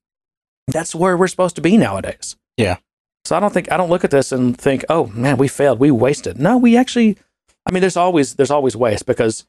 [0.72, 2.36] That's where we're supposed to be nowadays.
[2.56, 2.76] Yeah.
[3.24, 5.78] So I don't think I don't look at this and think, oh man, we failed,
[5.78, 6.38] we wasted.
[6.38, 7.16] No, we actually.
[7.66, 9.46] I mean, there's always there's always waste because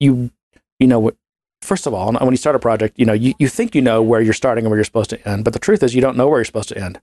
[0.00, 0.30] you
[0.78, 1.16] you know what
[1.60, 4.02] first of all, when you start a project, you know, you, you think you know
[4.02, 6.16] where you're starting and where you're supposed to end, but the truth is you don't
[6.16, 7.00] know where you're supposed to end.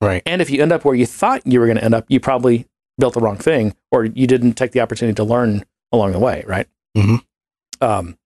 [0.00, 0.22] Right.
[0.24, 2.18] And if you end up where you thought you were going to end up, you
[2.20, 2.66] probably
[2.98, 6.42] built the wrong thing or you didn't take the opportunity to learn along the way,
[6.46, 6.66] right?
[6.96, 7.22] Mhm.
[7.80, 8.16] Um,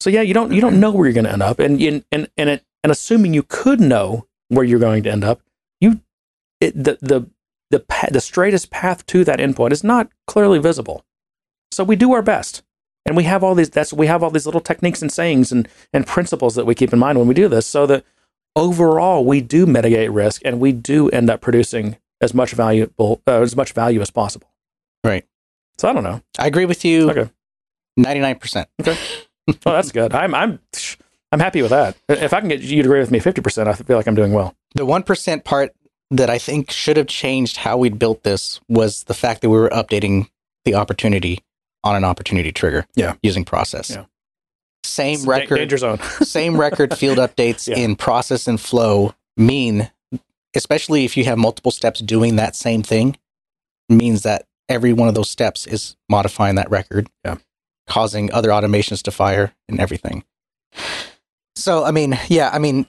[0.00, 2.04] so yeah, you don't you don't know where you're going to end up, and you,
[2.12, 5.40] and and it, and assuming you could know where you're going to end up,
[5.80, 6.00] you
[6.60, 7.28] it, the the
[7.70, 11.04] the pa- the straightest path to that endpoint is not clearly visible.
[11.72, 12.62] So we do our best,
[13.04, 15.68] and we have all these that's we have all these little techniques and sayings and
[15.92, 18.04] and principles that we keep in mind when we do this, so that
[18.54, 23.40] overall we do mitigate risk and we do end up producing as much valuable uh,
[23.40, 24.50] as much value as possible.
[25.04, 25.26] Right.
[25.78, 26.22] So I don't know.
[26.38, 27.10] I agree with you.
[27.10, 27.30] Okay.
[27.96, 28.68] Ninety nine percent.
[28.80, 28.96] Okay.
[29.48, 30.14] Oh, that's good.
[30.14, 30.60] I'm I'm
[31.32, 31.96] I'm happy with that.
[32.08, 34.32] If I can get you to agree with me 50%, I feel like I'm doing
[34.32, 34.54] well.
[34.74, 35.72] The one percent part
[36.10, 39.58] that I think should have changed how we'd built this was the fact that we
[39.58, 40.28] were updating
[40.64, 41.40] the opportunity
[41.82, 42.86] on an opportunity trigger.
[42.94, 43.14] Yeah.
[43.22, 43.90] Using process.
[43.90, 44.04] Yeah.
[44.84, 45.56] Same It's record.
[45.56, 45.98] danger zone.
[46.22, 47.76] same record field updates Yeah.
[47.78, 49.90] in process and flow mean,
[50.54, 53.16] especially if you have multiple steps doing that same thing,
[53.88, 57.36] means that every one of those steps is modifying that record, Yeah.
[57.88, 60.24] causing other automations to fire and everything.
[61.66, 62.86] So, I mean, yeah, I mean,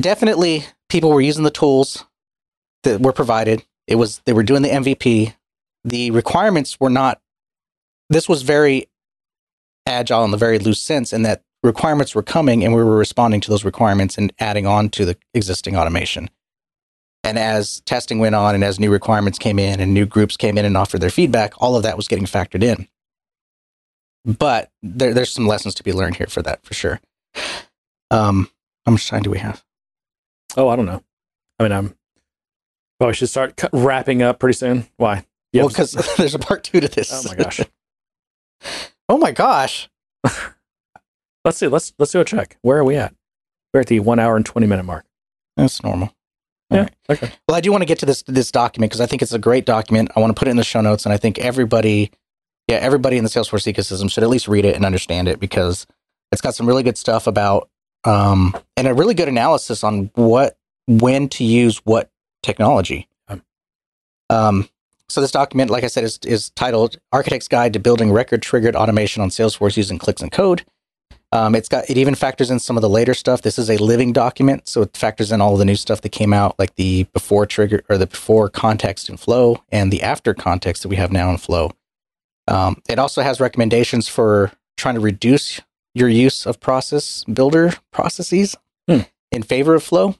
[0.00, 2.04] definitely people were using the tools
[2.82, 3.64] that were provided.
[3.86, 5.34] It was they were doing the MVP.
[5.84, 7.20] The requirements were not.
[8.10, 8.88] This was very
[9.86, 13.40] agile in the very loose sense, in that requirements were coming and we were responding
[13.42, 16.28] to those requirements and adding on to the existing automation.
[17.22, 20.58] And as testing went on and as new requirements came in and new groups came
[20.58, 22.88] in and offered their feedback, all of that was getting factored in.
[24.24, 27.00] But there, there's some lessons to be learned here for that, for sure.
[28.10, 28.50] Um,
[28.84, 29.64] how much time do we have?
[30.56, 31.02] Oh, I don't know.
[31.58, 31.94] I mean, I'm
[32.98, 34.86] probably should start cu- wrapping up pretty soon.
[34.96, 35.24] Why?
[35.52, 35.62] Yeah.
[35.62, 37.12] Well, because there's a part two to this.
[37.12, 37.60] oh my gosh.
[39.08, 39.88] oh my gosh.
[41.44, 41.68] let's see.
[41.68, 42.58] Let's let's do a check.
[42.62, 43.14] Where are we at?
[43.72, 45.04] We're at the one hour and twenty minute mark.
[45.56, 46.14] That's normal.
[46.70, 46.82] All yeah.
[46.82, 46.94] right.
[47.10, 47.32] Okay.
[47.48, 49.38] Well, I do want to get to this this document because I think it's a
[49.38, 50.10] great document.
[50.16, 52.10] I want to put it in the show notes, and I think everybody,
[52.68, 55.86] yeah, everybody in the Salesforce ecosystem should at least read it and understand it because
[56.32, 57.68] it's got some really good stuff about
[58.06, 60.56] um, and a really good analysis on what
[60.86, 62.10] when to use what
[62.42, 63.08] technology.
[63.28, 63.42] Um.
[64.30, 64.68] Um,
[65.08, 68.76] so this document, like I said, is is titled "Architect's Guide to Building Record Triggered
[68.76, 70.64] Automation on Salesforce Using Clicks and Code."
[71.32, 73.42] Um, it's got it even factors in some of the later stuff.
[73.42, 76.10] This is a living document, so it factors in all of the new stuff that
[76.10, 80.34] came out, like the before trigger or the before context in Flow and the after
[80.34, 81.72] context that we have now in Flow.
[82.48, 85.60] Um, it also has recommendations for trying to reduce
[85.96, 88.54] your use of process builder processes
[88.86, 89.00] Hmm.
[89.32, 90.14] in favor of Flow,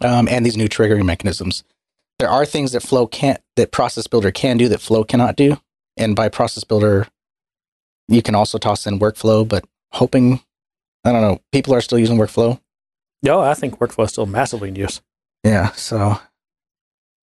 [0.00, 1.62] um, and these new triggering mechanisms.
[2.18, 5.60] There are things that Flow can't, that Process Builder can do that Flow cannot do,
[5.96, 7.06] and by Process Builder,
[8.08, 10.40] you can also toss in Workflow, but hoping
[11.04, 12.58] I don't know, people are still using workflow.
[13.22, 15.00] No, I think workflow is still massively in use.
[15.44, 16.18] Yeah, so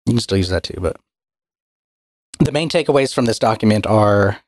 [0.05, 0.97] you can still use that too, but
[2.41, 4.39] the main takeaways from this document are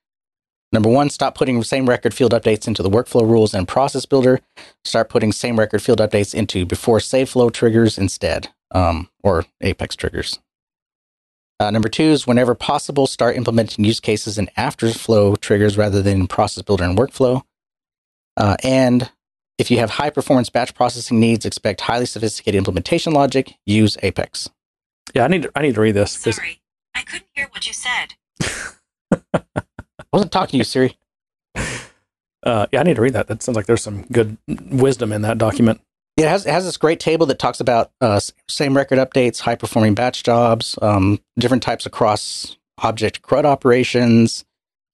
[0.73, 4.41] number one, stop putting same record field updates into the workflow rules and process builder.
[4.85, 9.97] Start putting same record field updates into before save flow triggers instead, um, or Apex
[9.97, 10.39] triggers.
[11.61, 16.03] Uh, number two is whenever possible, start implementing use cases in after flow triggers rather
[16.03, 17.43] than in process builder and workflow.
[18.37, 19.13] Uh, and
[19.59, 24.51] if you have high performance batch processing needs, expect highly sophisticated implementation logic, use Apex.
[25.15, 26.13] Yeah, I need to, I need to read this.
[26.13, 26.61] Sorry,
[26.97, 28.15] I couldn't hear what you said.
[30.13, 30.97] I wasn't talking to you, Siri.
[32.45, 33.29] Uh, yeah, I need to read that.
[33.29, 35.81] That sounds like there's some good wisdom in that document.
[36.17, 38.19] Yeah, it has, it has this great table that talks about uh,
[38.49, 44.45] same record updates, high performing batch jobs, um, different types of cross object CRUD operations,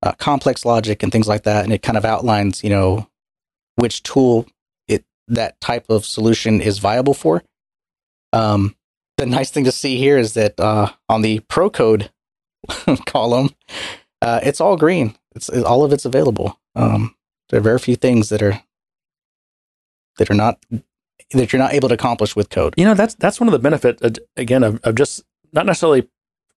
[0.02, 1.64] uh, complex logic, and things like that.
[1.64, 3.08] And it kind of outlines, you know,
[3.76, 4.46] which tool
[4.86, 7.42] it that type of solution is viable for.
[8.34, 8.76] Um,
[9.16, 12.10] the nice thing to see here is that uh, on the pro code
[13.06, 13.50] column,
[14.22, 15.16] uh, it's all green.
[15.34, 16.58] It's all of it's available.
[16.74, 17.14] Um,
[17.48, 18.62] there are very few things that are
[20.18, 20.58] that are not
[21.32, 22.74] that you're not able to accomplish with code.
[22.76, 25.22] You know, that's that's one of the benefits uh, again of, of just
[25.52, 26.08] not necessarily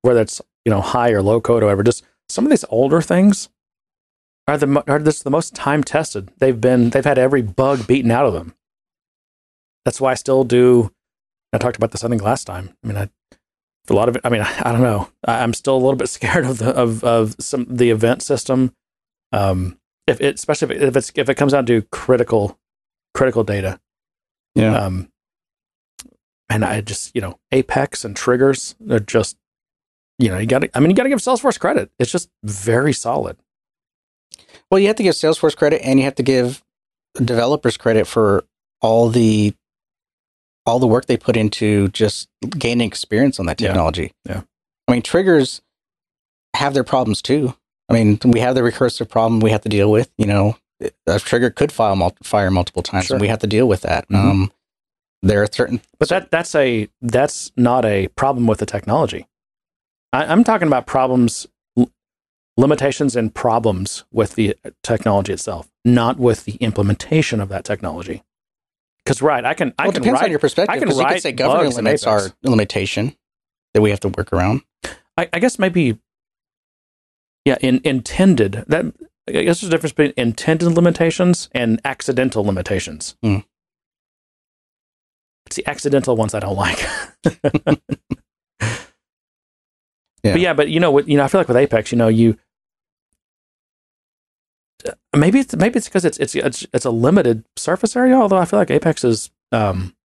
[0.02, 1.84] whether it's you know high or low code or whatever.
[1.84, 3.50] Just some of these older things
[4.48, 6.32] are the are this the most time tested.
[6.40, 8.56] They've been they've had every bug beaten out of them.
[9.86, 10.92] That's why I still do.
[11.54, 12.76] I talked about this I think last time.
[12.84, 13.10] I mean, I
[13.90, 14.22] a lot of it.
[14.24, 15.10] I mean, I, I don't know.
[15.26, 18.74] I, I'm still a little bit scared of the of of some the event system.
[19.32, 19.78] Um,
[20.08, 22.60] if it, especially if, it, if it's if it comes down to critical
[23.14, 23.80] critical data.
[24.56, 24.76] Yeah.
[24.76, 25.10] Um,
[26.50, 29.38] and I just, you know, Apex and triggers, they're just,
[30.20, 31.90] you know, you got to, I mean, you got to give Salesforce credit.
[31.98, 33.38] It's just very solid.
[34.70, 36.62] Well, you have to give Salesforce credit and you have to give
[37.16, 38.44] developers credit for
[38.82, 39.56] all the
[40.72, 44.14] all the work they put into just gaining experience on that technology.
[44.26, 44.42] Yeah.
[44.88, 45.62] I mean, triggers
[46.56, 47.54] have their problems too.
[47.90, 50.10] I mean, we have the recursive problem we have to deal with.
[50.18, 50.58] You know,
[51.08, 53.16] a trigger could file mul- fire multiple times, Sure.
[53.16, 54.08] and we have to deal with that.
[54.10, 54.16] Mhm.
[54.16, 54.52] Um,
[55.22, 59.28] there are certain But that that's a that's not a problem with the technology.
[60.14, 61.92] I, I'm talking about problems, l-
[62.58, 68.24] limitations, and problems with the technology itself, not with the implementation of that technology.
[69.06, 70.74] Because right, I can I well, it can depends write, on your perspective.
[70.74, 73.16] I can you could say governor limits are limitation
[73.74, 74.62] that we have to work around.
[75.18, 75.98] I, I guess maybe,
[77.46, 78.86] yeah, in intended that.
[79.28, 83.16] I guess there's a difference between intended limitations and accidental limitations.
[83.22, 83.38] Hmm.
[85.46, 86.84] It's the accidental ones I don't like.
[90.24, 90.34] Yeah.
[90.34, 91.08] But yeah, but you know what?
[91.08, 92.38] You know, I feel like with Apex, you know, you
[95.16, 98.16] maybe it's maybe it's because it's it's it's it's a limited surface area.
[98.16, 99.96] Although I feel like Apex is um,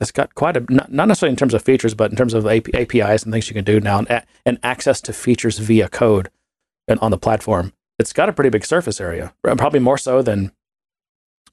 [0.00, 2.46] it's got quite a not, not necessarily in terms of features, but in terms of
[2.46, 6.30] AP, APIs and things you can do now, and, and access to features via code
[6.88, 7.72] and on the platform.
[7.98, 10.52] It's got a pretty big surface area, probably more so than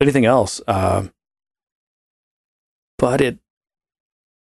[0.02, 0.62] anything else.
[0.68, 1.08] Uh,
[2.98, 3.40] but it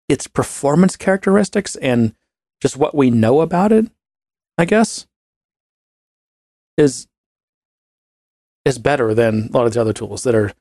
[0.08, 2.14] its performance characteristics and
[2.60, 3.86] just what we know about it,
[4.56, 5.06] I guess,
[6.76, 7.06] is
[8.66, 10.52] is better than a lot of the other tools that are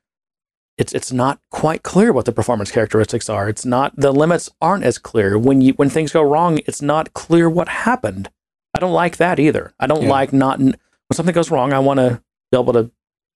[0.78, 3.48] it's it's not quite clear what the performance characteristics are.
[3.50, 5.38] It's not the limits aren't as clear.
[5.38, 8.30] When you when things go wrong, it's not clear what happened.
[8.74, 9.74] I don't like that either.
[9.80, 10.10] I don't Yeah.
[10.10, 10.76] like not when
[11.14, 11.72] something goes wrong.
[11.74, 12.22] I want to
[12.52, 12.92] be able to.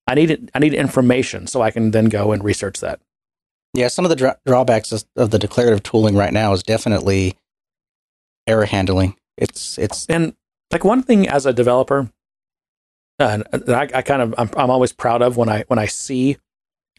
[0.05, 0.49] I need it.
[0.53, 2.99] I need information so I can then go and research that.
[3.73, 7.37] Yeah, some of the dra- drawbacks of of the declarative tooling right now is definitely
[8.47, 9.15] error handling.
[9.37, 10.33] It's it's And
[10.71, 12.11] like one thing as a developer,
[13.19, 15.85] uh, that I, I kind of I'm, I'm always proud of when I when I
[15.85, 16.37] see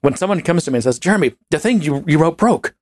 [0.03, 2.75] when someone comes to me and says, "Jeremy, the thing you you wrote broke."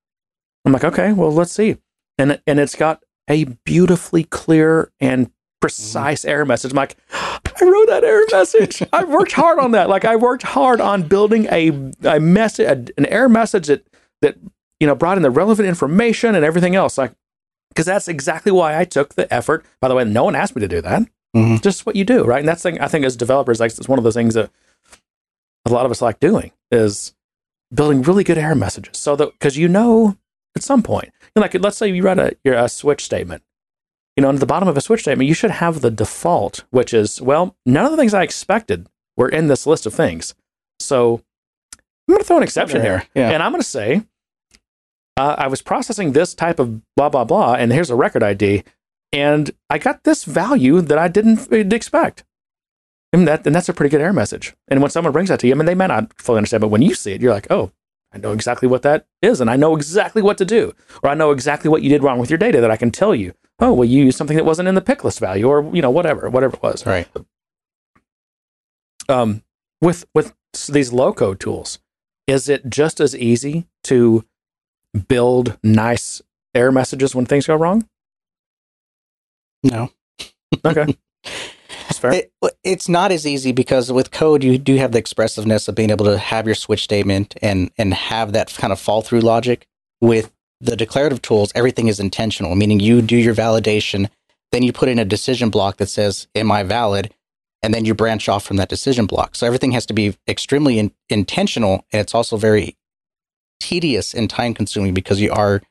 [0.65, 1.77] I'm like, "Okay, well, let's see,"
[2.19, 6.73] and and it's got a beautifully clear and precise error message.
[6.73, 8.83] I'm like, I wrote that error message.
[8.93, 9.89] I worked hard on that.
[9.89, 13.87] Like I worked hard on building a a message, an error message that
[14.23, 14.37] that
[14.81, 16.99] you know brought in the relevant information and everything else.
[16.99, 17.13] Like
[17.71, 19.65] because that's exactly why I took the effort.
[19.81, 21.03] By the way, no one asked me to do that.
[21.39, 21.63] Mhm.
[21.63, 22.41] Just what you do, right?
[22.41, 24.51] And that's thing I think as developers, like it's one of those things that
[25.67, 27.15] a lot of us like doing is
[27.73, 28.99] building really good error messages.
[28.99, 30.17] So that because you know
[30.57, 33.43] at some point, you know, like let's say you write a your a switch statement.
[34.17, 36.93] You know, at the bottom of a switch statement, you should have the default, which
[36.93, 40.35] is well, none of the things I expected were in this list of things.
[40.81, 41.23] So
[41.75, 43.05] I'm going to throw an exception here.
[43.15, 43.31] Yeah.
[43.31, 44.03] And I'm going to say,
[45.17, 48.65] uh, I was processing this type of blah, blah, blah, and here's a record ID.
[49.13, 52.25] And I got this value that I didn't expect.
[53.13, 54.55] And, that, and that's a pretty good error message.
[54.69, 56.69] And when someone brings that to you, I mean, they may not fully understand, but
[56.69, 57.73] when you see it, you're like, oh,
[58.13, 60.75] I know exactly what that is, and I know exactly what to do.
[61.03, 63.15] Or I know exactly what you did wrong with your data that I can tell
[63.15, 63.35] you.
[63.61, 65.91] Oh, well, you used something that wasn't in the pick list value, or, you know,
[65.91, 67.09] whatever, whatever it was right.
[69.09, 69.43] um,
[69.81, 70.35] with with
[70.69, 71.79] these low code tools,
[72.27, 74.25] is it just as easy to
[75.09, 76.23] build nice
[76.55, 77.89] error messages when things go wrong?
[79.63, 79.91] No.
[80.65, 82.13] Okay, that's fair.
[82.13, 82.33] It,
[82.65, 86.07] it's not as easy because with code you do have the expressiveness of being able
[86.07, 89.67] to have your switch statement and and have that kind of fall through logic.
[90.01, 90.31] With
[90.61, 94.09] the declarative tools, everything is intentional, meaning you do your validation,
[94.53, 97.13] then you put in a decision block that says, "Am I valid?"
[97.63, 99.35] and then you branch off from that decision block.
[99.35, 102.77] So everything has to be extremely in, intentional, and it's also very
[103.61, 105.63] tedious and time consuming because you are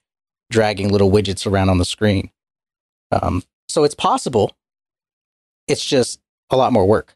[0.49, 2.31] dragging little widgets around on the screen.
[3.11, 3.43] Um,
[3.77, 4.57] so it's possible.
[5.67, 7.15] It's just a lot more work.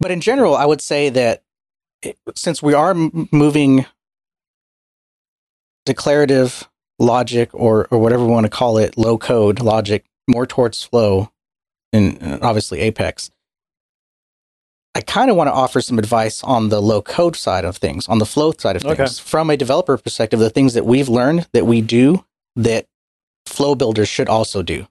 [0.00, 1.44] But in general, I would say that
[2.02, 3.86] it- since we are m- moving
[5.86, 10.82] declarative logic or, or whatever we want to call it, low code logic, more towards
[10.82, 11.30] flow
[11.92, 13.30] and uh, obviously Apex,
[14.96, 18.08] I kind of want to offer some advice on the low code side of things,
[18.08, 18.98] on the flow side of things.
[19.20, 19.28] Okay.
[19.30, 22.24] From a developer perspective, the things that we've learned that we do
[22.56, 22.86] that
[23.46, 24.86] flow builders should also do.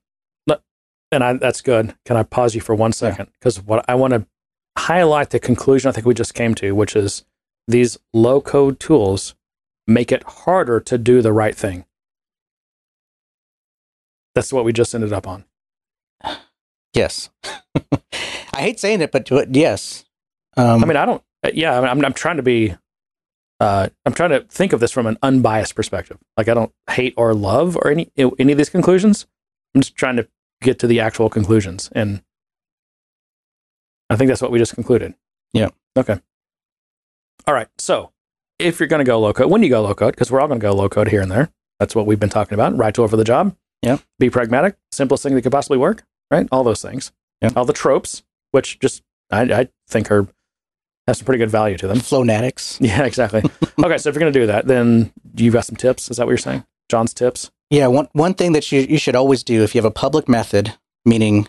[1.11, 1.93] and I, that's good.
[2.05, 3.29] Can I pause you for one second?
[3.33, 4.25] Because what I want to
[4.77, 7.23] highlight the conclusion I think we just came to, which is
[7.67, 9.35] these low code tools
[9.85, 11.85] make it harder to do the right thing.
[14.35, 15.45] That's what we just ended up on.
[16.95, 17.31] Yes.
[18.53, 20.05] I hate saying it, but, yes.
[20.55, 21.23] Um, I mean, I don't.
[21.51, 22.75] Yeah, I mean, I'm, I'm trying to be.
[23.63, 26.17] Uh, I'm trying to think of this from an unbiased perspective.
[26.35, 29.25] Like, I don't hate or love or any any of these conclusions.
[29.73, 30.27] I'm just trying to
[30.61, 32.21] get to the actual conclusions, and
[34.09, 35.13] I think that's what we just concluded.
[35.53, 35.69] Yeah.
[35.95, 36.19] Okay.
[37.47, 37.69] All right.
[37.77, 38.11] So,
[38.59, 40.13] if you're going to go low code, when you go low code?
[40.13, 41.49] Because we're all going to go low code here and there.
[41.79, 42.75] That's what we've been talking about.
[42.75, 43.55] Right tool for the job.
[43.81, 43.99] Yeah.
[44.19, 44.75] Be pragmatic.
[44.91, 46.03] Simplest thing that could possibly work.
[46.29, 46.49] Right.
[46.51, 47.13] All those things.
[47.41, 47.51] Yeah.
[47.55, 50.27] All the tropes, which just I, I think are
[51.07, 51.97] have some pretty good value to them.
[51.97, 52.79] Flownatics.
[52.81, 53.41] Yeah, exactly.
[53.83, 56.09] okay, so if you're going to do that, then you've got some tips.
[56.09, 56.65] Is that what you're saying?
[56.89, 57.51] John's tips?
[57.69, 60.29] Yeah, one one thing that you you should always do if you have a public
[60.29, 60.73] method,
[61.05, 61.47] meaning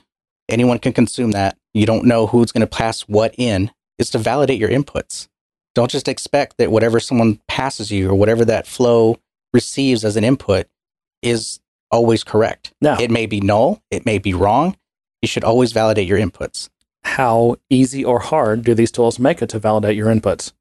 [0.49, 4.19] anyone can consume that, you don't know who's going to pass what in, is to
[4.19, 5.29] validate your inputs.
[5.75, 9.19] Don't just expect that whatever someone passes you or whatever that flow
[9.53, 10.67] receives as an input
[11.21, 11.61] is
[11.91, 12.73] always correct.
[12.81, 14.77] Now, It may be null, it may be wrong.
[15.21, 16.69] You should always validate your inputs.
[17.05, 20.53] How easy or hard do these tools make it to validate your inputs?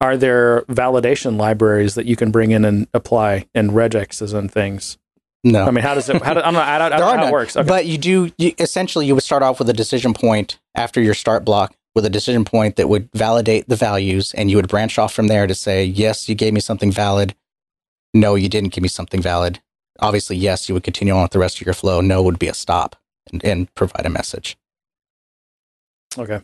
[0.00, 4.98] Are there validation libraries that you can bring in and apply and regexes and things?
[5.42, 5.64] No.
[5.64, 6.20] I mean, how does it?
[6.22, 6.60] How do, I don't know.
[6.60, 7.28] I don't, I don't know how none.
[7.28, 7.56] it works.
[7.56, 7.66] Okay.
[7.66, 11.14] But you do you, essentially you would start off with a decision point after your
[11.14, 14.98] start block with a decision point that would validate the values, and you would branch
[14.98, 17.34] off from there to say, yes, you gave me something valid.
[18.12, 19.60] No, you didn't give me something valid.
[20.00, 22.02] Obviously, yes, you would continue on with the rest of your flow.
[22.02, 22.96] No would be a stop
[23.32, 24.58] and, and provide a message.
[26.18, 26.40] Okay.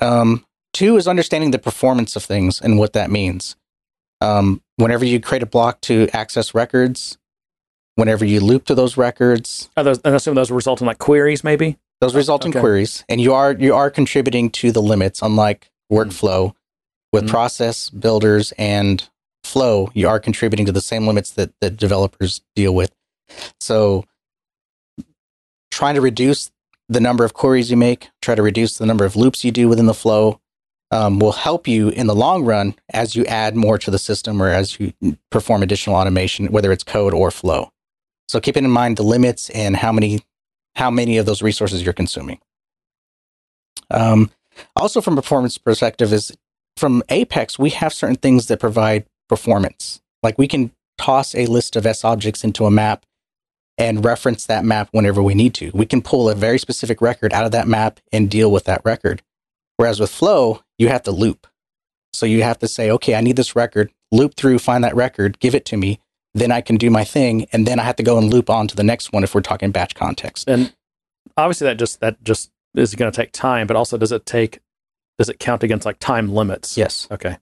[0.00, 3.56] Um, two is understanding the performance of things and what that means.
[4.20, 7.18] Um, whenever you create a block to access records,
[7.94, 10.98] whenever you loop to those records, Are those, and I assume those result in like
[10.98, 11.78] queries, maybe.
[12.00, 12.60] those result in Okay.
[12.60, 15.20] queries, and you are you are contributing to the limits.
[15.22, 16.54] Unlike workflow
[17.12, 17.28] with Mhm.
[17.30, 19.08] process builders and
[19.42, 22.92] flow, you are contributing to the same limits that that developers deal with.
[23.60, 24.04] So
[25.70, 26.50] trying to reduce
[26.88, 29.68] the number of queries you make, try to reduce the number of loops you do
[29.68, 30.40] within the flow
[30.90, 34.42] um, will help you in the long run as you add more to the system
[34.42, 34.92] or as you
[35.30, 37.70] perform additional automation, whether it's code or flow.
[38.28, 40.22] So keeping in mind the limits and how many
[40.76, 42.38] how many of those resources you're consuming.
[43.90, 44.30] Um,
[44.76, 46.36] also, from a performance perspective, is
[46.76, 50.00] from Apex we have certain things that provide performance.
[50.22, 53.04] Like we can toss a list of S objects into a map
[53.78, 55.70] and reference that map whenever we need to.
[55.72, 58.82] We can pull a very specific record out of that map and deal with that
[58.84, 59.22] record.
[59.76, 61.46] Whereas with Flow, you have to loop.
[62.12, 65.38] So you have to say, okay, I need this record, loop through, find that record,
[65.38, 66.00] give it to me,
[66.34, 68.66] then I can do my thing, and then I have to go and loop on
[68.68, 70.48] to the next one if we're talking batch context.
[70.48, 70.72] And
[71.36, 74.60] obviously that just that just is going to take time, but also does it take
[75.18, 76.76] does it count against like time limits?
[76.76, 77.08] Yes.
[77.10, 77.38] Okay.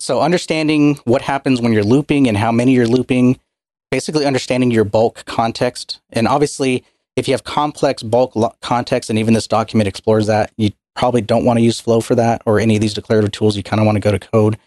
[0.00, 3.38] So understanding what happens when you're looping and how many you're looping,
[3.92, 6.00] basically understanding your bulk context.
[6.10, 6.82] And obviously,
[7.14, 11.20] if you have complex bulk lo- context, and even this document explores that, you probably
[11.20, 13.54] don't want to use Flow for that or any of these declarative tools.
[13.54, 14.58] You kind of want to go to code.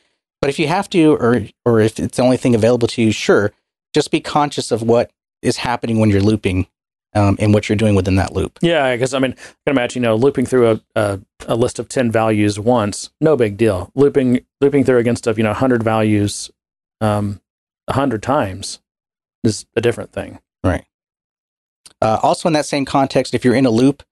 [0.41, 3.11] But if you have to, or or if it's the only thing available to you,
[3.11, 3.51] sure,
[3.95, 5.11] just be conscious of what
[5.41, 6.67] is happening when you're looping
[7.15, 8.59] um, and what you're doing within that loop.
[8.61, 11.79] Yeah, because I mean, I can imagine you know looping through a, a a list
[11.79, 13.91] of ten values once, no big deal.
[13.95, 16.51] Looping looping through against of you know hundred values,
[17.01, 17.41] um,
[17.89, 18.81] hundred times
[19.45, 20.39] is a different thing.
[20.63, 20.85] Right.
[22.01, 24.03] Uh, also, in that same context, if you're in a loop,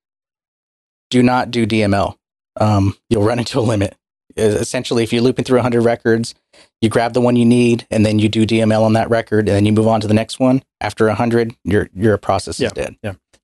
[1.10, 2.15] do not do DML.
[2.60, 3.95] Um, you'll run into a limit.
[4.35, 6.34] Essentially, if you're looping through 100 records,
[6.81, 9.55] you grab the one you need, and then you do DML on that record, and
[9.55, 10.64] then you move on to the next one.
[10.81, 12.68] After 100, your your process Yeah.
[12.68, 12.95] is dead.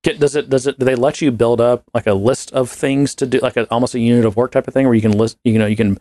[0.01, 2.69] Get- Does it does it do they let you build up like a list of
[2.71, 5.01] things to do like a, almost a unit of work type of thing where you
[5.01, 5.99] can list you know you can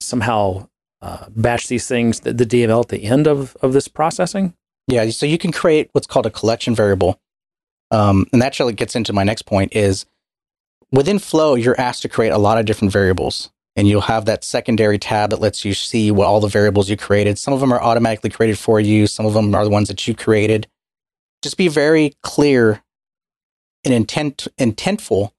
[0.00, 0.68] somehow
[1.00, 4.54] uh, batch these things the, the DML at the end of of this processing?
[4.90, 7.20] Yeah, so you can create what's called a collection variable.
[7.92, 10.04] Um, and that actually gets into my next point is
[10.90, 13.50] within Flow, you're asked to create a lot of different variables.
[13.76, 16.96] And you'll have that secondary tab that lets you see what all the variables you
[16.96, 17.38] created.
[17.38, 19.06] Some of them are automatically created for you.
[19.06, 20.66] Some of them are the ones that you created.
[21.40, 22.82] Just be very clear
[23.84, 25.30] and intent intentful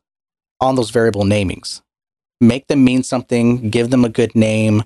[0.62, 1.82] on those variable namings.
[2.40, 4.84] Make them mean something, give them a good name,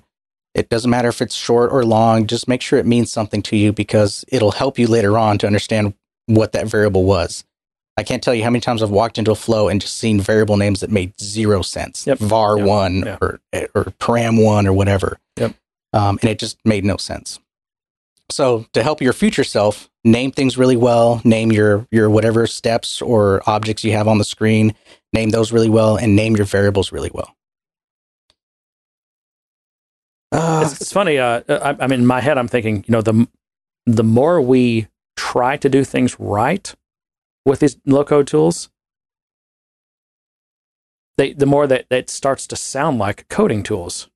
[0.56, 3.56] it doesn't matter if it's short or long, just make sure it means something to
[3.56, 5.94] you because it'll help you later on to understand
[6.26, 7.44] what that variable was.
[7.98, 10.20] I can't tell you how many times I've walked into a flow and just seen
[10.20, 12.06] variable names that made zero sense.
[12.06, 12.18] Yep.
[12.18, 12.66] var Yep.
[12.66, 13.40] one or
[13.74, 15.18] or param one or whatever.
[15.38, 15.54] Yep.
[15.92, 17.38] Um, and it just made no sense.
[18.30, 21.20] So to help your future self, name things really well.
[21.24, 24.74] Name your your whatever steps or objects you have on the screen.
[25.12, 27.35] Name those really well, and name your variables really well.
[30.32, 31.18] Uh, it's, it's funny.
[31.18, 33.28] Uh, I, I mean, in my head, I'm thinking, you know, the
[33.86, 36.74] the more we try to do things right
[37.44, 38.68] with these low code tools,
[41.16, 44.08] they the more that that starts to sound like coding tools.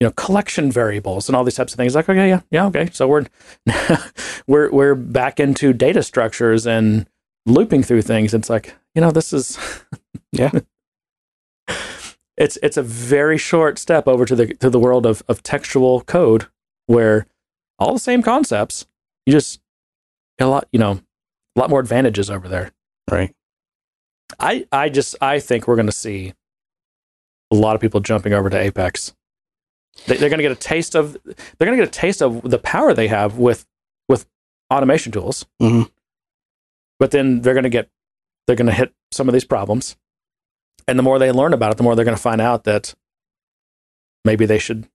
[0.00, 1.96] You know, collection variables and all these types of things.
[1.96, 2.88] Like, okay, yeah, yeah, okay.
[2.92, 3.26] So we're
[4.46, 7.08] we're we're back into data structures and
[7.46, 8.32] looping through things.
[8.32, 9.58] It's like, you know, this is
[10.32, 10.50] Yeah.
[12.38, 16.00] it's it's a very short step over to the to the world of, of textual
[16.02, 16.46] code
[16.86, 17.26] where
[17.78, 18.86] all the same concepts
[19.26, 19.60] you just
[20.38, 21.00] get a lot you know
[21.56, 22.70] a lot more advantages over there
[23.10, 23.34] right.
[24.38, 26.32] i i just i think we're going to see
[27.50, 29.14] a lot of people jumping over to apex
[30.06, 32.42] they, they're going to get a taste of they're going to get a taste of
[32.42, 33.66] the power they have with
[34.08, 34.26] with
[34.72, 35.90] automation tools Mhm.
[36.98, 37.88] but then they're going to get
[38.46, 39.96] they're going to hit some of these problems
[40.88, 42.94] and the more they learn about it the more they're going to find out that
[44.24, 44.88] maybe they should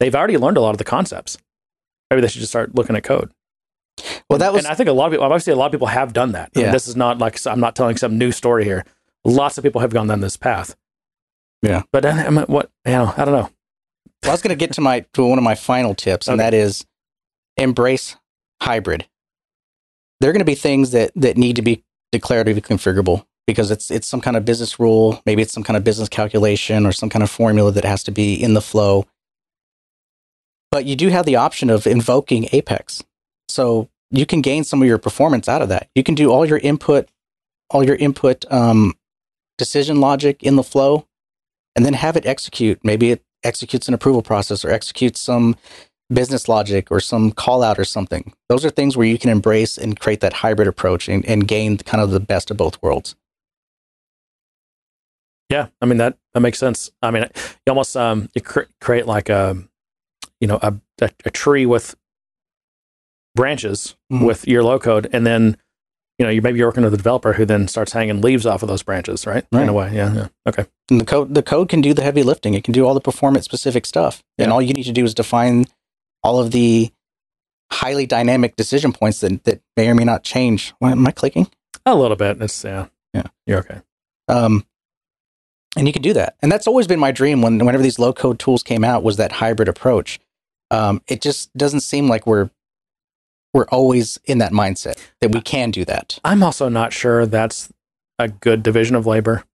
[0.00, 1.36] they've already learned a lot of the concepts
[2.10, 3.30] maybe they should just start looking at code
[4.30, 5.72] Well, that was and i think a lot of people I've obviously a lot of
[5.72, 6.72] people have done that I mean, Yeah.
[6.72, 8.84] this is not like i'm not telling some new story here
[9.24, 10.74] lots of people have gone down this path
[11.62, 11.82] Yeah.
[11.92, 13.50] but I mean, what you know i don't know
[14.22, 16.40] Well, I was going to get to my to one of my final tips, and
[16.40, 16.50] Okay.
[16.50, 16.86] that is
[17.56, 18.16] embrace
[18.62, 19.06] hybrid.
[20.20, 21.82] There are going to be things that that need to be
[22.14, 25.84] declaratively configurable because it's it's some kind of business rule, maybe it's some kind of
[25.84, 29.06] business calculation or some kind of formula that has to be in the flow.
[30.70, 33.04] But you do have the option of invoking Apex,
[33.48, 35.88] so you can gain some of your performance out of that.
[35.94, 37.08] You can do all your input,
[37.70, 38.94] all your input um,
[39.58, 41.06] decision logic in the flow,
[41.74, 42.80] and then have it execute.
[42.84, 45.56] Maybe it executes an approval process or executes some
[46.12, 48.32] business logic or some call out or something.
[48.48, 51.78] Those are things where you can embrace and create that hybrid approach and, and gain
[51.78, 53.16] kind of the best of both worlds.
[55.52, 56.90] Yeah, I mean that that makes sense.
[57.02, 57.24] I mean,
[57.66, 59.56] you almost um you cr- create like a
[60.40, 61.94] you know a a, a tree with
[63.34, 64.26] branches Mhm.
[64.26, 65.56] with your low code, and then
[66.18, 68.62] you know you maybe you're working with a developer who then starts hanging leaves off
[68.62, 69.44] of those branches, right?
[69.52, 69.68] In Right.
[69.68, 70.28] a way, yeah, yeah.
[70.48, 72.54] Okay, And the code the code can do the heavy lifting.
[72.54, 74.22] It can do all the performance specific stuff.
[74.38, 75.66] And all you need to do is define
[76.22, 76.90] all of the
[77.70, 80.72] highly dynamic decision points that, that may or may not change.
[80.78, 81.48] What, am I clicking?
[81.84, 82.40] a little bit.
[82.40, 83.26] It's yeah, Yeah.
[83.46, 83.80] You're okay.
[84.28, 84.64] Um,
[85.76, 86.36] and you can do that.
[86.42, 89.16] And that's always been my dream when whenever these low code tools came out was
[89.16, 90.20] that hybrid approach.
[90.70, 92.50] Um, it just doesn't seem like we're
[93.54, 96.18] we're always in that mindset that we can do that.
[96.24, 97.70] I'm also not sure that's
[98.18, 99.44] a good division of labor.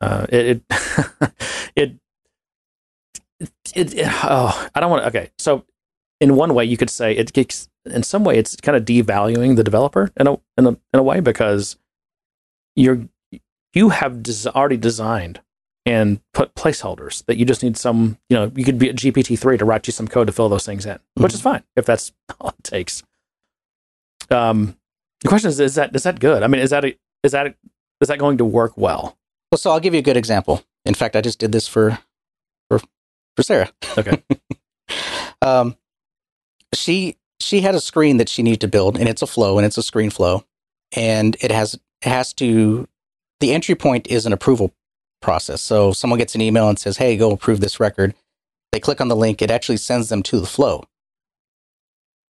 [0.00, 0.62] Uh, it, it,
[1.76, 1.96] it,
[3.74, 5.08] it, it- oh, I don't want to.
[5.08, 5.64] Okay, so
[6.20, 7.68] in one way, you could say it gets.
[7.86, 11.02] In some way, it's kind of devaluing the developer in a in a in a
[11.02, 11.76] way because
[12.76, 13.06] you're
[13.74, 15.40] you have des- already designed
[15.86, 18.18] and put placeholders that you just need some.
[18.28, 20.48] You know, you could be at GPT three to write you some code to fill
[20.48, 23.02] those things in, which is fine if that's all it takes.
[24.30, 24.76] Um,
[25.22, 26.42] the question is: Is that is that good?
[26.42, 27.54] I mean, is that a, is that a,
[28.00, 29.16] is that going to work well?
[29.50, 30.62] Well, so I'll give you a good example.
[30.84, 31.98] In fact, I just did this for
[32.68, 32.80] for
[33.36, 33.70] for Sarah.
[33.98, 34.22] Okay.
[35.42, 35.76] um,
[36.74, 39.66] she she had a screen that she needed to build, and it's a flow, and
[39.66, 40.44] it's a screen flow,
[40.92, 42.86] and it has it has to.
[43.40, 44.72] The entry point is an approval
[45.20, 45.60] process.
[45.60, 48.14] So someone gets an email and says, "Hey, go approve this record."
[48.72, 49.42] They click on the link.
[49.42, 50.84] It actually sends them to the flow.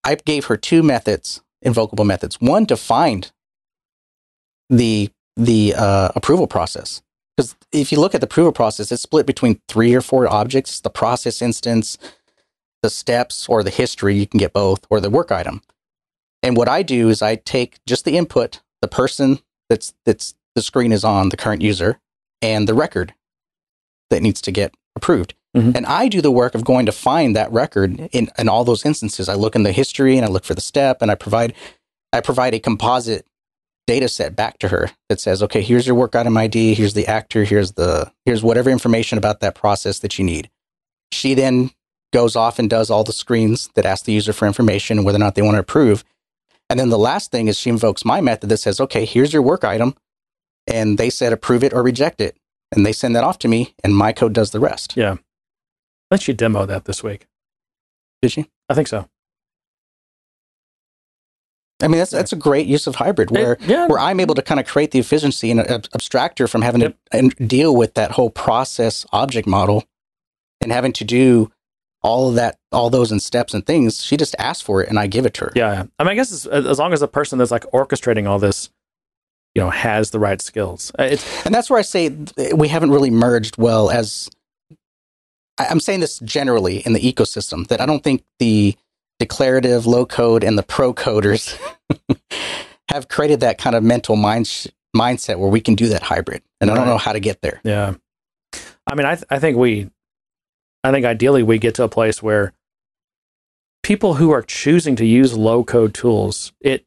[0.04, 2.40] I gave her two methods, invocable methods.
[2.40, 3.32] One to find
[4.68, 7.02] the the uh, approval process.
[7.36, 10.80] Because if you look at the approval process, it's split between three or four objects
[10.80, 11.98] the process instance,
[12.82, 14.16] the steps, or the history.
[14.16, 15.62] You can get both, or the work item.
[16.42, 20.62] And what I do is I take just the input, the person that's that's the
[20.62, 22.00] screen is on, the current user,
[22.42, 23.14] and the record
[24.10, 25.34] that needs to get approved.
[25.56, 25.76] Mhm.
[25.76, 28.84] And I do the work of going to find that record in, in all those
[28.84, 29.28] instances.
[29.28, 31.54] I look in the history and I look for the step and I provide
[32.12, 33.26] I provide a composite
[33.86, 37.06] data set back to her that says, okay, here's your work item ID, here's the
[37.06, 40.50] actor, here's the here's whatever information about that process that you need.
[41.12, 41.70] She then
[42.12, 45.20] goes off and does all the screens that ask the user for information whether or
[45.20, 46.04] not they want to approve.
[46.68, 49.42] And then the last thing is she invokes my method that says, okay, here's your
[49.42, 49.94] work item.
[50.66, 52.36] And they said approve it or reject it.
[52.72, 54.97] And they send that off to me and my code does the rest.
[54.97, 55.16] Yeah.
[56.10, 57.26] Let's you demo that this week.
[58.22, 58.47] Did she?
[58.68, 59.09] I think so.
[61.82, 63.86] I mean, that's that's a great use of hybrid where It- yeah.
[63.86, 66.62] where I'm able to kind of create the efficiency and uh, ab- abstract her from
[66.62, 66.93] having Yep.
[67.12, 69.84] to and deal with that whole process object model
[70.62, 71.52] and having to do
[72.02, 74.02] all of that, all those and steps and things.
[74.02, 75.52] She just asks for it and I give it to her.
[75.55, 75.84] Yeah.
[75.98, 78.70] I mean, I guess as long as the person that's like orchestrating all this,
[79.56, 80.92] you know, has the right skills.
[80.98, 82.14] Uh, It's And that's where I say
[82.54, 84.28] we haven't really merged well as
[85.58, 88.76] I'm saying this generally in the ecosystem that I don't think the
[89.18, 91.58] declarative low code and the pro coders
[92.90, 96.42] have created that kind of mental mind sh- mindset where we can do that hybrid.
[96.60, 97.62] And I don't know how to get there.
[97.64, 97.94] yeah.
[98.86, 99.90] I mean, I th- I think we,
[100.84, 102.52] I think ideally we get to a place where
[103.82, 106.84] people who are choosing to use low code tools, it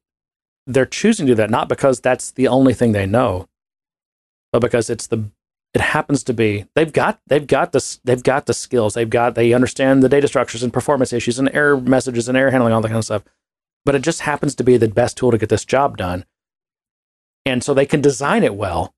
[0.69, 3.47] they're choosing to do that not because that's the only thing they know,
[4.51, 5.29] but because it's the
[5.73, 8.93] it happens to be they've got they've got this they've got the skills.
[8.93, 12.51] They've got they understand the data structures and performance issues and error messages and error
[12.51, 13.23] handling all that kind of stuff.
[13.85, 16.25] But it just happens to be the best tool to get this job done.
[17.45, 18.93] And so they can design it well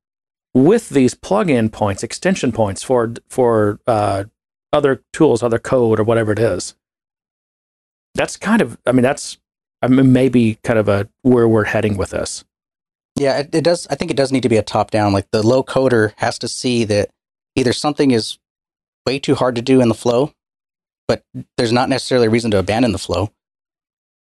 [0.53, 4.26] with these plug-in points extension points for for uh,
[4.73, 6.76] other tools other code or whatever it is.
[8.15, 9.38] That's kind of i mean that's
[9.82, 12.44] I mean, maybe kind of a where we're heading with this
[13.16, 13.88] Yeah, it, it does.
[13.90, 15.14] I think it does need to be a top down.
[15.14, 17.10] Like the low coder has to see that
[17.56, 18.38] either something is
[19.06, 20.34] way too hard to do in the flow,
[21.08, 21.24] but
[21.58, 23.32] there's not necessarily a reason to abandon the flow.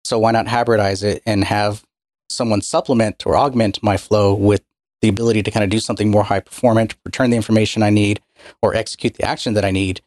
[0.04, 1.84] So why not hybridize it and have
[2.30, 4.64] someone supplement or augment my flow with
[5.02, 8.20] the ability to kind of do something more high performant, return the information I need,
[8.62, 10.00] or execute the action that I need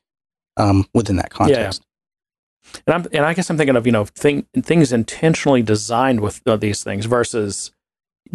[0.57, 1.83] um, within that context.
[2.87, 6.41] And I'm and I guess I'm thinking of you know thing, things intentionally designed with
[6.45, 7.71] uh, these things versus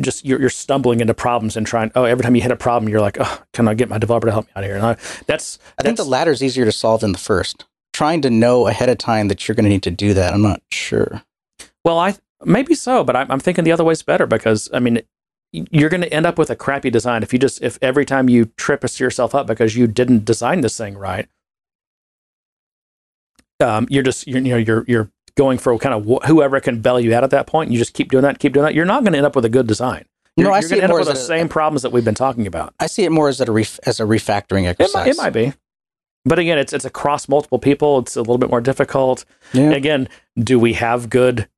[0.00, 1.90] just you're, you're stumbling into problems and trying.
[1.94, 4.26] Oh, every time you hit a problem, you're like, oh, can I get my developer
[4.26, 4.76] to help me out here?
[4.76, 4.96] And I,
[5.26, 7.64] that's I think the latter is easier to solve than the first.
[7.92, 10.42] Trying to know ahead of time that you're going to need to do that, I'm
[10.42, 11.22] not sure.
[11.84, 15.02] well, I maybe so, but I'm, I'm thinking the other way's better because I mean.
[15.50, 18.28] You're going to end up with a crappy design if you just if every time
[18.28, 21.26] you trip yourself up because you didn't design this thing right.
[23.60, 26.80] Um, you're just you're, you know you're you're going for kind of wh- whoever can
[26.80, 27.68] bail you out at that point.
[27.68, 28.74] And you just keep doing that, keep doing that.
[28.74, 30.04] You're not going to end up with a good design.
[30.36, 31.90] You're, No, I you're see it end up more with the a- same problems that
[31.90, 32.74] we've been talking about.
[32.80, 34.94] I see it more as a ref, as a refactoring It exercise.
[34.94, 35.52] might, it might be.
[36.24, 37.98] But again, it's it's across multiple people.
[38.00, 39.24] It's a little bit more difficult.
[39.52, 39.70] Yeah.
[39.70, 40.08] Again,
[40.38, 41.48] do we have good?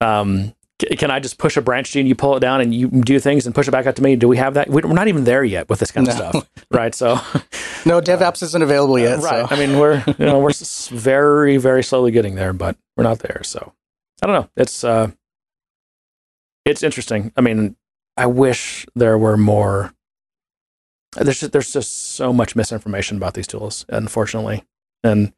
[0.00, 3.18] Um, can I just push a branch gene, you pull it down, and you do
[3.20, 4.16] things and push it back out to me?
[4.16, 4.68] Do we have that?
[4.68, 6.30] We- We're not even there yet with this kind of No.
[6.30, 6.94] stuff, right?
[6.94, 7.14] So,
[7.86, 9.20] No, DevOps isn't available yet.
[9.20, 9.48] right.
[9.48, 9.54] So.
[9.54, 10.52] I mean, we're you know we're
[10.90, 13.42] very very slowly getting there, but we're not there.
[13.44, 13.72] So,
[14.22, 14.50] I don't know.
[14.56, 15.10] It's uh,
[16.64, 17.32] it's interesting.
[17.36, 17.76] I mean,
[18.16, 19.92] I wish there were more.
[21.16, 24.64] There's just, there's just so much misinformation about these tools, unfortunately,
[25.04, 25.32] and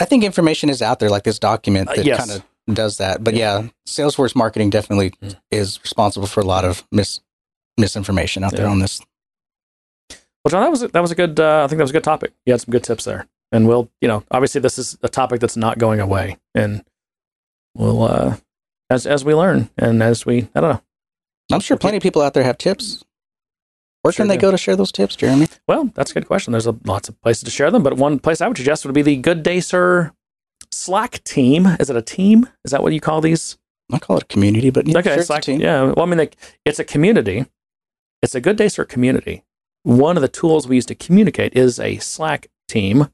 [0.00, 2.18] I think information is out there, like this document Uh, that yes.
[2.18, 3.22] kind of does that.
[3.22, 5.36] But yeah, Salesforce marketing definitely Mm.
[5.50, 7.20] is responsible for a lot of mis
[7.78, 9.00] misinformation out there on this.
[10.44, 11.38] Well, John, that was a, that was a good.
[11.40, 12.32] Uh, I think that was a good topic.
[12.44, 15.40] You had some good tips there, and we'll, you know, obviously this is a topic
[15.40, 16.84] that's not going away, and
[17.74, 18.36] we'll, uh,
[18.90, 20.82] as as we learn and as we, I don't know.
[21.52, 23.04] I'm sure plenty of people out there have tips.
[24.02, 24.42] Where Sure can they do.
[24.42, 25.48] go to share those tips, Jeremy?
[25.66, 26.52] Well, that's a good question.
[26.52, 28.94] There's a, lots of places to share them, but one place I would suggest would
[28.94, 30.12] be the Good Day Sir
[30.70, 31.66] Slack team.
[31.80, 32.48] Is it a team?
[32.64, 33.58] Is that what you call these?
[33.92, 35.42] I call it a community, but yeah, okay, sure, Slack.
[35.42, 35.60] team.
[35.60, 35.82] Yeah.
[35.82, 37.46] Well, I mean, like, it's a community.
[38.22, 39.44] It's a Good Day Sir community.
[39.84, 43.08] One of the tools we use to communicate is a Slack team.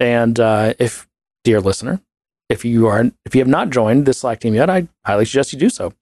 [0.00, 1.06] And uh, if,
[1.44, 2.00] dear listener,
[2.48, 5.52] if you are if you have not joined the Slack team yet, I highly suggest
[5.52, 5.92] you do so.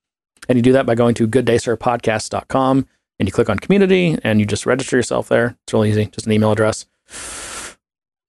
[0.48, 2.86] And you do that by going to gooddaysirpodcast.com
[3.18, 5.56] and you click on community and you just register yourself there.
[5.64, 6.86] It's really easy, just an email address.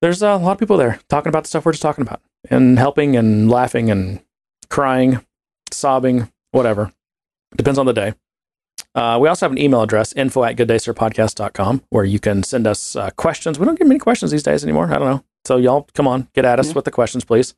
[0.02, 2.80] There's a lot of people there talking about the stuff we're just talking about and
[2.80, 4.22] helping and laughing and
[4.70, 5.24] crying,
[5.72, 6.92] sobbing, whatever.
[7.56, 8.14] Depends on the day.
[8.96, 12.96] Uh, we also have an email address, info at gooddaysirpodcast.com, where you can send us
[12.96, 13.60] uh, questions.
[13.60, 14.88] We don't get many questions these days anymore.
[14.94, 15.24] I don't know.
[15.46, 16.74] So y'all, come on, get at us Yeah.
[16.74, 17.54] with the questions, please.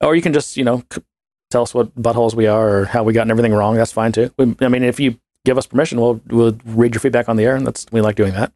[0.00, 1.02] Or you can just, you know, c-
[1.50, 3.74] tell us what buttholes we are or how we gotten everything wrong.
[3.76, 4.30] That's fine too.
[4.38, 7.44] We, I mean, if you give us permission, we'll we'll read your feedback on the
[7.44, 8.52] air, and that's we like doing that.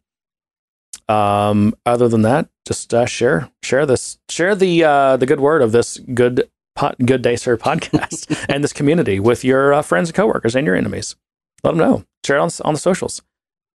[1.07, 5.61] Um, other than that, just uh, share share this share the uh, the good word
[5.61, 10.09] of this good pot, good day sir podcast and this community with your uh, friends
[10.09, 11.15] and coworkers and your enemies.
[11.63, 12.05] Let them know.
[12.25, 13.21] Share it on on the socials,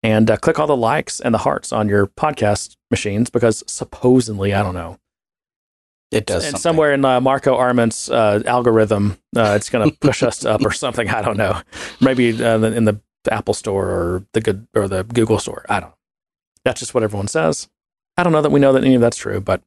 [0.02, 4.55] and uh, click all the likes and the hearts on your podcast machines because supposedly
[4.55, 4.98] I don't know
[6.10, 6.44] It does.
[6.44, 6.60] and something.
[6.62, 10.72] somewhere in uh, Marco Arment's uh, algorithm, uh, it's going to push us up or
[10.72, 11.10] something.
[11.10, 11.60] I don't know.
[12.00, 13.00] Maybe uh, in the
[13.30, 15.66] Apple Store or the good or the Google Store.
[15.68, 15.90] I don't.
[15.90, 15.94] know.
[16.64, 17.68] That's just what everyone says.
[18.16, 19.62] I don't know that we know that any of that's true, but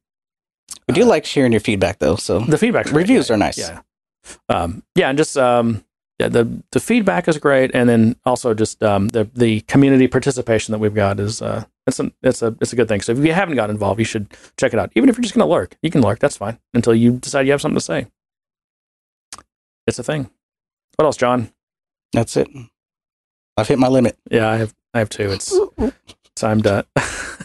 [0.88, 2.16] we do like sharing your feedback, though.
[2.16, 3.58] So the feedback reviews are nice.
[3.58, 3.80] Yeah,
[4.48, 5.84] um, yeah, and just um,
[6.18, 10.72] yeah, the the feedback is great, and then also just um, the the community participation
[10.72, 13.00] that we've got is uh, it's a it's a it's a good thing.
[13.00, 14.28] So if you haven't got involved, you should
[14.58, 14.92] check it out.
[14.94, 16.18] Even if you're just going to lurk, you can lurk.
[16.18, 18.06] That's fine until you decide you have something to say.
[19.86, 20.30] It's a thing.
[20.96, 21.52] What else, John?
[22.12, 22.48] That's it.
[23.56, 24.16] I've hit my limit.
[24.30, 25.30] Yeah, I have I have two.
[25.30, 25.52] It's
[26.36, 26.84] time done.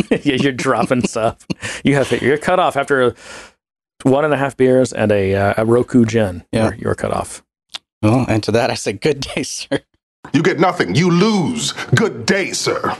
[0.10, 1.46] yeah, you're dropping stuff.
[1.84, 3.14] You have you're cut off after
[4.04, 6.44] one and a half beers and a uh, a Roku gin.
[6.52, 6.66] Yeah.
[6.66, 7.44] You're, you're cut off.
[8.02, 9.80] Well, and to that I say, good day, sir.
[10.34, 10.96] You get nothing.
[10.96, 11.72] You lose.
[11.96, 12.96] Good day, sir.